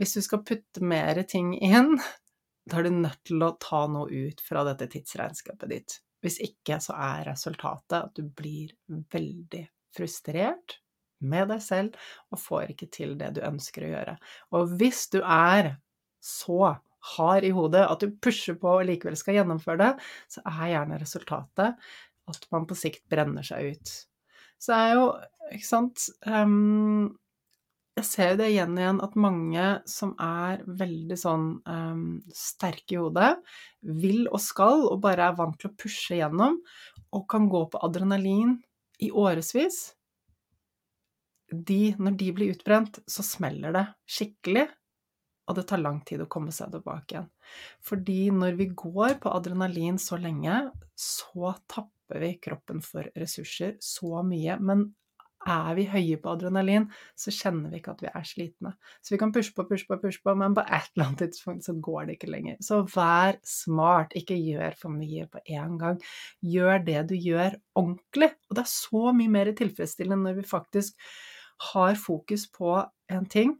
Hvis 0.00 0.16
du 0.16 0.24
skal 0.24 0.44
putte 0.48 0.88
mer 0.94 1.20
ting 1.28 1.52
inn, 1.60 1.98
da 2.70 2.80
er 2.80 2.88
du 2.88 2.96
nødt 3.02 3.20
til 3.28 3.44
å 3.44 3.52
ta 3.60 3.84
noe 3.92 4.08
ut 4.08 4.40
fra 4.46 4.64
dette 4.70 4.88
tidsregnskapet 4.94 5.74
ditt. 5.74 5.98
Hvis 6.24 6.40
ikke 6.40 6.80
så 6.80 6.96
er 6.96 7.26
resultatet 7.34 7.98
at 7.98 8.16
du 8.16 8.24
blir 8.24 8.72
veldig 8.88 9.66
frustrert 9.92 10.78
med 11.22 11.50
deg 11.52 11.62
selv 11.64 11.98
og 12.32 12.40
får 12.42 12.74
ikke 12.74 12.90
til 12.94 13.16
det 13.20 13.32
du 13.36 13.42
ønsker 13.46 13.86
å 13.86 13.92
gjøre. 13.92 14.16
Og 14.56 14.74
hvis 14.80 15.06
du 15.14 15.20
er 15.22 15.76
så 16.22 16.76
hard 17.16 17.46
i 17.46 17.52
hodet 17.54 17.82
at 17.88 18.02
du 18.02 18.14
pusher 18.22 18.56
på 18.58 18.76
og 18.76 18.86
likevel 18.86 19.16
skal 19.18 19.40
gjennomføre 19.40 19.80
det, 19.82 19.92
så 20.30 20.44
er 20.46 20.72
gjerne 20.74 21.00
resultatet 21.02 21.90
at 22.30 22.46
man 22.54 22.68
på 22.68 22.78
sikt 22.78 23.04
brenner 23.10 23.46
seg 23.46 23.74
ut. 23.74 23.94
Så 24.62 24.70
det 24.70 24.78
er 24.78 24.94
jo, 24.94 25.06
ikke 25.52 25.66
sant 25.66 26.04
um, 26.22 27.08
Jeg 27.98 28.06
ser 28.06 28.28
jo 28.30 28.36
det 28.38 28.50
igjen 28.52 28.76
og 28.76 28.82
igjen 28.84 29.00
at 29.04 29.16
mange 29.20 29.64
som 29.90 30.12
er 30.22 30.62
veldig 30.78 31.18
sånn 31.18 31.48
um, 31.66 32.04
sterke 32.36 32.94
i 32.94 33.00
hodet, 33.00 33.32
vil 33.82 34.28
og 34.30 34.40
skal 34.40 34.86
og 34.86 35.02
bare 35.02 35.26
er 35.28 35.40
vant 35.40 35.58
til 35.60 35.72
å 35.72 35.76
pushe 35.76 36.20
gjennom, 36.20 36.60
og 37.12 37.26
kan 37.28 37.50
gå 37.52 37.66
på 37.72 37.82
adrenalin 37.84 38.54
i 39.02 39.10
årevis, 39.10 39.82
de, 41.52 41.94
når 41.98 42.16
de 42.20 42.30
blir 42.36 42.54
utbrent, 42.54 43.00
så 43.08 43.24
smeller 43.26 43.74
det 43.76 43.84
skikkelig, 44.08 44.66
og 45.50 45.58
det 45.58 45.66
tar 45.68 45.82
lang 45.82 46.00
tid 46.06 46.22
å 46.22 46.30
komme 46.30 46.54
seg 46.54 46.72
tilbake 46.72 47.16
igjen. 47.16 47.28
Fordi 47.84 48.20
når 48.34 48.56
vi 48.60 48.70
går 48.78 49.18
på 49.22 49.32
adrenalin 49.34 49.98
så 50.00 50.18
lenge, 50.20 50.64
så 50.94 51.54
tapper 51.70 52.22
vi 52.22 52.36
kroppen 52.42 52.82
for 52.84 53.08
ressurser 53.18 53.74
så 53.82 54.22
mye. 54.26 54.58
Men 54.62 54.90
er 55.48 55.74
vi 55.74 55.86
høye 55.90 56.18
på 56.22 56.32
adrenalin, 56.36 56.86
så 57.18 57.32
kjenner 57.34 57.72
vi 57.72 57.80
ikke 57.80 57.96
at 57.96 58.04
vi 58.04 58.10
er 58.12 58.26
slitne. 58.28 58.74
Så 59.02 59.14
vi 59.14 59.20
kan 59.22 59.32
pushe 59.34 59.54
på, 59.56 59.66
pushe 59.68 59.88
på, 59.88 59.98
pushe 60.02 60.22
på, 60.22 60.34
men 60.38 60.54
på 60.54 60.62
et 60.62 60.88
eller 60.94 61.08
annet 61.08 61.24
tidspunkt 61.24 61.66
så 61.66 61.74
går 61.82 62.06
det 62.06 62.16
ikke 62.18 62.30
lenger. 62.30 62.60
Så 62.64 62.82
vær 62.94 63.38
smart, 63.46 64.14
ikke 64.18 64.38
gjør 64.38 64.78
for 64.78 64.94
mye 64.94 65.26
på 65.32 65.42
én 65.50 65.76
gang. 65.82 65.98
Gjør 66.54 66.86
det 66.86 67.02
du 67.10 67.16
gjør, 67.18 67.58
ordentlig. 67.78 68.32
Og 68.50 68.58
det 68.58 68.64
er 68.64 68.72
så 68.76 69.14
mye 69.18 69.36
mer 69.40 69.52
tilfredsstillende 69.58 70.28
når 70.28 70.40
vi 70.40 70.48
faktisk 70.52 71.10
har 71.72 71.98
fokus 71.98 72.48
på 72.52 72.76
en 73.12 73.26
ting 73.30 73.56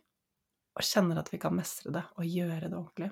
og 0.73 0.87
kjenner 0.87 1.21
at 1.21 1.29
vi 1.33 1.41
kan 1.41 1.55
mestre 1.55 1.93
det 1.95 2.05
og 2.17 2.27
gjøre 2.27 2.69
det 2.69 2.79
ordentlig. 2.79 3.11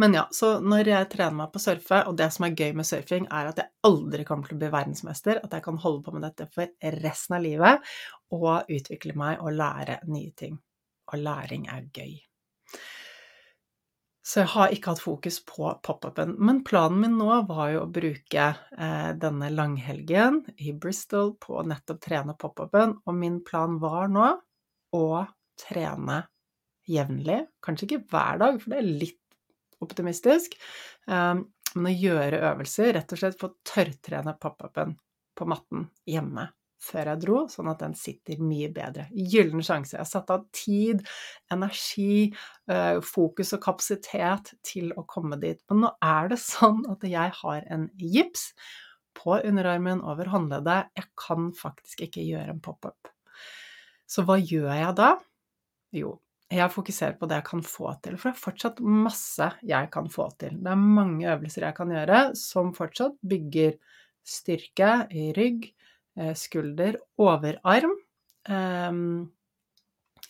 Men 0.00 0.14
ja, 0.16 0.24
så 0.32 0.54
når 0.64 0.88
jeg 0.88 1.08
trener 1.12 1.36
meg 1.42 1.50
på 1.52 1.60
å 1.60 1.62
surfe, 1.62 1.98
og 2.08 2.16
det 2.16 2.30
som 2.32 2.46
er 2.46 2.56
gøy 2.56 2.72
med 2.78 2.88
surfing, 2.88 3.26
er 3.28 3.50
at 3.50 3.60
jeg 3.60 3.72
aldri 3.86 4.24
kommer 4.28 4.48
til 4.48 4.56
å 4.56 4.62
bli 4.62 4.70
verdensmester, 4.72 5.42
at 5.44 5.52
jeg 5.56 5.66
kan 5.66 5.80
holde 5.82 6.02
på 6.06 6.14
med 6.16 6.24
dette 6.24 6.48
for 6.54 6.72
resten 7.04 7.36
av 7.36 7.44
livet 7.44 7.92
og 8.32 8.72
utvikle 8.72 9.16
meg 9.20 9.44
og 9.44 9.54
lære 9.60 10.00
nye 10.08 10.32
ting. 10.36 10.56
Og 11.12 11.20
læring 11.20 11.68
er 11.68 11.88
gøy. 11.92 12.16
Så 14.22 14.42
jeg 14.42 14.50
har 14.52 14.72
ikke 14.74 14.92
hatt 14.92 15.00
fokus 15.00 15.38
på 15.48 15.70
pop-upen. 15.86 16.34
Men 16.44 16.60
planen 16.66 17.00
min 17.00 17.16
nå 17.18 17.30
var 17.48 17.70
jo 17.72 17.84
å 17.86 17.90
bruke 17.92 18.48
eh, 18.52 19.12
denne 19.16 19.48
langhelgen 19.54 20.42
i 20.60 20.74
Bristol 20.76 21.32
på 21.40 21.56
å 21.60 21.64
nettopp 21.66 22.02
trene 22.04 22.36
pop-upen, 22.38 22.98
og 23.00 23.16
min 23.16 23.40
plan 23.46 23.78
var 23.80 24.12
nå 24.12 24.28
å 24.96 25.06
trene 25.60 26.20
jevnlig. 26.90 27.40
Kanskje 27.64 27.88
ikke 27.88 28.02
hver 28.12 28.44
dag, 28.44 28.60
for 28.60 28.74
det 28.74 28.82
er 28.82 28.92
litt 29.06 29.18
optimistisk, 29.80 30.58
eh, 31.08 31.34
men 31.74 31.90
å 31.90 31.96
gjøre 31.96 32.44
øvelser, 32.52 32.92
rett 32.98 33.16
og 33.16 33.22
slett 33.22 33.40
få 33.40 33.54
tørrtrene 33.72 34.36
pop-upen 34.42 34.98
på 35.38 35.48
matten 35.48 35.88
hjemme 36.04 36.50
før 36.80 37.10
jeg 37.12 37.22
dro, 37.24 37.40
sånn 37.52 37.70
at 37.72 37.82
den 37.82 37.94
sitter 37.98 38.40
mye 38.42 38.70
bedre. 38.72 39.06
Gyllen 39.12 39.64
sjanse. 39.64 39.94
Jeg 39.96 40.02
har 40.02 40.08
satt 40.08 40.32
av 40.32 40.46
tid, 40.56 41.02
energi, 41.52 42.30
eh, 42.70 43.00
fokus 43.04 43.52
og 43.56 43.62
kapasitet 43.64 44.54
til 44.66 44.94
å 44.96 45.04
komme 45.08 45.38
dit. 45.42 45.60
Men 45.70 45.84
nå 45.84 45.92
er 46.04 46.32
det 46.32 46.40
sånn 46.42 46.82
at 46.90 47.04
jeg 47.08 47.36
har 47.42 47.66
en 47.70 47.88
gips 48.00 48.50
på 49.20 49.40
underarmen 49.44 50.00
over 50.06 50.30
håndleddet. 50.32 50.90
Jeg 50.96 51.10
kan 51.20 51.50
faktisk 51.56 52.06
ikke 52.06 52.24
gjøre 52.24 52.56
en 52.56 52.64
pop-up. 52.64 53.12
Så 54.10 54.24
hva 54.26 54.38
gjør 54.40 54.72
jeg 54.74 54.96
da? 54.98 55.12
Jo, 55.94 56.16
jeg 56.50 56.72
fokuserer 56.74 57.14
på 57.18 57.28
det 57.30 57.40
jeg 57.40 57.46
kan 57.46 57.62
få 57.62 57.92
til, 58.02 58.16
for 58.18 58.30
det 58.30 58.38
er 58.38 58.44
fortsatt 58.44 58.80
masse 58.82 59.46
jeg 59.66 59.90
kan 59.94 60.08
få 60.10 60.30
til. 60.40 60.56
Det 60.58 60.72
er 60.72 60.80
mange 60.98 61.28
øvelser 61.30 61.68
jeg 61.68 61.76
kan 61.76 61.92
gjøre 61.94 62.22
som 62.38 62.72
fortsatt 62.74 63.20
bygger 63.30 63.76
styrke 64.26 64.90
i 65.14 65.30
rygg, 65.36 65.70
skulder, 66.38 66.98
overarm. 67.20 67.94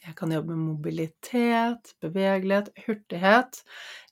Jeg 0.00 0.14
kan 0.16 0.30
jobbe 0.32 0.54
med 0.54 0.64
mobilitet, 0.64 1.90
bevegelighet, 2.00 2.70
hurtighet. 2.86 3.58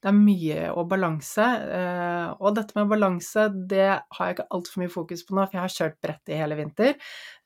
Det 0.02 0.10
er 0.10 0.18
mye 0.18 0.66
og 0.74 0.90
balanse. 0.90 1.46
Eh, 1.78 2.26
og 2.36 2.58
dette 2.58 2.76
med 2.76 2.90
balanse, 2.90 3.46
det 3.70 3.86
har 3.96 4.28
jeg 4.28 4.36
ikke 4.36 4.46
altfor 4.58 4.82
mye 4.82 4.92
fokus 4.92 5.24
på 5.24 5.36
nå, 5.36 5.46
for 5.46 5.56
jeg 5.56 5.64
har 5.64 5.74
kjørt 5.78 5.96
brett 6.04 6.32
i 6.32 6.40
hele 6.42 6.58
vinter. 6.58 6.98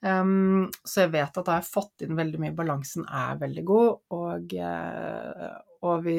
Så 0.03 1.05
jeg 1.05 1.13
vet 1.13 1.39
at 1.39 1.47
da 1.47 1.55
har 1.55 1.63
jeg 1.63 1.71
fått 1.71 2.03
inn 2.03 2.19
veldig 2.19 2.43
mye. 2.43 2.57
Balansen 2.57 3.07
er 3.07 3.39
veldig 3.45 3.63
god, 3.71 3.95
og, 4.17 4.57
eh, 4.59 5.55
og 5.87 6.03
vi 6.03 6.17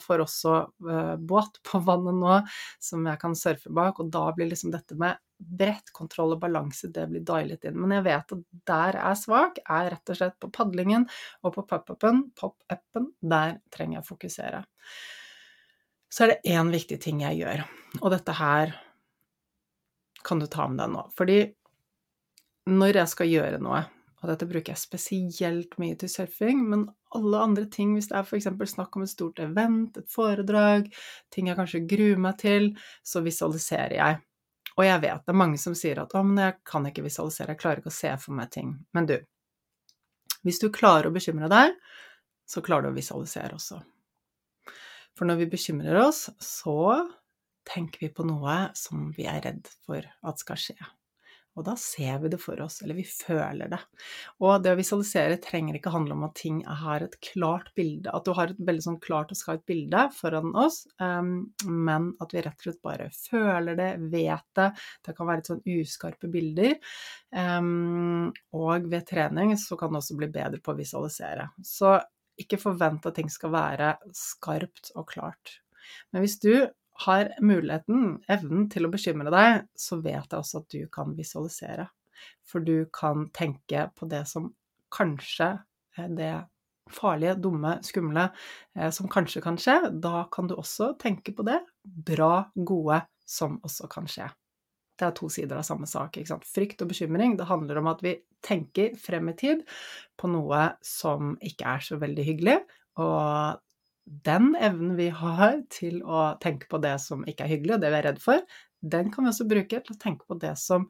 får 0.00 0.22
også 0.24 0.54
båt 1.20 1.60
på 1.66 1.80
vannet 1.84 2.16
nå 2.18 2.38
som 2.82 3.04
jeg 3.08 3.20
kan 3.22 3.36
surfe 3.38 3.72
bak, 3.74 4.00
og 4.00 4.10
da 4.14 4.26
blir 4.36 4.50
liksom 4.50 4.72
dette 4.74 4.96
med 5.00 5.20
bredt 5.44 5.90
kontroll 5.92 6.36
og 6.36 6.40
balanse, 6.44 6.88
det 6.94 7.04
blir 7.10 7.24
dialet 7.26 7.66
inn. 7.68 7.76
Men 7.80 7.96
jeg 7.96 8.04
vet 8.06 8.34
at 8.36 8.44
der 8.70 8.98
jeg 8.98 9.08
er 9.10 9.18
svak, 9.20 9.58
er 9.64 9.90
rett 9.92 10.12
og 10.14 10.18
slett 10.20 10.38
på 10.40 10.50
padlingen 10.54 11.04
og 11.42 11.56
på 11.56 11.66
pop-upen. 11.68 12.22
Pop-upen, 12.38 13.10
der 13.20 13.58
trenger 13.74 13.98
jeg 13.98 14.04
å 14.04 14.08
fokusere. 14.12 14.62
Så 16.14 16.24
er 16.24 16.32
det 16.32 16.54
én 16.54 16.70
viktig 16.72 17.00
ting 17.02 17.24
jeg 17.24 17.42
gjør, 17.42 17.64
og 18.00 18.08
dette 18.14 18.36
her 18.38 18.76
kan 20.24 20.40
du 20.40 20.46
ta 20.48 20.68
med 20.70 20.78
deg 20.80 20.94
nå. 20.94 21.02
Fordi 21.18 21.38
når 22.70 23.02
jeg 23.02 23.12
skal 23.12 23.28
gjøre 23.28 23.58
noe, 23.60 23.82
og 24.24 24.30
dette 24.30 24.46
bruker 24.48 24.72
jeg 24.72 24.80
spesielt 24.80 25.74
mye 25.76 25.96
til 26.00 26.08
surfing, 26.08 26.62
men 26.70 26.86
alle 27.14 27.42
andre 27.44 27.66
ting, 27.68 27.92
hvis 27.92 28.08
det 28.08 28.16
er 28.16 28.24
f.eks. 28.24 28.48
snakk 28.72 28.96
om 28.96 29.04
et 29.04 29.12
stort 29.12 29.42
event, 29.44 29.98
et 30.00 30.08
foredrag, 30.10 30.88
ting 31.34 31.50
jeg 31.50 31.58
kanskje 31.58 31.82
gruer 31.90 32.22
meg 32.24 32.38
til, 32.40 32.70
så 33.04 33.20
visualiserer 33.26 33.98
jeg. 33.98 34.22
Og 34.74 34.86
jeg 34.88 35.02
vet 35.04 35.26
det 35.26 35.34
er 35.34 35.38
mange 35.38 35.60
som 35.60 35.76
sier 35.76 36.00
at 36.00 36.16
'å, 36.16 36.24
men 36.24 36.40
jeg 36.40 36.56
kan 36.64 36.88
ikke 36.88 37.04
visualisere, 37.04 37.52
jeg 37.52 37.60
klarer 37.60 37.84
ikke 37.84 37.92
å 37.92 38.00
se 38.00 38.16
for 38.16 38.32
meg 38.32 38.50
ting'. 38.50 38.72
Men 38.96 39.06
du, 39.06 39.18
hvis 40.42 40.58
du 40.58 40.70
klarer 40.72 41.10
å 41.10 41.14
bekymre 41.14 41.52
deg, 41.52 41.76
så 42.48 42.64
klarer 42.64 42.88
du 42.88 42.94
å 42.94 42.96
visualisere 42.96 43.54
også. 43.60 43.84
For 45.14 45.28
når 45.28 45.44
vi 45.44 45.52
bekymrer 45.52 46.00
oss, 46.00 46.30
så 46.40 47.04
tenker 47.68 48.00
vi 48.00 48.08
på 48.08 48.24
noe 48.24 48.70
som 48.74 49.10
vi 49.12 49.28
er 49.28 49.44
redd 49.44 49.68
for 49.84 50.00
at 50.00 50.40
skal 50.40 50.56
skje. 50.56 50.78
Og 51.54 51.64
da 51.68 51.76
ser 51.78 52.18
vi 52.22 52.30
det 52.32 52.40
for 52.42 52.58
oss, 52.64 52.80
eller 52.82 52.96
vi 52.98 53.04
føler 53.06 53.70
det. 53.70 53.78
Og 54.42 54.62
det 54.64 54.72
å 54.74 54.78
visualisere 54.78 55.38
trenger 55.42 55.78
ikke 55.78 55.92
handle 55.94 56.16
om 56.16 56.24
at 56.26 56.34
ting 56.40 56.60
har 56.66 57.04
et 57.04 57.14
klart 57.22 57.70
bilde, 57.78 58.10
at 58.10 58.26
du 58.26 58.32
har 58.34 58.50
et 58.50 58.62
veldig 58.66 58.86
sånn 58.88 59.00
klart 59.02 59.30
og 59.30 59.38
skarpt 59.38 59.66
bilde 59.70 60.06
foran 60.16 60.50
oss, 60.58 60.82
um, 60.98 61.36
men 61.64 62.10
at 62.24 62.34
vi 62.34 62.42
rett 62.42 62.58
og 62.58 62.66
slett 62.66 62.82
bare 62.84 63.08
føler 63.14 63.78
det, 63.78 63.90
vet 64.10 64.48
det. 64.58 64.70
Det 65.06 65.14
kan 65.14 65.30
være 65.30 65.42
litt 65.42 65.52
sånn 65.52 65.64
uskarpe 65.76 66.30
bilder. 66.32 66.74
Um, 67.30 68.32
og 68.56 68.90
ved 68.90 69.06
trening 69.10 69.54
så 69.60 69.78
kan 69.78 69.94
det 69.94 70.02
også 70.02 70.18
bli 70.18 70.30
bedre 70.34 70.62
på 70.62 70.74
å 70.74 70.78
visualisere. 70.80 71.52
Så 71.62 71.96
ikke 72.40 72.58
forvent 72.58 73.06
at 73.06 73.14
ting 73.14 73.30
skal 73.30 73.54
være 73.54 73.94
skarpt 74.18 74.90
og 74.98 75.06
klart. 75.12 75.60
Men 76.10 76.24
hvis 76.24 76.40
du 76.42 76.66
har 77.02 77.32
muligheten, 77.42 78.20
evnen 78.30 78.68
til 78.70 78.86
å 78.86 78.92
bekymre 78.92 79.32
deg, 79.34 79.64
så 79.74 79.98
vet 80.02 80.30
jeg 80.30 80.38
også 80.38 80.62
at 80.62 80.74
du 80.74 80.84
kan 80.94 81.14
visualisere. 81.18 81.88
For 82.46 82.62
du 82.64 82.86
kan 82.94 83.28
tenke 83.34 83.88
på 83.98 84.08
det 84.10 84.24
som 84.30 84.52
kanskje 84.94 85.56
det 86.14 86.34
farlige, 86.92 87.34
dumme, 87.40 87.78
skumle 87.82 88.28
eh, 88.76 88.90
som 88.94 89.08
kanskje 89.10 89.42
kan 89.44 89.58
skje, 89.60 89.76
da 90.04 90.26
kan 90.32 90.48
du 90.50 90.56
også 90.58 90.92
tenke 91.00 91.34
på 91.34 91.46
det 91.46 91.58
bra, 91.82 92.46
gode 92.54 93.00
som 93.26 93.58
også 93.64 93.88
kan 93.90 94.08
skje. 94.10 94.28
Det 94.94 95.08
er 95.08 95.14
to 95.16 95.28
sider 95.32 95.58
av 95.58 95.66
samme 95.66 95.88
sak. 95.90 96.18
ikke 96.18 96.30
sant? 96.30 96.46
Frykt 96.46 96.84
og 96.84 96.92
bekymring, 96.92 97.38
det 97.38 97.48
handler 97.48 97.80
om 97.80 97.90
at 97.90 98.04
vi 98.04 98.18
tenker 98.44 98.94
frem 99.00 99.32
i 99.32 99.36
tid 99.38 99.64
på 100.20 100.30
noe 100.30 100.68
som 100.84 101.34
ikke 101.42 101.76
er 101.76 101.86
så 101.86 101.98
veldig 101.98 102.26
hyggelig, 102.28 102.58
og 103.02 103.62
den 104.04 104.52
evnen 104.60 104.94
vi 104.98 105.08
har 105.08 105.58
til 105.72 106.02
å 106.04 106.34
tenke 106.42 106.68
på 106.70 106.80
det 106.82 106.96
som 107.02 107.24
ikke 107.28 107.46
er 107.46 107.54
hyggelig, 107.54 107.76
og 107.76 107.84
det 107.84 107.92
vi 107.92 107.98
er 108.00 108.06
redd 108.10 108.22
for, 108.22 108.42
den 108.84 109.10
kan 109.12 109.24
vi 109.24 109.32
også 109.32 109.48
bruke 109.48 109.80
til 109.80 109.94
å 109.94 110.00
tenke 110.00 110.28
på 110.28 110.36
det 110.40 110.54
som 110.60 110.88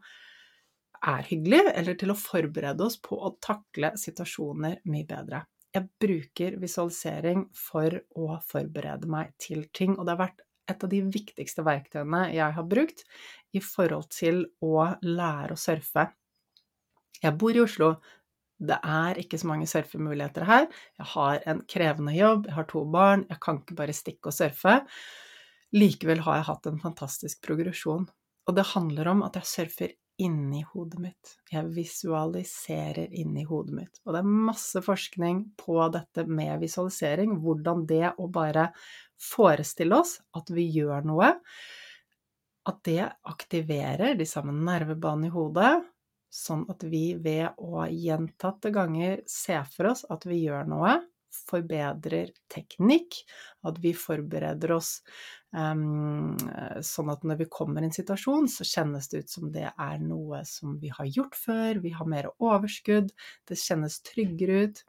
er 1.04 1.26
hyggelig, 1.28 1.60
eller 1.74 1.98
til 2.00 2.14
å 2.14 2.18
forberede 2.18 2.86
oss 2.86 2.96
på 3.02 3.18
å 3.18 3.34
takle 3.44 3.92
situasjoner 4.00 4.80
mye 4.90 5.06
bedre. 5.08 5.44
Jeg 5.74 5.90
bruker 6.02 6.58
visualisering 6.62 7.48
for 7.58 7.96
å 8.18 8.38
forberede 8.46 9.10
meg 9.10 9.34
til 9.42 9.66
ting, 9.74 9.96
og 9.98 10.06
det 10.06 10.14
har 10.14 10.24
vært 10.26 10.44
et 10.70 10.84
av 10.86 10.90
de 10.90 11.00
viktigste 11.12 11.64
verktøyene 11.66 12.28
jeg 12.32 12.56
har 12.56 12.68
brukt 12.68 13.02
i 13.54 13.60
forhold 13.62 14.08
til 14.14 14.44
å 14.64 14.86
lære 15.04 15.56
å 15.56 15.60
surfe. 15.60 16.06
Jeg 17.20 17.36
bor 17.40 17.56
i 17.56 17.62
Oslo. 17.62 17.94
Det 18.58 18.76
er 18.78 19.18
ikke 19.20 19.38
så 19.40 19.48
mange 19.50 19.66
surfemuligheter 19.70 20.46
her. 20.46 20.68
Jeg 21.00 21.10
har 21.14 21.42
en 21.50 21.62
krevende 21.68 22.14
jobb, 22.14 22.46
jeg 22.48 22.56
har 22.58 22.68
to 22.70 22.84
barn, 22.86 23.26
jeg 23.28 23.40
kan 23.42 23.60
ikke 23.60 23.78
bare 23.80 23.96
stikke 23.96 24.30
og 24.30 24.36
surfe. 24.36 24.78
Likevel 25.74 26.22
har 26.22 26.38
jeg 26.38 26.48
hatt 26.52 26.70
en 26.70 26.80
fantastisk 26.82 27.42
progresjon. 27.44 28.06
Og 28.44 28.56
det 28.56 28.70
handler 28.74 29.10
om 29.10 29.24
at 29.26 29.40
jeg 29.40 29.50
surfer 29.50 29.94
inni 30.22 30.62
hodet 30.68 31.00
mitt. 31.02 31.32
Jeg 31.50 31.66
visualiserer 31.74 33.10
inni 33.18 33.42
hodet 33.48 33.74
mitt. 33.80 34.02
Og 34.04 34.14
det 34.14 34.20
er 34.22 34.36
masse 34.50 34.82
forskning 34.84 35.40
på 35.58 35.80
dette 35.94 36.26
med 36.30 36.60
visualisering, 36.62 37.38
hvordan 37.42 37.82
det 37.90 38.12
å 38.22 38.28
bare 38.30 38.68
forestille 39.20 39.98
oss 39.98 40.18
at 40.36 40.52
vi 40.54 40.68
gjør 40.76 41.08
noe, 41.08 41.32
at 42.64 42.78
det 42.86 43.02
aktiverer 43.28 44.14
de 44.16 44.26
samme 44.28 44.54
nervebanene 44.56 45.28
i 45.28 45.34
hodet, 45.34 45.72
sånn 46.34 46.64
at 46.72 46.82
vi 46.90 47.14
ved 47.22 47.60
å 47.62 47.86
gjentatte 47.86 48.72
ganger 48.74 49.22
se 49.30 49.60
for 49.74 49.92
oss 49.92 50.04
at 50.10 50.26
vi 50.26 50.42
gjør 50.44 50.66
noe, 50.70 50.96
forbedrer 51.34 52.30
teknikk, 52.52 53.16
at 53.66 53.78
vi 53.82 53.90
forbereder 53.98 54.74
oss 54.76 55.00
um, 55.50 56.34
sånn 56.84 57.10
at 57.10 57.24
når 57.26 57.40
vi 57.42 57.48
kommer 57.50 57.82
i 57.82 57.88
en 57.88 57.96
situasjon, 57.96 58.48
så 58.50 58.66
kjennes 58.68 59.10
det 59.10 59.24
ut 59.24 59.34
som 59.36 59.50
det 59.54 59.66
er 59.70 60.02
noe 60.02 60.44
som 60.48 60.76
vi 60.82 60.92
har 60.94 61.10
gjort 61.10 61.38
før, 61.38 61.82
vi 61.84 61.94
har 61.96 62.10
mer 62.10 62.30
overskudd, 62.38 63.10
det 63.50 63.60
kjennes 63.60 64.00
tryggere 64.06 64.64
ut. 64.68 64.84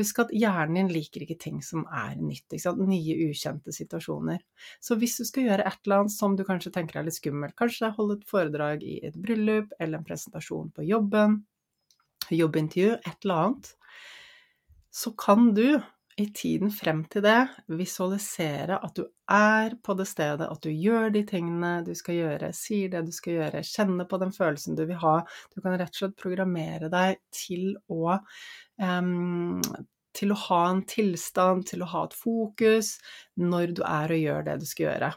Husk 0.00 0.22
at 0.22 0.30
hjernen 0.32 0.78
din 0.78 0.92
liker 0.94 1.24
ikke 1.24 1.36
ting 1.40 1.58
som 1.64 1.84
er 1.92 2.14
nytt, 2.16 2.54
nye, 2.80 3.16
ukjente 3.28 3.74
situasjoner. 3.76 4.40
Så 4.80 4.96
hvis 4.96 5.18
du 5.20 5.26
skal 5.28 5.50
gjøre 5.50 5.66
et 5.68 5.80
eller 5.84 6.02
annet 6.02 6.14
som 6.14 6.36
du 6.36 6.44
kanskje 6.48 6.72
tenker 6.72 7.00
er 7.00 7.08
litt 7.08 7.18
skummelt, 7.18 7.56
kanskje 7.58 7.92
holde 7.98 8.16
et 8.18 8.28
foredrag 8.28 8.84
i 8.86 8.98
et 9.04 9.18
bryllup 9.20 9.74
eller 9.78 10.00
en 10.00 10.06
presentasjon 10.08 10.72
på 10.72 10.86
jobben, 10.88 11.42
jobbintervju, 12.32 12.94
et 13.02 13.26
eller 13.26 13.42
annet, 13.44 13.72
så 14.92 15.12
kan 15.16 15.52
du 15.56 15.66
i 16.20 16.26
tiden 16.34 16.72
frem 16.74 17.04
til 17.10 17.24
det 17.24 17.38
visualisere 17.72 18.76
at 18.84 18.98
du 18.98 19.06
er 19.32 19.76
på 19.84 19.94
det 19.96 20.06
stedet, 20.10 20.44
at 20.44 20.64
du 20.64 20.68
gjør 20.68 21.08
de 21.14 21.22
tingene 21.28 21.70
du 21.86 21.94
skal 21.96 22.18
gjøre, 22.18 22.50
sier 22.56 22.92
det 22.92 23.04
du 23.06 23.12
skal 23.16 23.38
gjøre, 23.38 23.62
kjenner 23.64 24.08
på 24.10 24.20
den 24.20 24.34
følelsen 24.34 24.76
du 24.76 24.84
vil 24.90 25.00
ha. 25.00 25.14
Du 25.54 25.62
kan 25.64 25.78
rett 25.80 25.94
og 25.94 26.02
slett 26.02 26.20
programmere 26.20 26.92
deg 26.92 27.22
til 27.32 27.72
å 27.88 28.18
um, 28.82 29.62
til 30.12 30.34
å 30.34 30.40
ha 30.44 30.62
en 30.68 30.82
tilstand, 30.88 31.64
til 31.70 31.84
å 31.84 31.88
ha 31.88 32.04
et 32.04 32.16
fokus 32.16 32.98
når 33.40 33.72
du 33.78 33.82
er 33.88 34.12
og 34.12 34.24
gjør 34.26 34.46
det 34.48 34.58
du 34.60 34.66
skal 34.68 34.88
gjøre. 34.90 35.12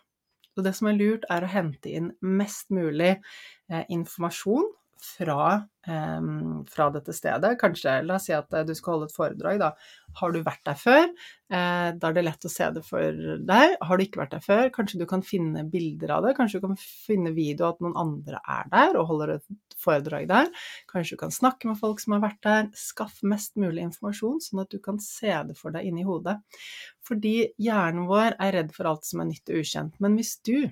Og 0.55 0.63
det 0.63 0.71
som 0.77 0.87
er 0.87 0.95
lurt, 0.95 1.27
er 1.31 1.43
å 1.43 1.51
hente 1.51 1.91
inn 1.91 2.13
mest 2.23 2.71
mulig 2.71 3.17
eh, 3.17 3.83
informasjon 3.91 4.69
fra, 5.03 5.65
fra, 5.85 6.89
dette 6.93 7.13
stedet. 7.13 7.55
Kanskje, 7.61 7.99
la 8.05 8.17
oss 8.17 8.27
si 8.29 8.33
at 8.35 8.53
eh, 8.53 8.65
du 8.67 8.73
skal 8.77 8.95
holde 8.95 9.09
et 9.09 9.15
foredrag, 9.15 9.59
da. 9.61 9.71
Har 10.19 10.31
du 10.31 10.39
vært 10.45 10.63
der 10.65 10.77
før? 10.79 11.09
Eh, 11.51 11.89
da 11.99 12.09
er 12.09 12.15
det 12.15 12.23
lett 12.25 12.47
å 12.47 12.51
se 12.51 12.69
det 12.75 12.83
for 12.87 13.19
deg. 13.49 13.75
Har 13.85 13.97
du 13.97 14.05
ikke 14.05 14.21
vært 14.23 14.35
der 14.37 14.45
før, 14.45 14.69
kanskje 14.75 15.01
du 15.01 15.05
kan 15.09 15.25
finne 15.25 15.65
bilder 15.71 16.15
av 16.17 16.25
det. 16.25 16.35
Kanskje 16.39 16.61
du 16.61 16.69
kan 16.69 16.79
finne 16.79 17.35
video 17.35 17.69
at 17.69 17.83
noen 17.83 17.97
andre 18.01 18.41
er 18.41 18.71
der 18.71 18.99
og 19.01 19.09
holder 19.11 19.35
et 19.35 19.77
foredrag 19.81 20.29
der. 20.31 20.49
Kanskje 20.91 21.17
du 21.17 21.23
kan 21.25 21.35
snakke 21.35 21.69
med 21.69 21.79
folk 21.81 22.01
som 22.03 22.15
har 22.15 22.23
vært 22.25 22.41
der. 22.47 22.71
Skaff 22.79 23.19
mest 23.27 23.57
mulig 23.59 23.83
informasjon, 23.89 24.41
sånn 24.43 24.63
at 24.63 24.71
du 24.73 24.79
kan 24.83 25.01
se 25.03 25.35
det 25.49 25.57
for 25.59 25.75
deg 25.75 25.89
inni 25.89 26.07
hodet. 26.07 26.39
Fordi 27.05 27.35
hjernen 27.61 28.09
vår 28.09 28.39
er 28.41 28.57
redd 28.59 28.73
for 28.75 28.89
alt 28.89 29.05
som 29.05 29.21
er 29.21 29.29
nytt 29.29 29.51
og 29.51 29.61
ukjent. 29.61 30.01
Men 30.01 30.17
hvis 30.17 30.37
du 30.47 30.65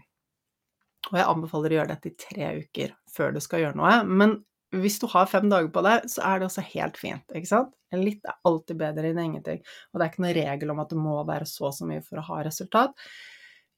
og 1.11 1.17
jeg 1.19 1.27
anbefaler 1.27 1.73
å 1.73 1.77
gjøre 1.79 1.91
dette 1.91 2.09
i 2.09 2.17
tre 2.19 2.49
uker 2.63 2.93
før 3.11 3.33
du 3.35 3.41
skal 3.43 3.63
gjøre 3.63 3.79
noe. 3.79 3.95
Men 4.07 4.37
hvis 4.81 4.99
du 5.01 5.07
har 5.11 5.29
fem 5.29 5.49
dager 5.51 5.69
på 5.73 5.83
deg, 5.85 6.07
så 6.09 6.23
er 6.27 6.39
det 6.39 6.47
også 6.47 6.63
helt 6.73 6.97
fint, 6.99 7.25
ikke 7.35 7.49
sant? 7.49 7.73
Litt 7.93 8.25
er 8.25 8.39
alltid 8.47 8.79
bedre 8.79 9.11
enn 9.11 9.21
ingenting. 9.21 9.59
Og 9.91 9.99
det 9.99 10.05
er 10.05 10.11
ikke 10.11 10.23
noen 10.23 10.37
regel 10.39 10.73
om 10.73 10.81
at 10.81 10.93
det 10.93 11.01
må 11.01 11.17
være 11.27 11.45
så 11.49 11.67
og 11.69 11.75
så 11.77 11.85
mye 11.89 12.01
for 12.05 12.21
å 12.21 12.25
ha 12.31 12.39
resultat. 12.47 12.95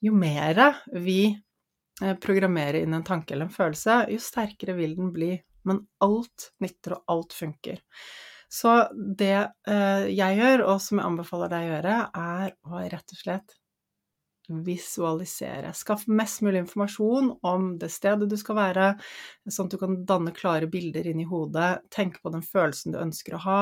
Jo 0.03 0.13
mer 0.15 0.61
vi 0.93 1.19
eh, 1.33 2.15
programmerer 2.23 2.85
inn 2.85 2.95
en 2.95 3.07
tanke 3.07 3.35
eller 3.35 3.49
en 3.49 3.57
følelse, 3.57 4.05
jo 4.13 4.21
sterkere 4.23 4.77
vil 4.77 4.95
den 4.95 5.11
bli. 5.15 5.33
Men 5.65 5.81
alt 6.05 6.51
nytter, 6.61 6.95
og 6.95 7.11
alt 7.15 7.35
funker. 7.35 7.81
Så 8.51 8.77
det 8.93 9.35
eh, 9.35 10.07
jeg 10.13 10.39
gjør, 10.39 10.67
og 10.69 10.81
som 10.83 11.01
jeg 11.01 11.09
anbefaler 11.09 11.51
deg 11.51 11.65
å 11.65 11.71
gjøre, 11.73 11.99
er 12.21 12.53
å 12.69 12.83
rett 12.93 13.15
og 13.15 13.19
slett 13.19 13.55
visualisere. 14.49 15.73
Skaff 15.73 16.05
mest 16.07 16.43
mulig 16.45 16.63
informasjon 16.63 17.31
om 17.45 17.73
det 17.81 17.89
stedet 17.93 18.29
du 18.29 18.37
skal 18.39 18.59
være, 18.59 18.87
sånn 19.49 19.69
at 19.69 19.75
du 19.75 19.81
kan 19.81 19.99
danne 20.07 20.33
klare 20.35 20.69
bilder 20.71 21.07
inni 21.11 21.27
hodet. 21.29 21.85
Tenke 21.93 22.21
på 22.23 22.33
den 22.33 22.45
følelsen 22.45 22.95
du 22.95 23.01
ønsker 23.01 23.37
å 23.37 23.43
ha. 23.45 23.59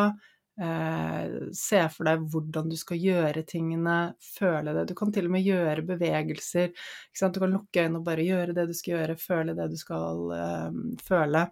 Eh, 0.62 1.30
se 1.58 1.80
for 1.90 2.06
deg 2.06 2.28
hvordan 2.30 2.70
du 2.70 2.76
skal 2.78 3.00
gjøre 3.02 3.42
tingene, 3.50 3.98
føle 4.36 4.76
det. 4.76 4.86
Du 4.92 4.96
kan 4.98 5.14
til 5.14 5.30
og 5.30 5.34
med 5.34 5.48
gjøre 5.48 5.86
bevegelser. 5.88 6.74
Du 6.74 7.40
kan 7.42 7.56
lukke 7.56 7.88
øynene 7.88 8.04
og 8.04 8.08
bare 8.08 8.28
gjøre 8.28 8.54
det 8.58 8.68
du 8.70 8.76
skal 8.78 9.00
gjøre, 9.00 9.20
føle 9.22 9.58
det 9.58 9.72
du 9.74 9.78
skal 9.82 10.36
eh, 10.38 10.82
føle. 11.02 11.48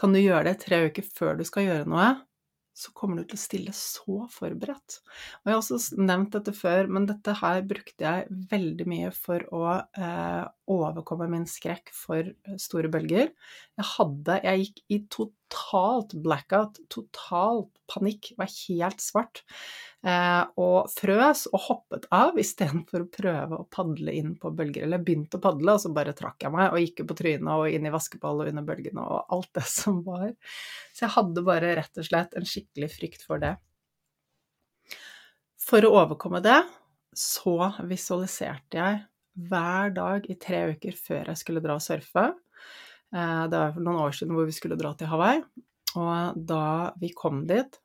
Kan 0.00 0.16
du 0.16 0.20
gjøre 0.20 0.50
det 0.50 0.60
tre 0.62 0.84
uker 0.88 1.06
før 1.16 1.40
du 1.40 1.46
skal 1.48 1.66
gjøre 1.66 1.88
noe? 1.88 2.10
Så 2.76 2.92
kommer 2.96 3.20
du 3.20 3.28
til 3.28 3.38
å 3.38 3.42
stille 3.42 3.74
så 3.76 4.16
forberedt. 4.32 5.00
Og 5.40 5.50
jeg 5.50 5.54
har 5.54 5.60
også 5.60 6.00
nevnt 6.00 6.34
dette 6.36 6.54
før, 6.56 6.88
men 6.92 7.08
dette 7.08 7.34
her 7.40 7.62
brukte 7.68 8.06
jeg 8.06 8.40
veldig 8.52 8.86
mye 8.90 9.10
for 9.14 9.44
å 9.56 9.64
eh, 9.76 10.44
overkomme 10.70 11.28
min 11.32 11.46
skrekk 11.50 11.92
for 11.96 12.22
eh, 12.30 12.56
store 12.62 12.90
bølger. 12.92 13.32
Jeg 13.80 13.88
hadde 13.96 14.40
Jeg 14.46 14.64
gikk 14.64 14.82
i 14.88 15.00
totalt 15.12 16.16
blackout, 16.24 16.80
totalt 16.92 17.72
panikk, 17.90 18.32
var 18.38 18.50
helt 18.68 19.02
svart. 19.02 19.44
Eh, 20.00 20.42
og 20.56 20.88
frøs 20.88 21.42
og 21.50 21.60
hoppet 21.66 22.06
av 22.16 22.38
istedenfor 22.40 23.02
å 23.04 23.08
prøve 23.12 23.58
å 23.60 23.66
padle 23.68 24.14
inn 24.16 24.32
på 24.40 24.52
bølger. 24.56 24.86
Eller 24.86 25.02
begynte 25.04 25.36
å 25.36 25.44
padle, 25.44 25.74
og 25.76 25.82
så 25.82 25.92
bare 25.92 26.14
trakk 26.16 26.46
jeg 26.46 26.54
meg 26.54 26.72
og 26.72 26.80
gikk 26.80 27.02
på 27.08 27.16
trynet 27.18 27.50
og 27.52 27.68
inn 27.68 27.88
i 27.88 27.92
vaskeball 27.92 28.40
og 28.40 28.52
under 28.52 28.64
bølgene 28.64 29.04
og 29.04 29.34
alt 29.36 29.50
det 29.58 29.66
som 29.80 30.00
var. 30.06 30.30
Så 30.94 31.04
jeg 31.04 31.16
hadde 31.18 31.46
bare 31.46 31.74
rett 31.82 32.00
og 32.00 32.08
slett 32.08 32.36
en 32.38 32.48
skikkelig 32.48 32.92
frykt 32.96 33.26
for 33.28 33.42
det. 33.42 33.54
For 35.60 35.84
å 35.84 35.92
overkomme 36.00 36.40
det 36.42 36.62
så 37.16 37.56
visualiserte 37.84 38.78
jeg 38.78 39.00
hver 39.50 39.92
dag 39.94 40.24
i 40.30 40.36
tre 40.40 40.62
uker 40.72 40.96
før 40.96 41.28
jeg 41.30 41.40
skulle 41.42 41.62
dra 41.62 41.76
og 41.76 41.84
surfe. 41.84 42.24
Eh, 43.12 43.44
det 43.52 43.60
var 43.60 43.76
noen 43.76 44.00
år 44.06 44.16
siden 44.16 44.32
hvor 44.36 44.48
vi 44.48 44.56
skulle 44.56 44.80
dra 44.80 44.94
til 44.96 45.12
Hawaii. 45.12 45.44
Og 46.00 46.40
da 46.48 46.64
vi 47.02 47.12
kom 47.16 47.44
dit, 47.50 47.76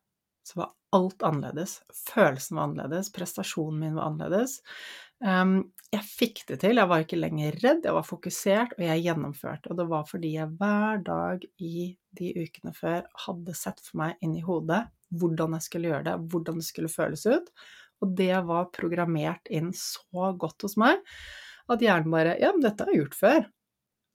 så 0.45 0.61
var 0.61 0.73
alt 0.95 1.23
annerledes. 1.27 1.79
Følelsen 2.13 2.57
var 2.57 2.69
annerledes, 2.69 3.11
prestasjonen 3.13 3.81
min 3.81 3.97
var 3.97 4.09
annerledes. 4.09 4.59
Um, 5.23 5.57
jeg 5.93 6.03
fikk 6.07 6.41
det 6.49 6.59
til, 6.63 6.79
jeg 6.79 6.91
var 6.91 7.03
ikke 7.05 7.19
lenger 7.19 7.55
redd, 7.63 7.85
jeg 7.87 7.95
var 7.95 8.05
fokusert, 8.07 8.75
og 8.77 8.83
jeg 8.83 9.05
gjennomførte. 9.05 9.71
Og 9.71 9.79
det 9.79 9.87
var 9.91 10.05
fordi 10.09 10.33
jeg 10.35 10.51
hver 10.59 11.01
dag 11.07 11.45
i 11.63 11.87
de 12.19 12.31
ukene 12.43 12.75
før 12.75 13.05
hadde 13.25 13.55
sett 13.57 13.81
for 13.83 14.03
meg 14.03 14.21
inni 14.23 14.43
hodet 14.45 14.85
hvordan 15.15 15.55
jeg 15.55 15.67
skulle 15.67 15.91
gjøre 15.91 16.05
det, 16.07 16.15
hvordan 16.31 16.59
det 16.59 16.67
skulle 16.67 16.91
føles 16.91 17.25
ut. 17.29 17.51
Og 18.03 18.15
det 18.17 18.33
var 18.47 18.71
programmert 18.75 19.51
inn 19.53 19.71
så 19.75 20.31
godt 20.39 20.65
hos 20.67 20.75
meg 20.79 20.99
at 21.71 21.81
hjernen 21.81 22.13
bare 22.13 22.35
Ja, 22.41 22.51
men 22.53 22.65
dette 22.65 22.83
har 22.85 22.91
jeg 22.91 23.05
gjort 23.05 23.19
før. 23.19 23.45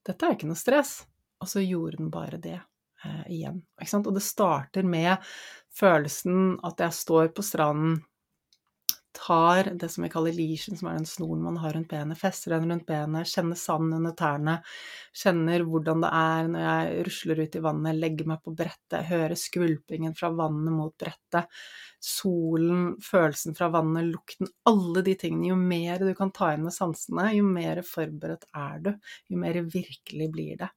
Dette 0.07 0.27
er 0.27 0.37
ikke 0.37 0.51
noe 0.51 0.61
stress. 0.61 1.01
Og 1.41 1.49
så 1.49 1.63
gjorde 1.65 2.03
den 2.03 2.11
bare 2.13 2.39
det 2.41 2.59
igjen. 3.29 3.63
Og 3.81 4.13
det 4.15 4.23
starter 4.25 4.87
med 4.87 5.17
følelsen 5.77 6.59
at 6.67 6.83
jeg 6.83 6.97
står 6.97 7.33
på 7.37 7.45
stranden, 7.47 8.01
tar 9.17 9.65
det 9.75 9.89
som 9.89 10.05
vi 10.05 10.11
kaller 10.13 10.35
leashen, 10.35 10.77
som 10.79 10.89
er 10.91 10.99
den 10.99 11.09
snoren 11.09 11.43
man 11.43 11.59
har 11.61 11.75
rundt 11.75 11.91
benet, 11.91 12.19
fester 12.19 12.55
den 12.55 12.71
rundt 12.71 12.87
benet, 12.87 13.29
kjenner 13.29 13.59
sand 13.59 13.95
under 13.97 14.15
tærne, 14.17 14.57
kjenner 15.17 15.65
hvordan 15.67 16.05
det 16.05 16.11
er 16.21 16.51
når 16.51 16.65
jeg 16.67 17.05
rusler 17.09 17.43
ut 17.43 17.59
i 17.59 17.63
vannet, 17.65 17.99
legger 17.99 18.31
meg 18.31 18.43
på 18.45 18.55
brettet, 18.57 19.09
hører 19.11 19.37
skvulpingen 19.39 20.15
fra 20.19 20.31
vannet 20.37 20.75
mot 20.77 20.95
brettet, 21.01 21.51
solen, 22.01 22.95
følelsen 23.05 23.59
fra 23.59 23.69
vannet, 23.75 24.09
lukten, 24.13 24.49
alle 24.71 25.05
de 25.07 25.17
tingene. 25.21 25.51
Jo 25.51 25.59
mer 25.59 26.01
du 26.01 26.15
kan 26.17 26.33
ta 26.35 26.53
inn 26.55 26.65
med 26.65 26.75
sansene, 26.75 27.29
jo 27.37 27.45
mer 27.47 27.83
forberedt 27.87 28.47
er 28.57 28.81
du, 28.87 28.95
jo 29.29 29.43
mer 29.43 29.61
virkelig 29.67 30.31
blir 30.33 30.63
det. 30.63 30.71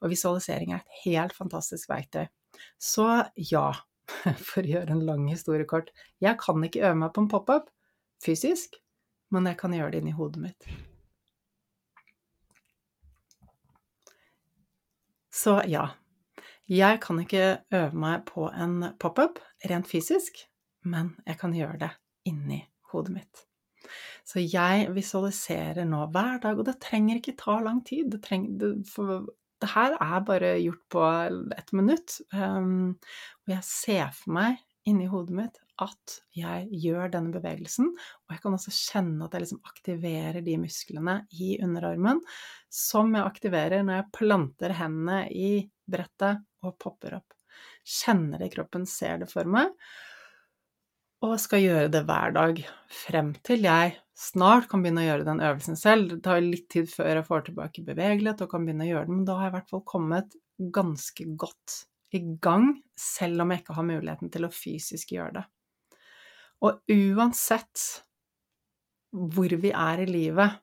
Og 0.00 0.14
visualisering 0.14 0.72
er 0.72 0.84
et 0.84 1.02
helt 1.04 1.36
fantastisk 1.36 1.90
verktøy. 1.92 2.24
Så 2.80 3.10
ja, 3.50 3.68
for 4.48 4.62
å 4.62 4.72
gjøre 4.72 4.96
en 4.96 5.04
lang 5.06 5.28
historie 5.30 5.68
kort, 5.68 5.92
jeg 6.22 6.38
kan 6.40 6.64
ikke 6.64 6.86
øve 6.86 7.02
meg 7.02 7.14
på 7.14 7.24
en 7.24 7.30
pop-up 7.34 7.68
fysisk, 8.24 8.76
men 9.30 9.46
jeg 9.48 9.58
kan 9.60 9.74
gjøre 9.74 9.94
det 9.94 10.02
inni 10.02 10.14
hodet 10.16 10.44
mitt. 10.44 10.70
Så 15.40 15.60
ja, 15.70 15.86
jeg 16.70 17.00
kan 17.02 17.20
ikke 17.22 17.62
øve 17.72 17.96
meg 17.96 18.26
på 18.28 18.48
en 18.50 18.92
pop-up 19.00 19.40
rent 19.70 19.88
fysisk, 19.88 20.42
men 20.84 21.14
jeg 21.26 21.38
kan 21.40 21.54
gjøre 21.56 21.78
det 21.80 21.90
inni 22.28 22.60
hodet 22.92 23.14
mitt. 23.14 23.44
Så 24.26 24.42
jeg 24.44 24.90
visualiserer 24.94 25.86
nå 25.88 26.04
hver 26.12 26.42
dag, 26.42 26.58
og 26.58 26.66
det 26.68 26.80
trenger 26.82 27.18
ikke 27.18 27.38
ta 27.40 27.56
lang 27.64 27.80
tid. 27.86 28.10
Det, 28.12 28.20
trenger, 28.22 28.76
for, 28.86 29.24
det 29.62 29.72
her 29.72 29.96
er 29.96 30.26
bare 30.26 30.52
gjort 30.60 30.84
på 30.92 31.06
ett 31.56 31.72
minutt. 31.72 32.20
Um, 32.34 32.98
og 33.46 33.54
jeg 33.56 33.66
ser 33.66 34.12
for 34.14 34.36
meg 34.36 34.60
inni 34.86 35.08
hodet 35.10 35.36
mitt 35.36 35.58
at 35.80 36.16
jeg 36.36 36.68
gjør 36.82 37.10
denne 37.14 37.32
bevegelsen, 37.34 37.90
og 37.90 38.34
jeg 38.34 38.42
kan 38.42 38.56
også 38.56 38.74
kjenne 38.74 39.26
at 39.26 39.34
jeg 39.34 39.46
liksom 39.46 39.62
aktiverer 39.70 40.40
de 40.44 40.56
musklene 40.60 41.16
i 41.32 41.54
underarmen 41.64 42.20
som 42.70 43.14
jeg 43.16 43.26
aktiverer 43.26 43.84
når 43.84 44.00
jeg 44.00 44.12
planter 44.18 44.76
hendene 44.78 45.24
i 45.32 45.50
brettet 45.90 46.44
og 46.64 46.76
popper 46.80 47.18
opp. 47.18 47.34
Kjenner 47.84 48.40
det 48.40 48.50
i 48.50 48.54
kroppen, 48.54 48.86
ser 48.86 49.22
det 49.22 49.30
for 49.32 49.48
meg, 49.48 49.72
og 51.20 51.36
skal 51.40 51.60
gjøre 51.60 51.90
det 51.92 52.04
hver 52.08 52.32
dag 52.32 52.60
frem 52.92 53.34
til 53.44 53.66
jeg 53.66 53.98
snart 54.16 54.68
kan 54.70 54.80
begynne 54.80 55.02
å 55.02 55.08
gjøre 55.08 55.26
den 55.26 55.42
øvelsen 55.44 55.76
selv. 55.76 56.08
Det 56.14 56.22
tar 56.24 56.40
litt 56.44 56.68
tid 56.72 56.88
før 56.92 57.18
jeg 57.18 57.26
får 57.28 57.46
tilbake 57.48 57.84
bevegelighet 57.84 58.44
og 58.44 58.52
kan 58.52 58.64
begynne 58.64 58.86
å 58.86 58.90
gjøre 58.90 59.08
den, 59.10 59.20
men 59.20 59.28
da 59.28 59.36
har 59.36 59.48
jeg 59.48 59.52
i 59.52 59.56
hvert 59.58 59.72
fall 59.74 59.84
kommet 59.88 60.36
ganske 60.76 61.26
godt 61.40 61.76
i 62.16 62.22
gang, 62.42 62.72
selv 62.98 63.44
om 63.44 63.52
jeg 63.52 63.62
ikke 63.62 63.76
har 63.76 63.86
muligheten 63.86 64.32
til 64.32 64.46
å 64.48 64.52
fysisk 64.52 65.12
gjøre 65.14 65.40
det. 65.40 65.44
Og 66.66 66.80
uansett 66.92 67.86
hvor 69.10 69.54
vi 69.62 69.72
er 69.74 70.02
i 70.02 70.08
livet, 70.08 70.60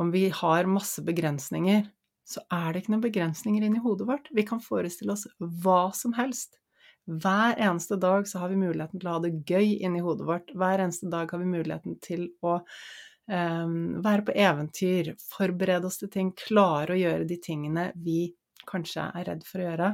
om 0.00 0.10
vi 0.10 0.26
har 0.34 0.66
masse 0.66 1.02
begrensninger, 1.06 1.84
så 2.24 2.40
er 2.52 2.72
det 2.72 2.82
ikke 2.82 2.94
noen 2.94 3.04
begrensninger 3.04 3.66
inni 3.66 3.82
hodet 3.84 4.08
vårt. 4.08 4.30
Vi 4.34 4.46
kan 4.48 4.62
forestille 4.64 5.14
oss 5.14 5.26
hva 5.38 5.92
som 5.94 6.14
helst. 6.16 6.56
Hver 7.04 7.58
eneste 7.60 7.98
dag 8.00 8.28
så 8.28 8.40
har 8.40 8.50
vi 8.50 8.56
muligheten 8.58 9.00
til 9.00 9.10
å 9.10 9.16
ha 9.18 9.22
det 9.22 9.34
gøy 9.44 9.74
inni 9.84 10.00
hodet 10.02 10.26
vårt. 10.26 10.54
Hver 10.56 10.86
eneste 10.86 11.10
dag 11.12 11.30
har 11.30 11.42
vi 11.42 11.50
muligheten 11.50 11.98
til 12.02 12.30
å 12.40 12.56
um, 12.56 13.76
være 14.04 14.24
på 14.24 14.36
eventyr, 14.46 15.12
forberede 15.36 15.90
oss 15.90 16.00
til 16.00 16.10
ting, 16.14 16.32
klare 16.46 16.96
å 16.96 17.02
gjøre 17.02 17.28
de 17.28 17.38
tingene 17.44 17.90
vi 18.00 18.30
kanskje 18.64 19.10
er 19.12 19.28
redd 19.28 19.44
for 19.44 19.60
å 19.60 19.68
gjøre. 19.68 19.90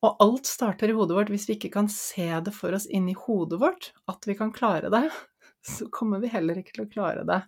Og 0.00 0.22
alt 0.24 0.48
starter 0.48 0.92
i 0.92 0.96
hodet 0.96 1.16
vårt. 1.16 1.32
Hvis 1.32 1.48
vi 1.48 1.58
ikke 1.58 1.72
kan 1.74 1.90
se 1.92 2.28
det 2.44 2.54
for 2.56 2.76
oss 2.76 2.88
inni 2.88 3.12
hodet 3.26 3.60
vårt, 3.60 3.90
at 4.08 4.24
vi 4.28 4.36
kan 4.38 4.52
klare 4.54 4.92
det, 4.92 5.04
så 5.74 5.90
kommer 5.92 6.22
vi 6.22 6.32
heller 6.32 6.60
ikke 6.60 6.78
til 6.78 6.86
å 6.86 6.92
klare 6.92 7.26
det 7.28 7.42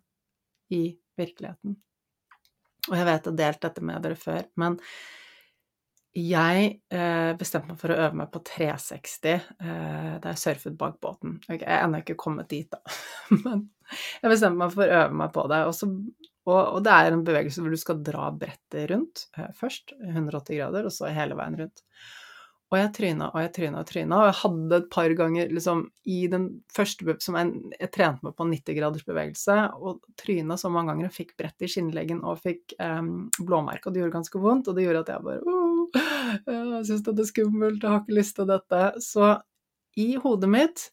i 0.73 0.85
virkeligheten. 1.19 1.79
Og 2.91 2.95
jeg 2.99 3.07
vet 3.07 3.27
jeg 3.27 3.31
har 3.31 3.39
delt 3.39 3.63
dette 3.63 3.85
med 3.87 4.03
dere 4.03 4.19
før, 4.19 4.47
men 4.59 4.79
jeg 6.13 6.65
eh, 6.93 7.31
bestemte 7.41 7.71
meg 7.71 7.79
for 7.81 7.93
å 7.93 8.01
øve 8.05 8.19
meg 8.21 8.33
på 8.35 8.43
360 8.45 9.31
eh, 9.33 10.11
da 10.21 10.33
jeg 10.33 10.41
surfet 10.43 10.75
bak 10.77 10.99
båten. 11.01 11.39
Okay, 11.47 11.63
jeg 11.63 11.73
er 11.73 11.87
ennå 11.87 12.03
ikke 12.03 12.19
kommet 12.21 12.51
dit, 12.53 12.69
da, 12.69 12.83
men 13.47 13.71
jeg 14.21 14.33
bestemte 14.33 14.61
meg 14.61 14.75
for 14.75 14.85
å 14.85 14.99
øve 15.07 15.21
meg 15.23 15.33
på 15.33 15.47
det. 15.53 15.63
Og, 15.71 15.73
så, 15.79 15.89
og, 16.45 16.59
og 16.59 16.83
det 16.85 16.97
er 16.99 17.15
en 17.15 17.25
bevegelse 17.25 17.65
hvor 17.65 17.73
du 17.73 17.81
skal 17.81 18.03
dra 18.05 18.27
brettet 18.43 18.91
rundt 18.93 19.25
eh, 19.39 19.49
først, 19.57 19.95
180 20.03 20.59
grader, 20.59 20.91
og 20.91 20.93
så 20.93 21.15
hele 21.15 21.39
veien 21.39 21.57
rundt. 21.63 21.87
Og 22.73 22.79
jeg 22.79 22.89
tryna 22.97 23.27
og 23.29 23.43
jeg 23.43 23.51
tryna 23.53 23.81
og 23.83 23.89
tryna, 23.91 24.19
og 24.19 24.29
jeg 24.31 24.37
hadde 24.39 24.77
et 24.81 24.87
par 24.95 25.13
ganger 25.17 25.51
liksom 25.53 25.83
i 26.09 26.23
den 26.33 26.47
første 26.73 27.17
som 27.21 27.37
jeg, 27.37 27.51
jeg 27.77 27.91
trente 27.93 28.25
meg 28.25 28.37
på 28.39 28.47
90 28.49 28.77
graders 28.79 29.05
bevegelse, 29.05 29.57
og 29.77 30.07
tryna 30.21 30.57
så 30.57 30.71
mange 30.73 30.89
ganger 30.89 31.11
og 31.11 31.13
fikk 31.13 31.35
brett 31.37 31.65
i 31.65 31.69
skinnleggen 31.69 32.23
og 32.25 32.41
fikk 32.41 32.73
um, 32.81 33.27
blåmerke, 33.45 33.85
og 33.85 33.93
det 33.93 34.01
gjorde 34.01 34.17
ganske 34.17 34.41
vondt, 34.41 34.71
og 34.73 34.79
det 34.79 34.87
gjorde 34.87 35.03
at 35.05 35.13
jeg 35.13 35.27
bare 35.27 35.43
uh, 35.53 35.99
Jeg 36.49 36.87
syns 36.89 37.03
det 37.05 37.13
er 37.13 37.29
skummelt, 37.29 37.85
jeg 37.85 37.93
har 37.93 38.01
ikke 38.01 38.17
lyst 38.17 38.37
til 38.39 38.49
dette. 38.49 38.81
Så 39.05 39.29
i 40.01 40.09
hodet 40.23 40.49
mitt 40.49 40.87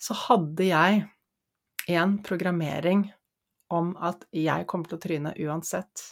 så 0.00 0.16
hadde 0.26 0.66
jeg 0.68 1.00
en 1.96 2.18
programmering 2.26 3.06
om 3.72 3.94
at 4.04 4.26
jeg 4.36 4.68
kommer 4.68 4.90
til 4.90 5.00
å 5.00 5.04
tryne 5.06 5.32
uansett. 5.46 6.04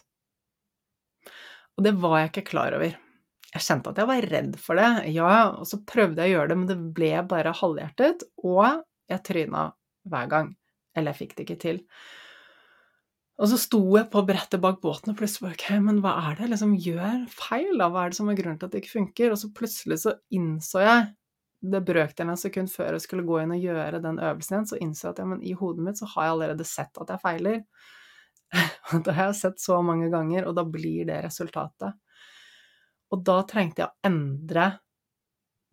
Og 1.77 1.85
det 1.85 1.93
var 2.01 2.23
jeg 2.23 2.33
ikke 2.33 2.47
klar 2.55 2.79
over 2.79 2.97
jeg 3.55 3.65
kjente 3.65 3.93
at 3.93 3.99
jeg 4.03 4.09
var 4.11 4.29
redd 4.29 4.57
for 4.61 4.79
det, 4.79 4.89
ja, 5.15 5.33
og 5.57 5.67
så 5.69 5.81
prøvde 5.89 6.25
jeg 6.25 6.35
å 6.35 6.39
gjøre 6.39 6.51
det, 6.51 6.57
men 6.61 6.71
det 6.71 6.79
ble 6.97 7.13
bare 7.31 7.57
halvhjertet, 7.57 8.27
og 8.45 8.83
jeg 9.09 9.25
tryna 9.25 9.69
hver 10.09 10.33
gang. 10.33 10.51
Eller 10.97 11.15
jeg 11.15 11.23
fikk 11.23 11.37
det 11.37 11.47
ikke 11.47 11.63
til. 11.63 11.79
Og 13.39 13.47
så 13.53 13.59
sto 13.61 13.81
jeg 13.95 14.11
på 14.11 14.25
brettet 14.27 14.61
bak 14.61 14.81
båten 14.83 15.13
og 15.13 15.21
plutselig 15.21 15.47
bare 15.47 15.57
Ok, 15.57 15.67
men 15.85 16.01
hva 16.03 16.17
er 16.27 16.35
det 16.35 16.45
jeg 16.45 16.53
liksom 16.53 16.75
gjør 16.83 17.21
feil, 17.31 17.71
da? 17.79 17.87
Hva 17.95 18.05
er 18.05 18.13
det 18.13 18.19
som 18.19 18.31
er 18.33 18.39
grunnen 18.41 18.59
til 18.59 18.67
at 18.67 18.75
det 18.75 18.83
ikke 18.83 18.97
funker? 18.97 19.35
Og 19.35 19.41
så 19.41 19.51
plutselig 19.55 20.01
så 20.03 20.15
innså 20.35 20.83
jeg, 20.83 21.05
det 21.73 21.83
brøkdelen 21.87 22.35
av 22.35 22.39
sekund 22.39 22.71
før 22.71 22.97
jeg 22.97 23.05
skulle 23.07 23.27
gå 23.27 23.39
inn 23.43 23.55
og 23.55 23.63
gjøre 23.63 24.03
den 24.03 24.19
øvelsen 24.23 24.57
igjen, 24.57 24.69
så 24.71 24.81
innså 24.83 25.07
jeg 25.07 25.15
at 25.15 25.23
ja, 25.23 25.29
men 25.31 25.41
i 25.47 25.55
hodet 25.59 25.87
mitt 25.87 26.03
så 26.03 26.11
har 26.13 26.27
jeg 26.27 26.35
allerede 26.35 26.67
sett 26.69 27.01
at 27.03 27.15
jeg 27.15 27.23
feiler. 27.23 27.63
Og 28.93 29.07
det 29.07 29.15
har 29.17 29.31
jeg 29.31 29.41
sett 29.41 29.63
så 29.63 29.81
mange 29.85 30.11
ganger, 30.13 30.47
og 30.49 30.55
da 30.57 30.65
blir 30.65 31.09
det 31.09 31.19
resultatet. 31.27 31.99
Og 33.15 33.25
da 33.25 33.41
trengte 33.49 33.85
jeg 33.85 33.91
å 33.91 34.09
endre 34.09 34.71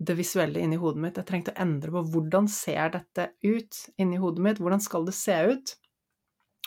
det 0.06 0.16
visuelle 0.18 0.60
inni 0.60 0.78
hodet 0.80 1.02
mitt. 1.02 1.18
Jeg 1.20 1.28
trengte 1.30 1.54
å 1.54 1.62
endre 1.64 1.94
på 1.96 2.04
hvordan 2.12 2.50
ser 2.52 2.92
dette 2.96 3.30
ut 3.46 3.82
inni 4.02 4.20
hodet 4.20 4.44
mitt, 4.44 4.62
hvordan 4.62 4.84
skal 4.84 5.08
det 5.08 5.16
se 5.18 5.38
ut? 5.54 5.76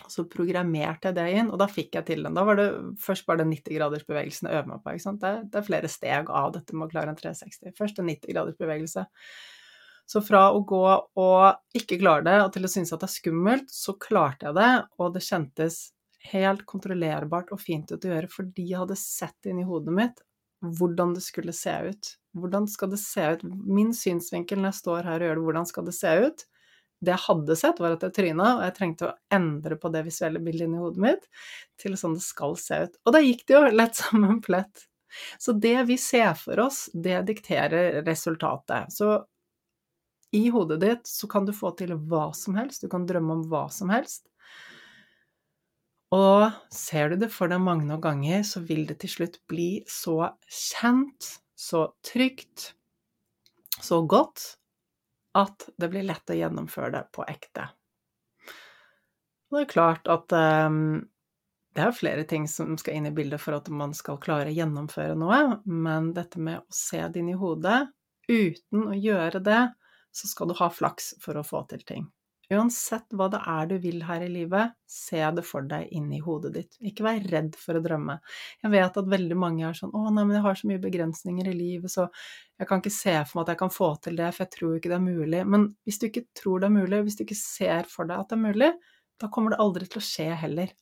Og 0.07 0.13
så 0.15 0.25
programmerte 0.31 1.11
jeg 1.11 1.17
det 1.17 1.27
inn, 1.41 1.51
og 1.51 1.59
da 1.61 1.67
fikk 1.71 1.99
jeg 1.99 2.07
til 2.07 2.23
den. 2.25 2.37
Da 2.39 2.45
var 2.47 2.59
det 2.61 2.69
først 3.03 3.27
bare 3.27 3.43
den 3.43 3.51
90-gradersbevegelsen 3.57 4.47
jeg 4.47 4.61
øver 4.61 4.71
meg 4.71 4.83
på. 4.85 4.95
ikke 4.95 5.05
sant? 5.09 5.21
Det, 5.25 5.51
det, 5.51 5.59
er 5.59 5.67
flere 5.67 5.91
steg 5.91 6.31
av 6.31 6.53
dette 6.55 6.77
med 6.77 6.87
å 6.87 6.93
klare 6.93 7.13
en 7.13 7.19
360. 7.19 7.75
Først 7.77 7.99
en 7.99 8.11
90-gradersbevegelse. 8.13 9.05
Så 10.09 10.23
fra 10.25 10.47
å 10.55 10.63
gå 10.65 10.85
og 11.21 11.77
ikke 11.77 11.99
klare 12.01 12.25
det, 12.25 12.37
og 12.45 12.55
til 12.55 12.65
å 12.65 12.71
synes 12.71 12.95
at 12.95 13.03
det 13.03 13.11
er 13.11 13.17
skummelt, 13.17 13.75
så 13.75 13.97
klarte 14.01 14.49
jeg 14.49 14.57
det, 14.57 14.71
og 15.03 15.13
det 15.17 15.25
kjentes 15.27 15.81
helt 16.31 16.63
kontrollerbart 16.69 17.51
og 17.55 17.61
fint 17.61 17.91
ut 17.93 18.05
å 18.05 18.11
gjøre 18.11 18.31
fordi 18.31 18.71
jeg 18.71 18.81
hadde 18.81 18.97
sett 18.99 19.37
det 19.45 19.53
inni 19.53 19.67
hodet 19.67 19.93
mitt 19.95 20.23
hvordan 20.65 21.15
det 21.15 21.23
skulle 21.25 21.55
se 21.55 21.75
ut. 21.91 22.15
Hvordan 22.39 22.69
skal 22.71 22.91
det 22.91 23.01
se 23.03 23.25
ut? 23.35 23.43
Min 23.49 23.93
synsvinkel 23.95 24.61
når 24.61 24.73
jeg 24.73 24.81
står 24.83 25.11
her 25.11 25.23
og 25.23 25.29
gjør 25.29 25.39
det, 25.39 25.45
hvordan 25.49 25.69
skal 25.71 25.87
det 25.89 25.95
se 25.97 26.15
ut? 26.27 26.45
Det 26.99 27.13
jeg 27.15 27.25
hadde 27.29 27.57
sett, 27.59 27.79
var 27.79 27.95
at 27.95 28.05
jeg 28.09 28.15
tryna, 28.17 28.47
og 28.57 28.65
jeg 28.67 28.75
trengte 28.75 29.07
å 29.07 29.17
endre 29.35 29.79
på 29.79 29.91
det 29.95 30.03
visuelle 30.09 30.43
bildet 30.43 30.67
inni 30.67 30.81
hodet 30.83 31.03
mitt 31.05 31.29
til 31.79 31.95
sånn 31.99 32.17
det 32.19 32.25
skal 32.27 32.57
se 32.59 32.81
ut. 32.89 32.97
Og 33.07 33.15
da 33.15 33.23
gikk 33.23 33.45
det 33.47 33.55
jo 33.55 33.65
lett 33.71 33.99
som 34.03 34.25
en 34.27 34.41
plett. 34.43 34.87
Så 35.41 35.55
det 35.57 35.77
vi 35.89 35.97
ser 35.99 36.35
for 36.37 36.61
oss, 36.67 36.87
det 36.93 37.23
dikterer 37.31 38.03
resultatet. 38.07 38.93
Så 38.93 39.23
i 40.37 40.49
hodet 40.53 40.81
ditt 40.83 41.07
så 41.09 41.29
kan 41.31 41.47
du 41.49 41.55
få 41.57 41.71
til 41.79 41.95
hva 42.11 42.29
som 42.37 42.59
helst, 42.59 42.83
du 42.83 42.91
kan 42.93 43.07
drømme 43.09 43.39
om 43.39 43.47
hva 43.49 43.69
som 43.73 43.95
helst. 43.95 44.27
Og 46.15 46.53
ser 46.73 47.13
du 47.13 47.19
det 47.21 47.29
for 47.35 47.53
deg 47.53 47.61
mange 47.61 47.85
nok 47.89 48.01
ganger, 48.07 48.45
så 48.47 48.63
vil 48.65 48.87
det 48.89 49.01
til 49.03 49.13
slutt 49.13 49.37
bli 49.51 49.83
så 49.89 50.31
kjent, 50.49 51.35
så 51.59 51.91
trygt, 52.07 52.73
så 53.83 54.01
godt 54.09 54.55
at 55.39 55.69
det 55.77 55.91
blir 55.93 56.07
lett 56.09 56.33
å 56.33 56.39
gjennomføre 56.39 56.95
det 56.97 57.05
på 57.15 57.27
ekte. 57.29 57.69
Og 59.49 59.59
det 59.59 59.63
er 59.67 59.71
klart 59.71 60.09
at 60.13 60.33
um, 60.33 61.05
det 61.77 61.85
er 61.85 61.95
flere 61.95 62.25
ting 62.29 62.49
som 62.51 62.77
skal 62.81 62.99
inn 62.99 63.09
i 63.11 63.15
bildet 63.15 63.41
for 63.43 63.57
at 63.57 63.69
man 63.73 63.93
skal 63.97 64.21
klare 64.23 64.51
å 64.51 64.57
gjennomføre 64.57 65.17
noe, 65.19 65.61
men 65.65 66.13
dette 66.17 66.41
med 66.41 66.63
å 66.63 66.75
se 66.75 67.05
det 67.05 67.21
inn 67.21 67.33
i 67.33 67.39
hodet 67.39 67.85
uten 68.29 68.89
å 68.91 68.97
gjøre 68.97 69.41
det, 69.45 69.63
så 70.13 70.29
skal 70.29 70.51
du 70.51 70.57
ha 70.59 70.69
flaks 70.73 71.15
for 71.23 71.39
å 71.39 71.45
få 71.47 71.63
til 71.71 71.85
ting. 71.89 72.09
Uansett 72.49 73.13
hva 73.13 73.27
det 73.29 73.43
er 73.45 73.67
du 73.69 73.75
vil 73.83 73.99
her 74.09 74.23
i 74.25 74.29
livet, 74.33 74.73
se 74.89 75.21
det 75.37 75.43
for 75.45 75.67
deg 75.69 75.91
inni 75.93 76.17
hodet 76.25 76.55
ditt. 76.55 76.79
Ikke 76.81 77.05
vær 77.05 77.19
redd 77.29 77.59
for 77.61 77.77
å 77.77 77.83
drømme. 77.85 78.15
Jeg 78.65 78.73
vet 78.73 78.97
at 78.97 79.11
veldig 79.13 79.37
mange 79.37 79.67
er 79.69 79.77
sånn 79.77 79.93
'Å, 79.93 80.09
nei, 80.09 80.25
men 80.25 80.39
jeg 80.39 80.45
har 80.47 80.57
så 80.57 80.71
mye 80.71 80.81
begrensninger 80.81 81.51
i 81.51 81.57
livet, 81.59 81.93
så 81.93 82.09
jeg 82.59 82.69
kan 82.69 82.81
ikke 82.81 82.95
se 82.95 83.17
for 83.29 83.39
meg 83.39 83.43
at 83.45 83.53
jeg 83.53 83.63
kan 83.65 83.75
få 83.75 83.91
til 84.01 84.17
det, 84.17 84.31
for 84.33 84.45
jeg 84.45 84.55
tror 84.57 84.77
ikke 84.79 84.89
det 84.89 84.97
er 84.97 85.05
mulig'. 85.05 85.45
Men 85.45 85.69
hvis 85.85 85.99
du 86.01 86.07
ikke 86.09 86.25
tror 86.35 86.61
det 86.61 86.71
er 86.71 86.79
mulig, 86.79 87.03
hvis 87.05 87.19
du 87.19 87.25
ikke 87.25 87.37
ser 87.43 87.85
for 87.85 88.09
deg 88.09 88.17
at 88.19 88.29
det 88.29 88.39
er 88.39 88.47
mulig, 88.49 88.73
da 89.21 89.29
kommer 89.29 89.51
det 89.51 89.61
aldri 89.61 89.85
til 89.85 90.01
å 90.01 90.09
skje 90.09 90.29
heller. 90.41 90.73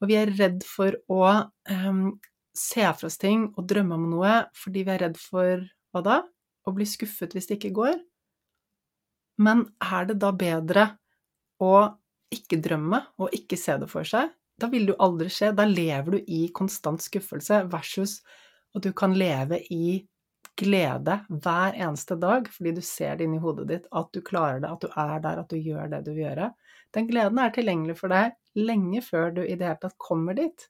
Og 0.00 0.08
vi 0.08 0.16
er 0.16 0.32
redd 0.38 0.64
for 0.64 0.96
å 1.12 1.50
um, 1.68 2.18
se 2.56 2.88
for 2.94 3.06
oss 3.10 3.18
ting 3.18 3.52
og 3.56 3.68
drømme 3.68 3.94
om 3.94 4.08
noe 4.10 4.32
fordi 4.56 4.84
vi 4.86 4.94
er 4.94 5.04
redd 5.06 5.20
for 5.20 5.60
hva 5.92 6.02
da? 6.02 6.22
Å 6.64 6.72
bli 6.72 6.86
skuffet 6.86 7.34
hvis 7.34 7.48
det 7.50 7.58
ikke 7.58 7.74
går. 7.74 8.00
Men 9.42 9.66
er 9.82 10.06
det 10.06 10.20
da 10.22 10.30
bedre 10.32 10.88
å 11.62 11.74
ikke 12.32 12.58
drømme 12.64 13.02
og 13.20 13.34
ikke 13.36 13.58
se 13.60 13.76
det 13.80 13.88
for 13.92 14.08
seg, 14.08 14.30
da 14.60 14.68
vil 14.72 14.86
det 14.86 14.94
jo 14.94 15.02
aldri 15.04 15.28
skje. 15.32 15.52
Da 15.56 15.66
lever 15.68 16.16
du 16.16 16.18
i 16.30 16.46
konstant 16.54 17.02
skuffelse 17.02 17.62
versus 17.72 18.20
at 18.76 18.84
du 18.84 18.92
kan 18.96 19.14
leve 19.18 19.60
i 19.72 20.00
glede 20.58 21.16
hver 21.28 21.76
eneste 21.78 22.16
dag 22.20 22.48
fordi 22.52 22.74
du 22.76 22.82
ser 22.84 23.16
det 23.16 23.26
inni 23.26 23.40
hodet 23.40 23.68
ditt, 23.70 23.88
at 23.90 24.10
du 24.12 24.20
klarer 24.24 24.60
det, 24.62 24.70
at 24.70 24.84
du 24.84 25.00
er 25.00 25.22
der, 25.24 25.40
at 25.40 25.50
du 25.50 25.56
gjør 25.58 25.90
det 25.92 26.02
du 26.06 26.12
vil 26.12 26.26
gjøre. 26.26 26.50
Den 26.92 27.08
gleden 27.08 27.40
er 27.40 27.54
tilgjengelig 27.54 27.96
for 28.00 28.12
deg 28.12 28.36
lenge 28.58 29.00
før 29.04 29.32
du 29.38 29.42
i 29.44 29.56
det 29.56 29.66
hele 29.66 29.80
tatt 29.80 29.96
kommer 30.02 30.36
dit. 30.36 30.68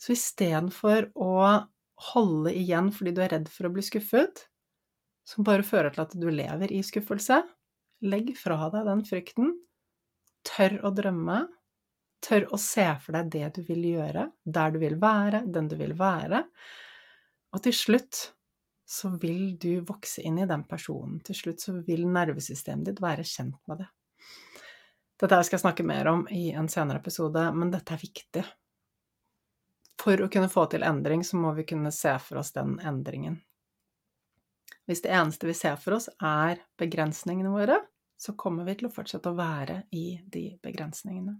Så 0.00 0.14
istedenfor 0.16 1.10
å 1.14 1.34
holde 2.12 2.52
igjen 2.56 2.90
fordi 2.92 3.14
du 3.14 3.22
er 3.24 3.32
redd 3.36 3.50
for 3.52 3.68
å 3.68 3.74
bli 3.74 3.84
skuffet, 3.84 4.46
som 5.24 5.46
bare 5.46 5.64
fører 5.64 5.92
til 5.94 6.04
at 6.04 6.16
du 6.20 6.26
lever 6.28 6.72
i 6.72 6.82
skuffelse, 6.84 7.40
Legg 8.04 8.34
fra 8.36 8.68
deg 8.72 8.86
den 8.88 9.02
frykten. 9.08 9.52
Tør 10.44 10.78
å 10.84 10.92
drømme. 10.94 11.44
Tør 12.24 12.48
å 12.52 12.60
se 12.60 12.86
for 13.04 13.16
deg 13.16 13.30
det 13.32 13.50
du 13.58 13.60
vil 13.66 13.84
gjøre, 13.94 14.28
der 14.44 14.72
du 14.72 14.78
vil 14.80 14.96
være, 15.00 15.42
den 15.48 15.68
du 15.68 15.76
vil 15.80 15.92
være. 15.96 16.44
Og 17.52 17.62
til 17.64 17.76
slutt 17.76 18.20
så 18.84 19.10
vil 19.20 19.56
du 19.60 19.80
vokse 19.86 20.24
inn 20.24 20.38
i 20.40 20.48
den 20.48 20.64
personen. 20.68 21.20
Til 21.24 21.36
slutt 21.36 21.64
så 21.64 21.76
vil 21.86 22.04
nervesystemet 22.08 22.90
ditt 22.90 23.00
være 23.04 23.24
kjent 23.28 23.60
med 23.68 23.84
det. 23.84 23.88
Dette 25.20 25.40
skal 25.46 25.56
jeg 25.56 25.64
snakke 25.64 25.86
mer 25.86 26.10
om 26.10 26.24
i 26.32 26.48
en 26.52 26.68
senere 26.68 27.00
episode, 27.00 27.46
men 27.54 27.72
dette 27.72 27.94
er 27.94 28.02
viktig. 28.02 28.44
For 30.00 30.20
å 30.20 30.28
kunne 30.28 30.50
få 30.52 30.66
til 30.72 30.84
endring, 30.84 31.22
så 31.24 31.38
må 31.40 31.54
vi 31.56 31.64
kunne 31.68 31.92
se 31.94 32.12
for 32.20 32.42
oss 32.42 32.52
den 32.56 32.76
endringen. 32.84 33.38
Hvis 34.84 35.00
det 35.04 35.14
eneste 35.16 35.48
vi 35.48 35.54
ser 35.56 35.78
for 35.80 35.96
oss, 35.96 36.10
er 36.20 36.60
begrensningene 36.80 37.52
våre, 37.54 37.78
så 38.20 38.36
kommer 38.38 38.66
vi 38.68 38.76
til 38.78 38.88
å 38.88 38.94
fortsette 38.94 39.32
å 39.32 39.38
være 39.38 39.82
i 39.96 40.06
de 40.32 40.46
begrensningene. 40.64 41.38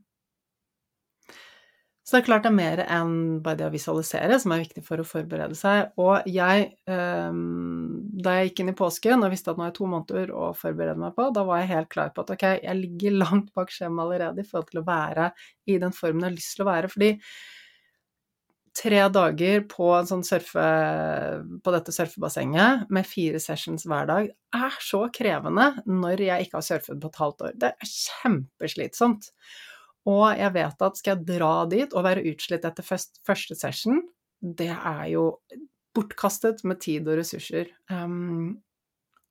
Så 2.05 2.19
det 2.19 2.21
er 2.21 2.27
klart 2.27 2.45
det 2.45 2.51
er 2.51 2.57
mer 2.59 2.81
enn 2.85 3.13
bare 3.45 3.57
det 3.57 3.65
å 3.65 3.73
visualisere 3.73 4.37
som 4.41 4.53
er 4.53 4.61
viktig 4.61 4.83
for 4.85 5.01
å 5.01 5.07
forberede 5.09 5.57
seg. 5.57 5.95
Og 6.05 6.27
jeg, 6.29 6.67
ehm, 6.93 7.95
da 8.21 8.35
jeg 8.37 8.51
gikk 8.51 8.61
inn 8.61 8.73
i 8.75 8.77
påsken 8.77 9.25
og 9.25 9.33
visste 9.33 9.55
at 9.55 9.61
nå 9.61 9.71
jeg 9.71 9.77
to 9.79 9.89
måneder 9.89 10.35
å 10.37 10.51
forberede 10.59 11.01
meg 11.01 11.15
på, 11.17 11.31
da 11.33 11.47
var 11.49 11.63
jeg 11.63 11.71
helt 11.71 11.91
klar 11.95 12.13
på 12.13 12.27
at 12.27 12.35
ok, 12.37 12.45
jeg 12.61 12.81
ligger 12.83 13.17
langt 13.23 13.49
bak 13.57 13.73
skjemaet 13.73 14.05
allerede 14.05 14.45
i 14.45 14.51
forhold 14.51 14.69
til 14.69 14.83
å 14.83 14.87
være 14.91 15.31
i 15.65 15.79
den 15.81 15.97
formen 15.97 16.27
jeg 16.27 16.29
har 16.29 16.37
lyst 16.37 16.53
til 16.59 16.67
å 16.67 16.69
være. 16.69 16.93
Fordi 16.93 17.11
tre 18.75 19.05
dager 19.15 19.63
på, 19.71 19.87
sånn 20.09 20.25
surfe, 20.27 20.65
på 21.63 21.75
dette 21.75 21.95
surfebassenget 21.95 22.91
med 22.93 23.07
fire 23.07 23.41
sessions 23.43 23.87
hver 23.89 24.09
dag 24.11 24.31
er 24.57 24.81
så 24.83 25.05
krevende 25.15 25.71
når 25.87 26.25
jeg 26.27 26.47
ikke 26.47 26.59
har 26.59 26.67
surfet 26.67 27.01
på 27.01 27.13
et 27.13 27.21
halvt 27.23 27.47
år. 27.47 27.55
Det 27.63 27.71
er 27.71 27.93
kjempeslitsomt. 27.93 29.31
Og 30.11 30.27
jeg 30.37 30.53
vet 30.57 30.85
at 30.85 31.01
skal 31.01 31.15
jeg 31.15 31.29
dra 31.31 31.55
dit 31.71 31.95
og 31.97 32.05
være 32.05 32.27
utslitt 32.35 32.67
etter 32.69 32.85
første 32.85 33.57
session, 33.57 34.03
det 34.45 34.73
er 34.75 35.07
jo 35.15 35.31
bortkastet 35.95 36.65
med 36.67 36.83
tid 36.83 37.09
og 37.09 37.23
ressurser. 37.23 37.71
Um, 37.89 38.59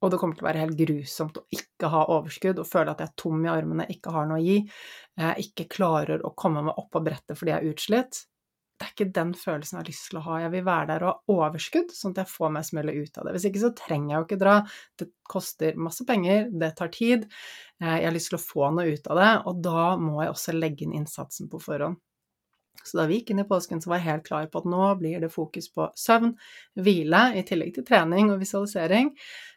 og 0.04 0.12
det 0.12 0.20
kommer 0.20 0.36
til 0.36 0.44
å 0.44 0.50
være 0.50 0.64
helt 0.66 0.80
grusomt 0.80 1.38
å 1.39 1.46
ikke 1.54 1.91
ha 1.91 2.08
overskudd 2.16 2.58
og 2.60 2.68
føle 2.68 2.91
at 2.91 3.04
jeg 3.04 3.12
er 3.12 3.20
tom 3.20 3.44
i 3.46 3.52
armene, 3.52 3.86
ikke 3.91 4.12
har 4.16 4.28
noe 4.28 4.39
å 4.39 4.44
gi, 4.44 4.58
jeg 5.20 5.48
ikke 5.48 5.70
klarer 5.78 6.24
å 6.26 6.34
komme 6.36 6.64
meg 6.66 6.80
opp 6.80 6.89
på 6.96 7.04
brettet 7.06 7.39
fordi 7.39 7.54
jeg 7.54 7.62
er 7.62 7.76
utslitt 7.76 8.24
det 8.84 8.89
er 8.89 8.95
ikke 8.97 9.15
den 9.15 9.29
følelsen 9.38 9.77
jeg 9.77 9.79
har 9.79 9.89
lyst 9.89 10.07
til 10.09 10.19
å 10.19 10.23
ha. 10.25 10.38
Jeg 10.43 10.51
vil 10.51 10.65
være 10.67 10.88
der 10.89 11.05
og 11.07 11.09
ha 11.09 11.36
overskudd, 11.47 11.93
sånn 11.95 12.11
at 12.11 12.23
jeg 12.23 12.31
får 12.34 12.49
meg 12.51 12.65
smellet 12.67 12.97
ut 12.99 13.19
av 13.19 13.27
det. 13.27 13.36
Hvis 13.38 13.45
ikke 13.47 13.61
så 13.61 13.69
trenger 13.79 14.11
jeg 14.11 14.17
jo 14.17 14.25
ikke 14.27 14.39
dra. 14.41 14.55
Det 14.99 15.07
koster 15.31 15.79
masse 15.79 16.07
penger, 16.09 16.49
det 16.51 16.73
tar 16.79 16.91
tid. 16.91 17.23
Eh, 17.79 17.93
jeg 18.01 18.09
har 18.09 18.15
lyst 18.17 18.34
til 18.34 18.39
å 18.39 18.43
få 18.43 18.71
noe 18.75 18.91
ut 18.91 19.07
av 19.13 19.21
det, 19.21 19.29
og 19.47 19.61
da 19.69 19.86
må 20.01 20.17
jeg 20.19 20.34
også 20.34 20.57
legge 20.57 20.84
inn 20.84 20.97
innsatsen 20.99 21.47
på 21.51 21.61
forhånd. 21.63 22.01
Så 22.84 22.99
da 22.99 23.05
vi 23.07 23.19
gikk 23.19 23.32
inn 23.32 23.43
i 23.43 23.47
påsken, 23.47 23.82
så 23.82 23.91
var 23.91 24.01
jeg 24.01 24.09
helt 24.09 24.28
klar 24.28 24.49
på 24.51 24.59
at 24.59 24.69
nå 24.69 24.89
blir 24.99 25.24
det 25.24 25.32
fokus 25.32 25.69
på 25.71 25.88
søvn, 25.99 26.34
hvile, 26.84 27.21
i 27.39 27.45
tillegg 27.47 27.71
til 27.78 27.86
trening 27.88 28.34
og 28.34 28.41
visualisering. 28.41 29.13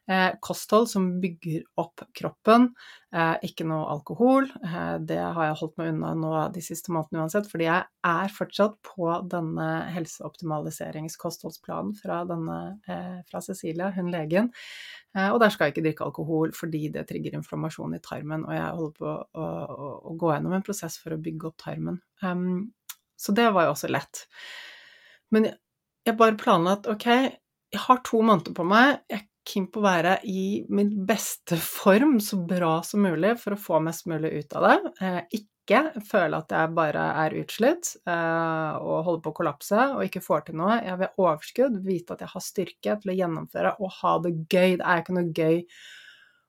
Eh, 0.07 0.37
kosthold 0.39 0.87
som 0.87 1.09
bygger 1.19 1.65
opp 1.83 2.05
kroppen. 2.15 2.69
Eh, 3.11 3.43
ikke 3.49 3.65
noe 3.67 3.89
alkohol. 3.91 4.47
Eh, 4.63 4.99
det 5.03 5.19
har 5.19 5.49
jeg 5.49 5.57
holdt 5.59 5.81
meg 5.81 5.89
unna 5.95 6.13
nå 6.15 6.31
de 6.55 6.63
siste 6.63 6.93
månedene 6.95 7.25
uansett, 7.25 7.49
fordi 7.51 7.67
jeg 7.67 7.83
er 8.07 8.37
fortsatt 8.37 8.77
på 8.87 9.09
denne 9.33 9.67
helseoptimaliseringskostholdsplanen 9.97 11.97
fra, 11.99 12.21
denne, 12.31 12.59
eh, 12.87 13.19
fra 13.27 13.43
Cecilia, 13.43 13.91
hun 13.97 14.13
legen. 14.15 14.53
Eh, 15.17 15.33
og 15.33 15.41
der 15.41 15.51
skal 15.51 15.67
jeg 15.67 15.75
ikke 15.75 15.87
drikke 15.89 16.07
alkohol 16.07 16.55
fordi 16.55 16.87
det 16.95 17.07
trigger 17.09 17.35
inflammasjon 17.39 17.97
i 17.97 18.03
tarmen, 18.05 18.47
og 18.47 18.55
jeg 18.55 18.79
holder 18.79 18.97
på 19.01 19.11
å, 19.11 19.43
å, 19.43 19.91
å 20.13 20.17
gå 20.21 20.35
gjennom 20.35 20.55
en 20.55 20.67
prosess 20.67 21.01
for 21.03 21.17
å 21.17 21.23
bygge 21.23 21.51
opp 21.51 21.59
tarmen. 21.67 21.99
Um, 22.23 22.71
så 23.17 23.35
det 23.37 23.49
var 23.55 23.67
jo 23.67 23.75
også 23.75 23.91
lett. 23.93 24.27
Men 25.35 25.51
jeg 26.07 26.19
bare 26.19 26.39
planla 26.39 26.77
at 26.79 26.87
ok, 26.91 27.09
jeg 27.75 27.83
har 27.83 28.05
to 28.07 28.23
måneder 28.23 28.55
på 28.57 28.67
meg. 28.69 29.01
Jeg 29.11 29.21
er 29.21 29.27
keen 29.47 29.67
på 29.71 29.81
å 29.81 29.87
være 29.87 30.17
i 30.29 30.47
min 30.75 30.93
beste 31.07 31.59
form 31.63 32.19
så 32.23 32.39
bra 32.49 32.79
som 32.87 33.05
mulig 33.07 33.37
for 33.43 33.55
å 33.55 33.61
få 33.61 33.83
mest 33.85 34.09
mulig 34.11 34.33
ut 34.41 34.57
av 34.59 34.67
det. 34.67 34.93
Eh, 35.03 35.21
ikke 35.41 36.01
føle 36.07 36.39
at 36.39 36.53
jeg 36.55 36.75
bare 36.77 37.05
er 37.25 37.37
utslitt 37.41 37.93
eh, 38.07 38.75
og 38.79 39.07
holder 39.07 39.23
på 39.25 39.33
å 39.33 39.39
kollapse 39.41 39.87
og 39.97 40.05
ikke 40.07 40.23
får 40.25 40.47
til 40.47 40.61
noe. 40.63 40.79
Jeg 40.83 41.01
vil 41.01 41.11
ha 41.11 41.27
overskudd, 41.27 41.81
vite 41.87 42.15
at 42.15 42.23
jeg 42.23 42.35
har 42.35 42.45
styrke 42.45 42.99
til 43.03 43.15
å 43.15 43.19
gjennomføre 43.21 43.75
og 43.81 43.97
ha 44.01 44.17
det 44.27 44.37
gøy. 44.47 44.77
Det 44.79 44.87
er 44.87 45.03
ikke 45.03 45.19
noe 45.19 45.33
gøy 45.35 45.59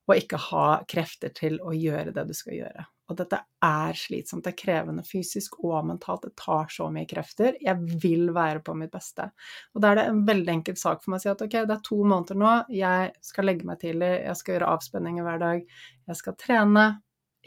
å 0.08 0.18
ikke 0.18 0.44
ha 0.50 0.68
krefter 0.90 1.34
til 1.36 1.58
å 1.66 1.74
gjøre 1.76 2.14
det 2.16 2.28
du 2.30 2.38
skal 2.38 2.62
gjøre. 2.62 2.88
Og 3.08 3.16
dette 3.16 3.40
er 3.64 3.96
slitsomt, 3.96 4.44
det 4.44 4.52
er 4.52 4.60
krevende 4.60 5.04
fysisk 5.08 5.56
og 5.64 5.86
mentalt, 5.88 6.26
det 6.28 6.36
tar 6.40 6.68
så 6.72 6.90
mye 6.92 7.08
krefter. 7.08 7.56
Jeg 7.64 8.00
vil 8.04 8.34
være 8.36 8.60
på 8.66 8.76
mitt 8.76 8.92
beste. 8.92 9.30
Og 9.76 9.84
da 9.84 9.94
er 9.94 10.02
det 10.02 10.06
en 10.12 10.24
veldig 10.28 10.54
enkel 10.58 10.76
sak 10.80 11.04
for 11.04 11.14
meg 11.14 11.22
å 11.22 11.24
si 11.24 11.32
at 11.32 11.44
ok, 11.46 11.56
det 11.70 11.78
er 11.78 11.86
to 11.88 12.02
måneder 12.04 12.40
nå, 12.42 12.54
jeg 12.76 13.14
skal 13.24 13.48
legge 13.48 13.68
meg 13.70 13.80
tidlig, 13.84 14.12
jeg 14.26 14.42
skal 14.42 14.58
gjøre 14.58 14.74
avspenninger 14.76 15.28
hver 15.28 15.44
dag, 15.46 15.64
jeg 16.12 16.20
skal 16.20 16.38
trene. 16.44 16.88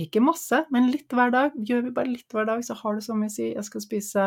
Ikke 0.00 0.22
masse, 0.24 0.62
men 0.72 0.88
litt 0.88 1.12
hver 1.12 1.32
dag. 1.34 1.56
Gjør 1.68 1.84
vi 1.88 1.94
bare 1.98 2.14
litt 2.14 2.32
hver 2.32 2.48
dag, 2.48 2.64
så 2.64 2.78
har 2.78 2.96
det 2.96 3.04
så 3.04 3.16
mye 3.18 3.28
å 3.28 3.34
si. 3.34 3.50
Jeg 3.50 3.66
skal 3.66 3.84
spise 3.84 4.26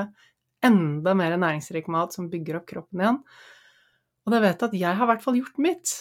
enda 0.64 1.16
mer 1.18 1.34
næringsrik 1.34 1.90
mat 1.92 2.14
som 2.14 2.30
bygger 2.30 2.60
opp 2.60 2.68
kroppen 2.70 3.02
igjen. 3.02 3.22
Og 4.24 4.36
da 4.36 4.42
vet 4.44 4.62
jeg 4.62 4.70
at 4.70 4.76
jeg 4.84 5.00
har 5.00 5.08
i 5.08 5.12
hvert 5.12 5.24
fall 5.24 5.40
gjort 5.40 5.58
mitt. 5.66 5.96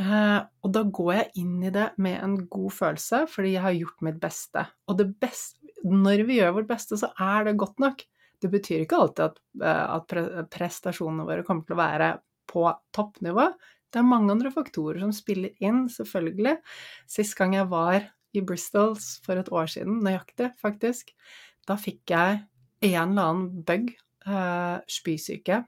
Eh, 0.00 0.40
og 0.64 0.72
da 0.72 0.84
går 0.86 1.10
jeg 1.16 1.42
inn 1.42 1.56
i 1.66 1.72
det 1.74 1.90
med 2.00 2.20
en 2.24 2.36
god 2.50 2.72
følelse, 2.72 3.24
fordi 3.30 3.54
jeg 3.56 3.64
har 3.66 3.76
gjort 3.76 4.06
mitt 4.06 4.20
beste. 4.22 4.64
Og 4.88 5.02
beste, 5.20 5.58
når 5.84 6.24
vi 6.28 6.38
gjør 6.38 6.56
vårt 6.60 6.70
beste, 6.70 6.98
så 7.00 7.10
er 7.20 7.48
det 7.48 7.58
godt 7.60 7.82
nok. 7.82 8.04
Det 8.40 8.48
betyr 8.52 8.84
ikke 8.84 9.00
alltid 9.02 9.26
at, 9.26 9.42
eh, 9.60 9.84
at 9.98 10.48
prestasjonene 10.54 11.26
våre 11.28 11.44
kommer 11.44 11.66
til 11.66 11.76
å 11.76 11.82
være 11.82 12.14
på 12.50 12.64
toppnivå. 12.96 13.50
Det 13.90 14.00
er 14.00 14.06
mange 14.06 14.32
andre 14.32 14.52
faktorer 14.54 15.02
som 15.02 15.12
spiller 15.14 15.52
inn, 15.60 15.84
selvfølgelig. 15.90 16.56
Sist 17.10 17.36
gang 17.38 17.56
jeg 17.58 17.68
var 17.70 18.06
i 18.32 18.42
Bristol 18.46 18.94
for 19.24 19.40
et 19.40 19.50
år 19.50 19.66
siden, 19.66 19.98
nøyaktig 20.06 20.52
faktisk, 20.60 21.10
da 21.66 21.74
fikk 21.78 22.12
jeg 22.12 22.44
en 22.86 23.10
eller 23.10 23.32
annen 23.32 23.64
bug, 23.66 23.90
uh, 24.28 24.78
spysyke. 24.86 25.64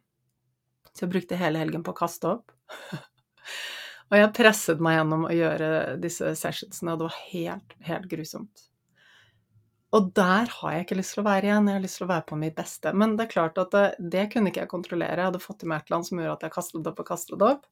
Så 0.93 1.05
jeg 1.05 1.12
brukte 1.16 1.41
hele 1.41 1.59
helgen 1.59 1.83
på 1.83 1.91
å 1.91 1.99
kaste 1.99 2.30
opp. 2.37 2.55
Og 4.12 4.18
jeg 4.20 4.32
presset 4.36 4.82
meg 4.84 4.98
gjennom 4.98 5.24
å 5.24 5.32
gjøre 5.32 5.70
disse 6.02 6.34
sessionsene, 6.36 6.92
og 6.92 7.00
det 7.00 7.08
var 7.08 7.18
helt, 7.30 7.74
helt 7.88 8.10
grusomt. 8.10 8.66
Og 9.96 10.08
der 10.16 10.48
har 10.48 10.72
jeg 10.72 10.84
ikke 10.86 10.96
lyst 10.98 11.14
til 11.16 11.22
å 11.22 11.26
være 11.26 11.48
igjen, 11.48 11.68
jeg 11.68 11.76
har 11.78 11.84
lyst 11.84 11.98
til 12.00 12.06
å 12.06 12.10
være 12.10 12.26
på 12.28 12.38
mitt 12.40 12.54
beste. 12.56 12.92
Men 12.96 13.16
det 13.16 13.26
er 13.26 13.32
klart 13.32 13.58
at 13.60 13.72
det, 13.72 13.84
det 14.12 14.26
kunne 14.32 14.52
ikke 14.52 14.62
jeg 14.64 14.70
kontrollere, 14.70 15.18
jeg 15.18 15.28
hadde 15.30 15.40
fått 15.40 15.64
i 15.64 15.68
meg 15.68 15.80
et 15.80 15.88
eller 15.88 15.98
annet 15.98 16.08
som 16.08 16.20
gjorde 16.20 16.36
at 16.36 16.46
jeg 16.46 16.54
kastet 16.56 16.88
opp 16.88 17.02
og 17.02 17.08
kastet 17.08 17.44
opp. 17.48 17.66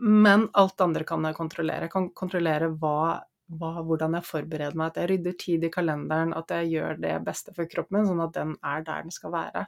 Men 0.00 0.46
alt 0.60 0.84
andre 0.84 1.04
kan 1.08 1.28
jeg 1.28 1.36
kontrollere. 1.36 1.88
Jeg 1.88 1.94
kan 1.94 2.08
kontrollere 2.16 2.70
hva, 2.80 3.20
hva, 3.60 3.72
hvordan 3.84 4.16
jeg 4.16 4.28
forbereder 4.28 4.80
meg, 4.80 4.92
at 4.92 5.00
jeg 5.00 5.12
rydder 5.12 5.36
tid 5.44 5.64
i 5.64 5.72
kalenderen, 5.72 6.32
at 6.36 6.56
jeg 6.56 6.72
gjør 6.74 7.00
det 7.04 7.14
beste 7.24 7.56
for 7.56 7.68
kroppen 7.72 8.00
min, 8.00 8.08
sånn 8.08 8.24
at 8.24 8.36
den 8.36 8.56
er 8.60 8.84
der 8.88 9.08
den 9.08 9.16
skal 9.16 9.36
være. 9.36 9.66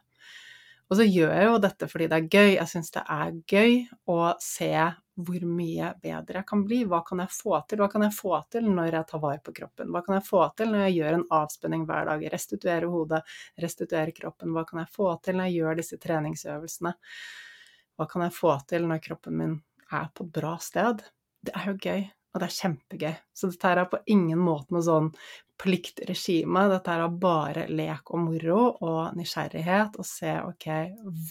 Og 0.93 0.99
så 1.01 1.09
gjør 1.09 1.33
jeg 1.33 1.49
jo 1.49 1.61
dette 1.65 1.89
fordi 1.89 2.09
det 2.13 2.19
er 2.19 2.29
gøy. 2.29 2.51
Jeg 2.59 2.69
syns 2.69 2.93
det 2.93 3.05
er 3.17 3.37
gøy 3.49 3.79
å 4.13 4.19
se 4.45 4.73
hvor 5.15 5.45
mye 5.45 5.91
bedre 6.01 6.41
jeg 6.41 6.49
kan 6.49 6.63
bli. 6.65 6.83
Hva 6.89 7.03
kan 7.05 7.21
jeg 7.23 7.35
få 7.37 7.59
til? 7.69 7.83
Hva 7.83 7.89
kan 7.93 8.05
jeg 8.07 8.15
få 8.17 8.39
til 8.53 8.69
når 8.71 8.97
jeg 8.97 9.09
tar 9.11 9.23
vare 9.23 9.43
på 9.45 9.55
kroppen? 9.59 9.91
Hva 9.93 10.03
kan 10.07 10.17
jeg 10.17 10.27
få 10.27 10.43
til 10.57 10.73
når 10.73 10.87
jeg 10.87 10.97
gjør 10.99 11.19
en 11.19 11.27
avspenning 11.39 11.85
hver 11.89 12.09
dag? 12.09 12.25
Restituere 12.33 12.89
hodet, 12.93 13.21
restituere 13.61 14.17
kroppen. 14.17 14.55
Hva 14.57 14.65
kan 14.69 14.83
jeg 14.83 14.93
få 14.95 15.11
til 15.25 15.39
når 15.39 15.51
jeg 15.51 15.59
gjør 15.61 15.79
disse 15.83 16.01
treningsøvelsene? 16.07 16.95
Hva 18.01 18.09
kan 18.09 18.27
jeg 18.27 18.37
få 18.39 18.57
til 18.73 18.89
når 18.89 19.05
kroppen 19.05 19.39
min 19.39 19.55
er 19.93 20.09
på 20.17 20.25
et 20.25 20.35
bra 20.41 20.57
sted? 20.65 21.05
Det 21.45 21.55
er 21.59 21.73
jo 21.73 21.79
gøy. 21.83 22.11
Og 22.33 22.41
det 22.41 22.47
er 22.49 22.57
kjempegøy. 22.57 23.17
Så 23.37 23.51
dette 23.53 23.71
er 23.75 23.85
på 23.93 23.99
ingen 24.09 24.41
måte 24.41 24.73
noe 24.73 24.85
sånn 24.87 25.11
pliktregime. 25.63 26.65
Dette 26.73 26.95
er 26.95 27.17
bare 27.23 27.67
lek 27.71 28.11
og 28.15 28.25
moro 28.25 28.61
og 28.83 29.19
nysgjerrighet 29.19 29.99
og 30.01 30.09
se 30.09 30.33
ok, 30.43 30.69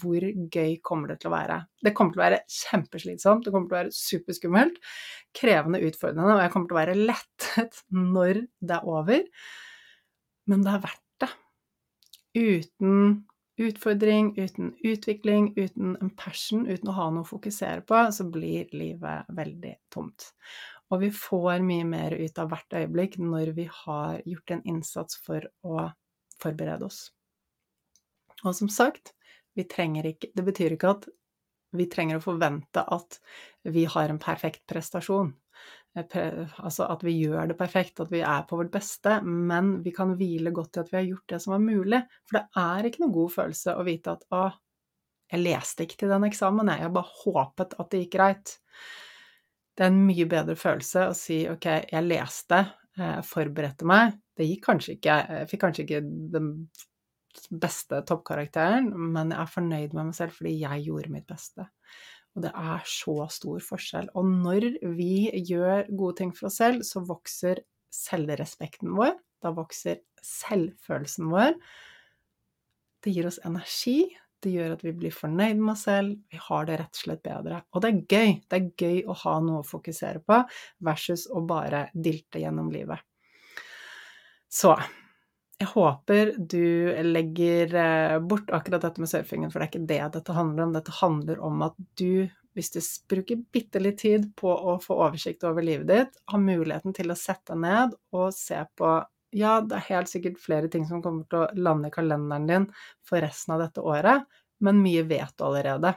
hvor 0.00 0.26
gøy 0.56 0.78
kommer 0.84 1.12
det 1.12 1.18
til 1.22 1.30
å 1.30 1.34
være. 1.34 1.58
Det 1.84 1.92
kommer 1.96 2.14
til 2.14 2.22
å 2.22 2.24
være 2.24 2.40
kjempeslitsomt, 2.58 3.44
det 3.44 3.52
kommer 3.54 3.68
til 3.68 3.76
å 3.76 3.80
være 3.80 3.96
superskummelt, 3.96 4.78
krevende, 5.36 5.82
utfordrende, 5.88 6.38
og 6.38 6.44
jeg 6.44 6.54
kommer 6.54 6.70
til 6.70 6.78
å 6.78 6.80
være 6.80 7.00
lettet 7.02 7.82
når 7.92 8.46
det 8.60 8.78
er 8.78 8.88
over. 8.88 9.28
Men 10.50 10.64
det 10.64 10.72
er 10.72 10.86
verdt 10.86 11.04
det. 11.22 11.30
Uten 12.32 12.96
utfordring, 13.62 14.32
uten 14.40 14.72
utvikling, 14.84 15.52
uten 15.56 15.96
en 16.00 16.10
passion, 16.16 16.64
uten 16.66 16.88
å 16.90 16.96
ha 16.96 17.08
noe 17.12 17.26
å 17.26 17.28
fokusere 17.28 17.84
på, 17.86 17.98
så 18.14 18.26
blir 18.32 18.70
livet 18.74 19.28
veldig 19.36 19.74
tomt. 19.92 20.32
Og 20.92 21.00
vi 21.00 21.08
får 21.14 21.64
mye 21.64 21.86
mer 21.88 22.14
ut 22.20 22.38
av 22.38 22.50
hvert 22.52 22.76
øyeblikk 22.76 23.18
når 23.22 23.54
vi 23.56 23.64
har 23.72 24.20
gjort 24.28 24.54
en 24.56 24.62
innsats 24.68 25.16
for 25.24 25.46
å 25.64 25.88
forberede 26.42 26.84
oss. 26.84 27.06
Og 28.42 28.54
som 28.58 28.68
sagt, 28.72 29.14
vi 29.54 29.64
trenger 29.68 30.08
ikke 30.08 30.32
Det 30.34 30.44
betyr 30.44 30.76
ikke 30.76 30.94
at 30.96 31.08
vi 31.72 31.86
trenger 31.88 32.18
å 32.18 32.24
forvente 32.24 32.82
at 32.84 33.16
vi 33.72 33.86
har 33.88 34.10
en 34.12 34.20
perfekt 34.20 34.66
prestasjon. 34.68 35.30
Altså 35.96 36.88
at 36.88 37.04
vi 37.04 37.14
gjør 37.16 37.48
det 37.48 37.56
perfekt, 37.56 38.00
at 38.00 38.10
vi 38.12 38.20
er 38.24 38.44
på 38.48 38.58
vårt 38.60 38.72
beste, 38.74 39.20
men 39.24 39.78
vi 39.84 39.92
kan 39.96 40.12
hvile 40.18 40.52
godt 40.52 40.76
i 40.76 40.82
at 40.82 40.92
vi 40.92 40.98
har 40.98 41.06
gjort 41.08 41.32
det 41.32 41.40
som 41.44 41.54
var 41.54 41.64
mulig. 41.64 42.02
For 42.28 42.38
det 42.38 42.44
er 42.60 42.88
ikke 42.88 43.04
noen 43.04 43.16
god 43.16 43.32
følelse 43.38 43.76
å 43.76 43.86
vite 43.88 44.16
at 44.16 44.26
å, 44.36 44.42
jeg 45.32 45.44
leste 45.46 45.86
ikke 45.86 46.02
til 46.02 46.12
den 46.12 46.28
eksamen, 46.28 46.74
jeg 46.76 46.92
bare 46.92 47.16
håpet 47.22 47.76
at 47.80 47.92
det 47.92 48.02
gikk 48.04 48.16
greit 48.18 48.56
det 49.76 49.84
er 49.84 49.92
en 49.92 50.04
mye 50.06 50.28
bedre 50.28 50.56
følelse 50.58 51.08
å 51.08 51.16
si 51.16 51.42
ok, 51.48 51.68
jeg 51.92 52.04
leste, 52.06 52.60
jeg 52.98 53.18
eh, 53.18 53.26
forberedte 53.26 53.88
meg. 53.88 54.18
Det 54.36 54.48
gikk 54.48 54.64
kanskje 54.66 54.96
ikke 54.96 55.16
Jeg 55.28 55.48
fikk 55.50 55.62
kanskje 55.64 55.84
ikke 55.86 56.00
den 56.32 56.48
beste 57.62 58.02
toppkarakteren, 58.08 58.90
men 58.92 59.32
jeg 59.32 59.40
er 59.40 59.52
fornøyd 59.52 59.94
med 59.96 60.10
meg 60.10 60.16
selv 60.16 60.36
fordi 60.36 60.54
jeg 60.60 60.86
gjorde 60.88 61.12
mitt 61.14 61.28
beste. 61.28 61.68
Og 62.32 62.44
det 62.46 62.52
er 62.56 62.84
så 62.88 63.14
stor 63.32 63.64
forskjell. 63.64 64.08
Og 64.16 64.28
når 64.28 64.68
vi 64.96 65.28
gjør 65.48 65.88
gode 65.90 66.18
ting 66.20 66.32
for 66.36 66.48
oss 66.48 66.58
selv, 66.60 66.84
så 66.84 67.04
vokser 67.04 67.60
selvrespekten 67.92 68.92
vår. 68.96 69.16
Da 69.44 69.52
vokser 69.56 70.00
selvfølelsen 70.24 71.28
vår. 71.32 71.56
Det 73.02 73.12
gir 73.12 73.28
oss 73.28 73.40
energi, 73.44 74.12
det 74.42 74.52
gjør 74.54 74.74
at 74.74 74.82
vi 74.84 74.92
blir 74.96 75.14
fornøyd 75.14 75.60
med 75.60 75.74
oss 75.74 75.84
selv, 75.88 76.16
vi 76.30 76.40
har 76.48 76.66
det 76.68 76.80
rett 76.80 76.98
og 76.98 77.02
slett 77.04 77.22
bedre. 77.24 77.62
Og 77.72 77.84
det 77.84 77.90
er 77.90 78.00
gøy. 78.02 78.34
Det 78.48 78.58
er 78.58 78.70
gøy 78.84 78.98
å 79.06 79.16
ha 79.22 79.36
noe 79.44 79.62
å 79.62 79.68
fokusere 79.68 80.22
på 80.26 80.40
versus 80.88 81.28
å 81.30 81.44
bare 81.46 81.86
dilte 81.94 82.42
gjennom 82.42 82.70
livet. 82.74 83.02
Så 84.52 84.74
jeg 85.62 85.70
håper 85.70 86.34
du 86.36 86.92
legger 87.06 87.74
eh, 87.78 88.18
bort 88.18 88.50
akkurat 88.50 88.82
dette 88.82 89.02
med 89.02 89.10
surfingen, 89.10 89.50
for 89.52 89.60
det 89.60 89.68
er 89.68 89.72
ikke 89.72 89.90
det 89.92 90.00
dette 90.18 90.36
handler 90.36 90.66
om. 90.66 90.74
Dette 90.74 90.94
handler 90.98 91.42
om 91.46 91.62
at 91.68 91.78
du, 92.00 92.26
hvis 92.56 92.72
du 92.74 92.80
bruker 93.12 93.44
bitte 93.54 93.82
litt 93.82 94.00
tid 94.02 94.26
på 94.38 94.50
å 94.50 94.76
få 94.82 94.98
oversikt 95.06 95.46
over 95.48 95.64
livet 95.64 95.88
ditt, 95.88 96.18
har 96.32 96.42
muligheten 96.42 96.96
til 96.96 97.14
å 97.14 97.18
sette 97.18 97.54
deg 97.54 97.62
ned 97.62 97.96
og 98.16 98.34
se 98.34 98.58
på 98.76 98.96
ja, 99.32 99.58
det 99.64 99.78
er 99.78 99.88
helt 99.88 100.10
sikkert 100.10 100.40
flere 100.40 100.68
ting 100.72 100.84
som 100.88 101.02
kommer 101.04 101.24
til 101.30 101.42
å 101.42 101.50
lande 101.64 101.88
i 101.88 101.94
kalenderen 101.94 102.48
din 102.48 102.66
for 103.08 103.22
resten 103.24 103.54
av 103.56 103.62
dette 103.64 103.84
året, 103.84 104.26
men 104.62 104.82
mye 104.84 105.04
vet 105.08 105.32
du 105.38 105.46
allerede. 105.46 105.94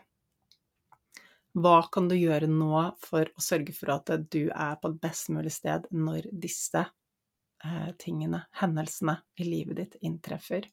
Hva 1.55 1.77
kan 1.91 2.07
du 2.11 2.15
gjøre 2.17 2.47
nå 2.51 2.81
for 2.99 3.27
å 3.27 3.43
sørge 3.43 3.75
for 3.75 3.93
at 3.93 4.11
du 4.31 4.47
er 4.49 4.79
på 4.79 4.91
et 4.91 5.01
best 5.03 5.29
mulig 5.31 5.53
sted 5.55 5.85
når 5.95 6.27
disse 6.31 6.81
eh, 6.83 7.91
tingene, 8.01 8.41
hendelsene 8.59 9.17
i 9.39 9.47
livet 9.47 9.79
ditt, 9.79 9.99
inntreffer? 10.03 10.67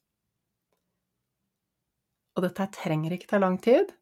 Og 2.33 2.43
dette 2.47 2.67
trenger 2.79 3.15
ikke 3.15 3.29
ta 3.31 3.39
lang 3.39 3.59
tid. 3.63 3.93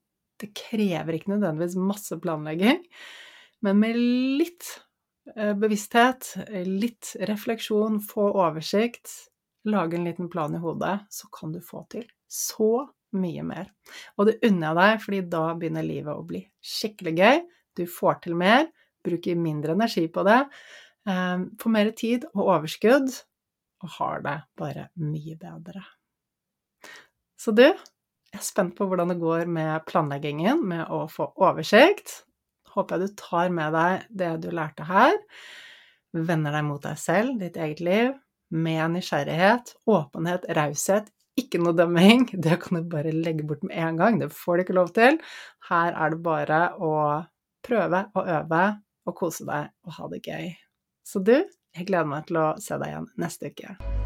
Det 0.42 0.54
krever 0.58 1.18
ikke 1.18 1.34
nødvendigvis 1.34 1.78
masse 1.78 2.18
planlegging, 2.22 2.82
men 3.62 3.78
med 3.78 4.00
litt 4.42 4.72
bevissthet, 5.30 6.34
litt 6.66 7.16
refleksjon, 7.30 8.00
få 8.04 8.26
oversikt, 8.42 9.12
lage 9.70 9.98
en 9.98 10.08
liten 10.08 10.30
plan 10.30 10.56
i 10.56 10.62
hodet, 10.62 11.00
så 11.10 11.30
kan 11.34 11.52
du 11.54 11.62
få 11.62 11.84
til 11.92 12.08
så 12.32 12.88
mye 13.18 13.44
mer. 13.44 13.72
Og 14.18 14.30
det 14.30 14.40
unner 14.48 14.70
jeg 14.70 14.80
deg, 14.80 15.02
fordi 15.06 15.22
da 15.34 15.44
begynner 15.58 15.86
livet 15.86 16.14
å 16.16 16.28
bli 16.28 16.42
skikkelig 16.64 17.16
gøy. 17.18 17.42
Du 17.78 17.84
får 17.90 18.22
til 18.26 18.38
mer, 18.40 18.70
bruker 19.04 19.40
mindre 19.40 19.76
energi 19.76 20.06
på 20.12 20.24
det, 20.28 20.40
eh, 21.08 21.46
får 21.60 21.76
mer 21.76 21.92
tid 21.92 22.28
og 22.34 22.44
overskudd, 22.48 23.10
og 23.82 23.90
har 23.98 24.22
det 24.22 24.38
bare 24.58 24.90
mye 24.96 25.36
bedre. 25.40 25.84
Så 27.38 27.54
du, 27.56 27.66
jeg 27.66 28.40
er 28.40 28.46
spent 28.46 28.76
på 28.78 28.86
hvordan 28.88 29.10
det 29.10 29.20
går 29.20 29.48
med 29.50 29.86
planleggingen, 29.86 30.62
med 30.64 30.86
å 30.88 31.08
få 31.10 31.32
oversikt, 31.42 32.24
håper 32.76 32.98
jeg 32.98 33.12
du 33.12 33.22
tar 33.22 33.54
med 33.54 33.76
deg 33.76 34.06
det 34.22 34.32
du 34.44 34.50
lærte 34.56 34.86
her, 34.88 35.16
vender 36.12 36.56
deg 36.56 36.68
mot 36.68 36.84
deg 36.84 37.00
selv, 37.00 37.38
ditt 37.40 37.58
eget 37.60 37.82
liv, 37.84 38.14
med 38.52 38.98
nysgjerrighet, 38.98 39.76
åpenhet, 39.88 40.48
raushet. 40.58 41.12
Ikke 41.40 41.62
noe 41.62 41.76
dømming, 41.76 42.28
det 42.44 42.60
kan 42.64 42.82
du 42.82 42.90
bare 42.92 43.14
legge 43.16 43.48
bort 43.48 43.64
med 43.68 43.78
en 43.80 44.02
gang, 44.02 44.20
det 44.20 44.32
får 44.36 44.58
du 44.60 44.66
ikke 44.66 44.78
lov 44.80 44.92
til. 44.98 45.22
Her 45.70 45.96
er 45.96 46.16
det 46.16 46.22
bare 46.26 46.62
å 46.76 46.94
prøve 47.66 48.06
og 48.18 48.36
øve 48.36 48.66
og 49.08 49.18
kose 49.18 49.48
deg 49.48 49.72
og 49.88 49.98
ha 49.98 50.12
det 50.12 50.22
gøy. 50.26 50.52
Så 51.08 51.24
du, 51.24 51.38
jeg 51.76 51.88
gleder 51.88 52.10
meg 52.12 52.28
til 52.30 52.42
å 52.42 52.52
se 52.62 52.78
deg 52.78 52.94
igjen 52.94 53.12
neste 53.22 53.54
uke. 53.54 54.01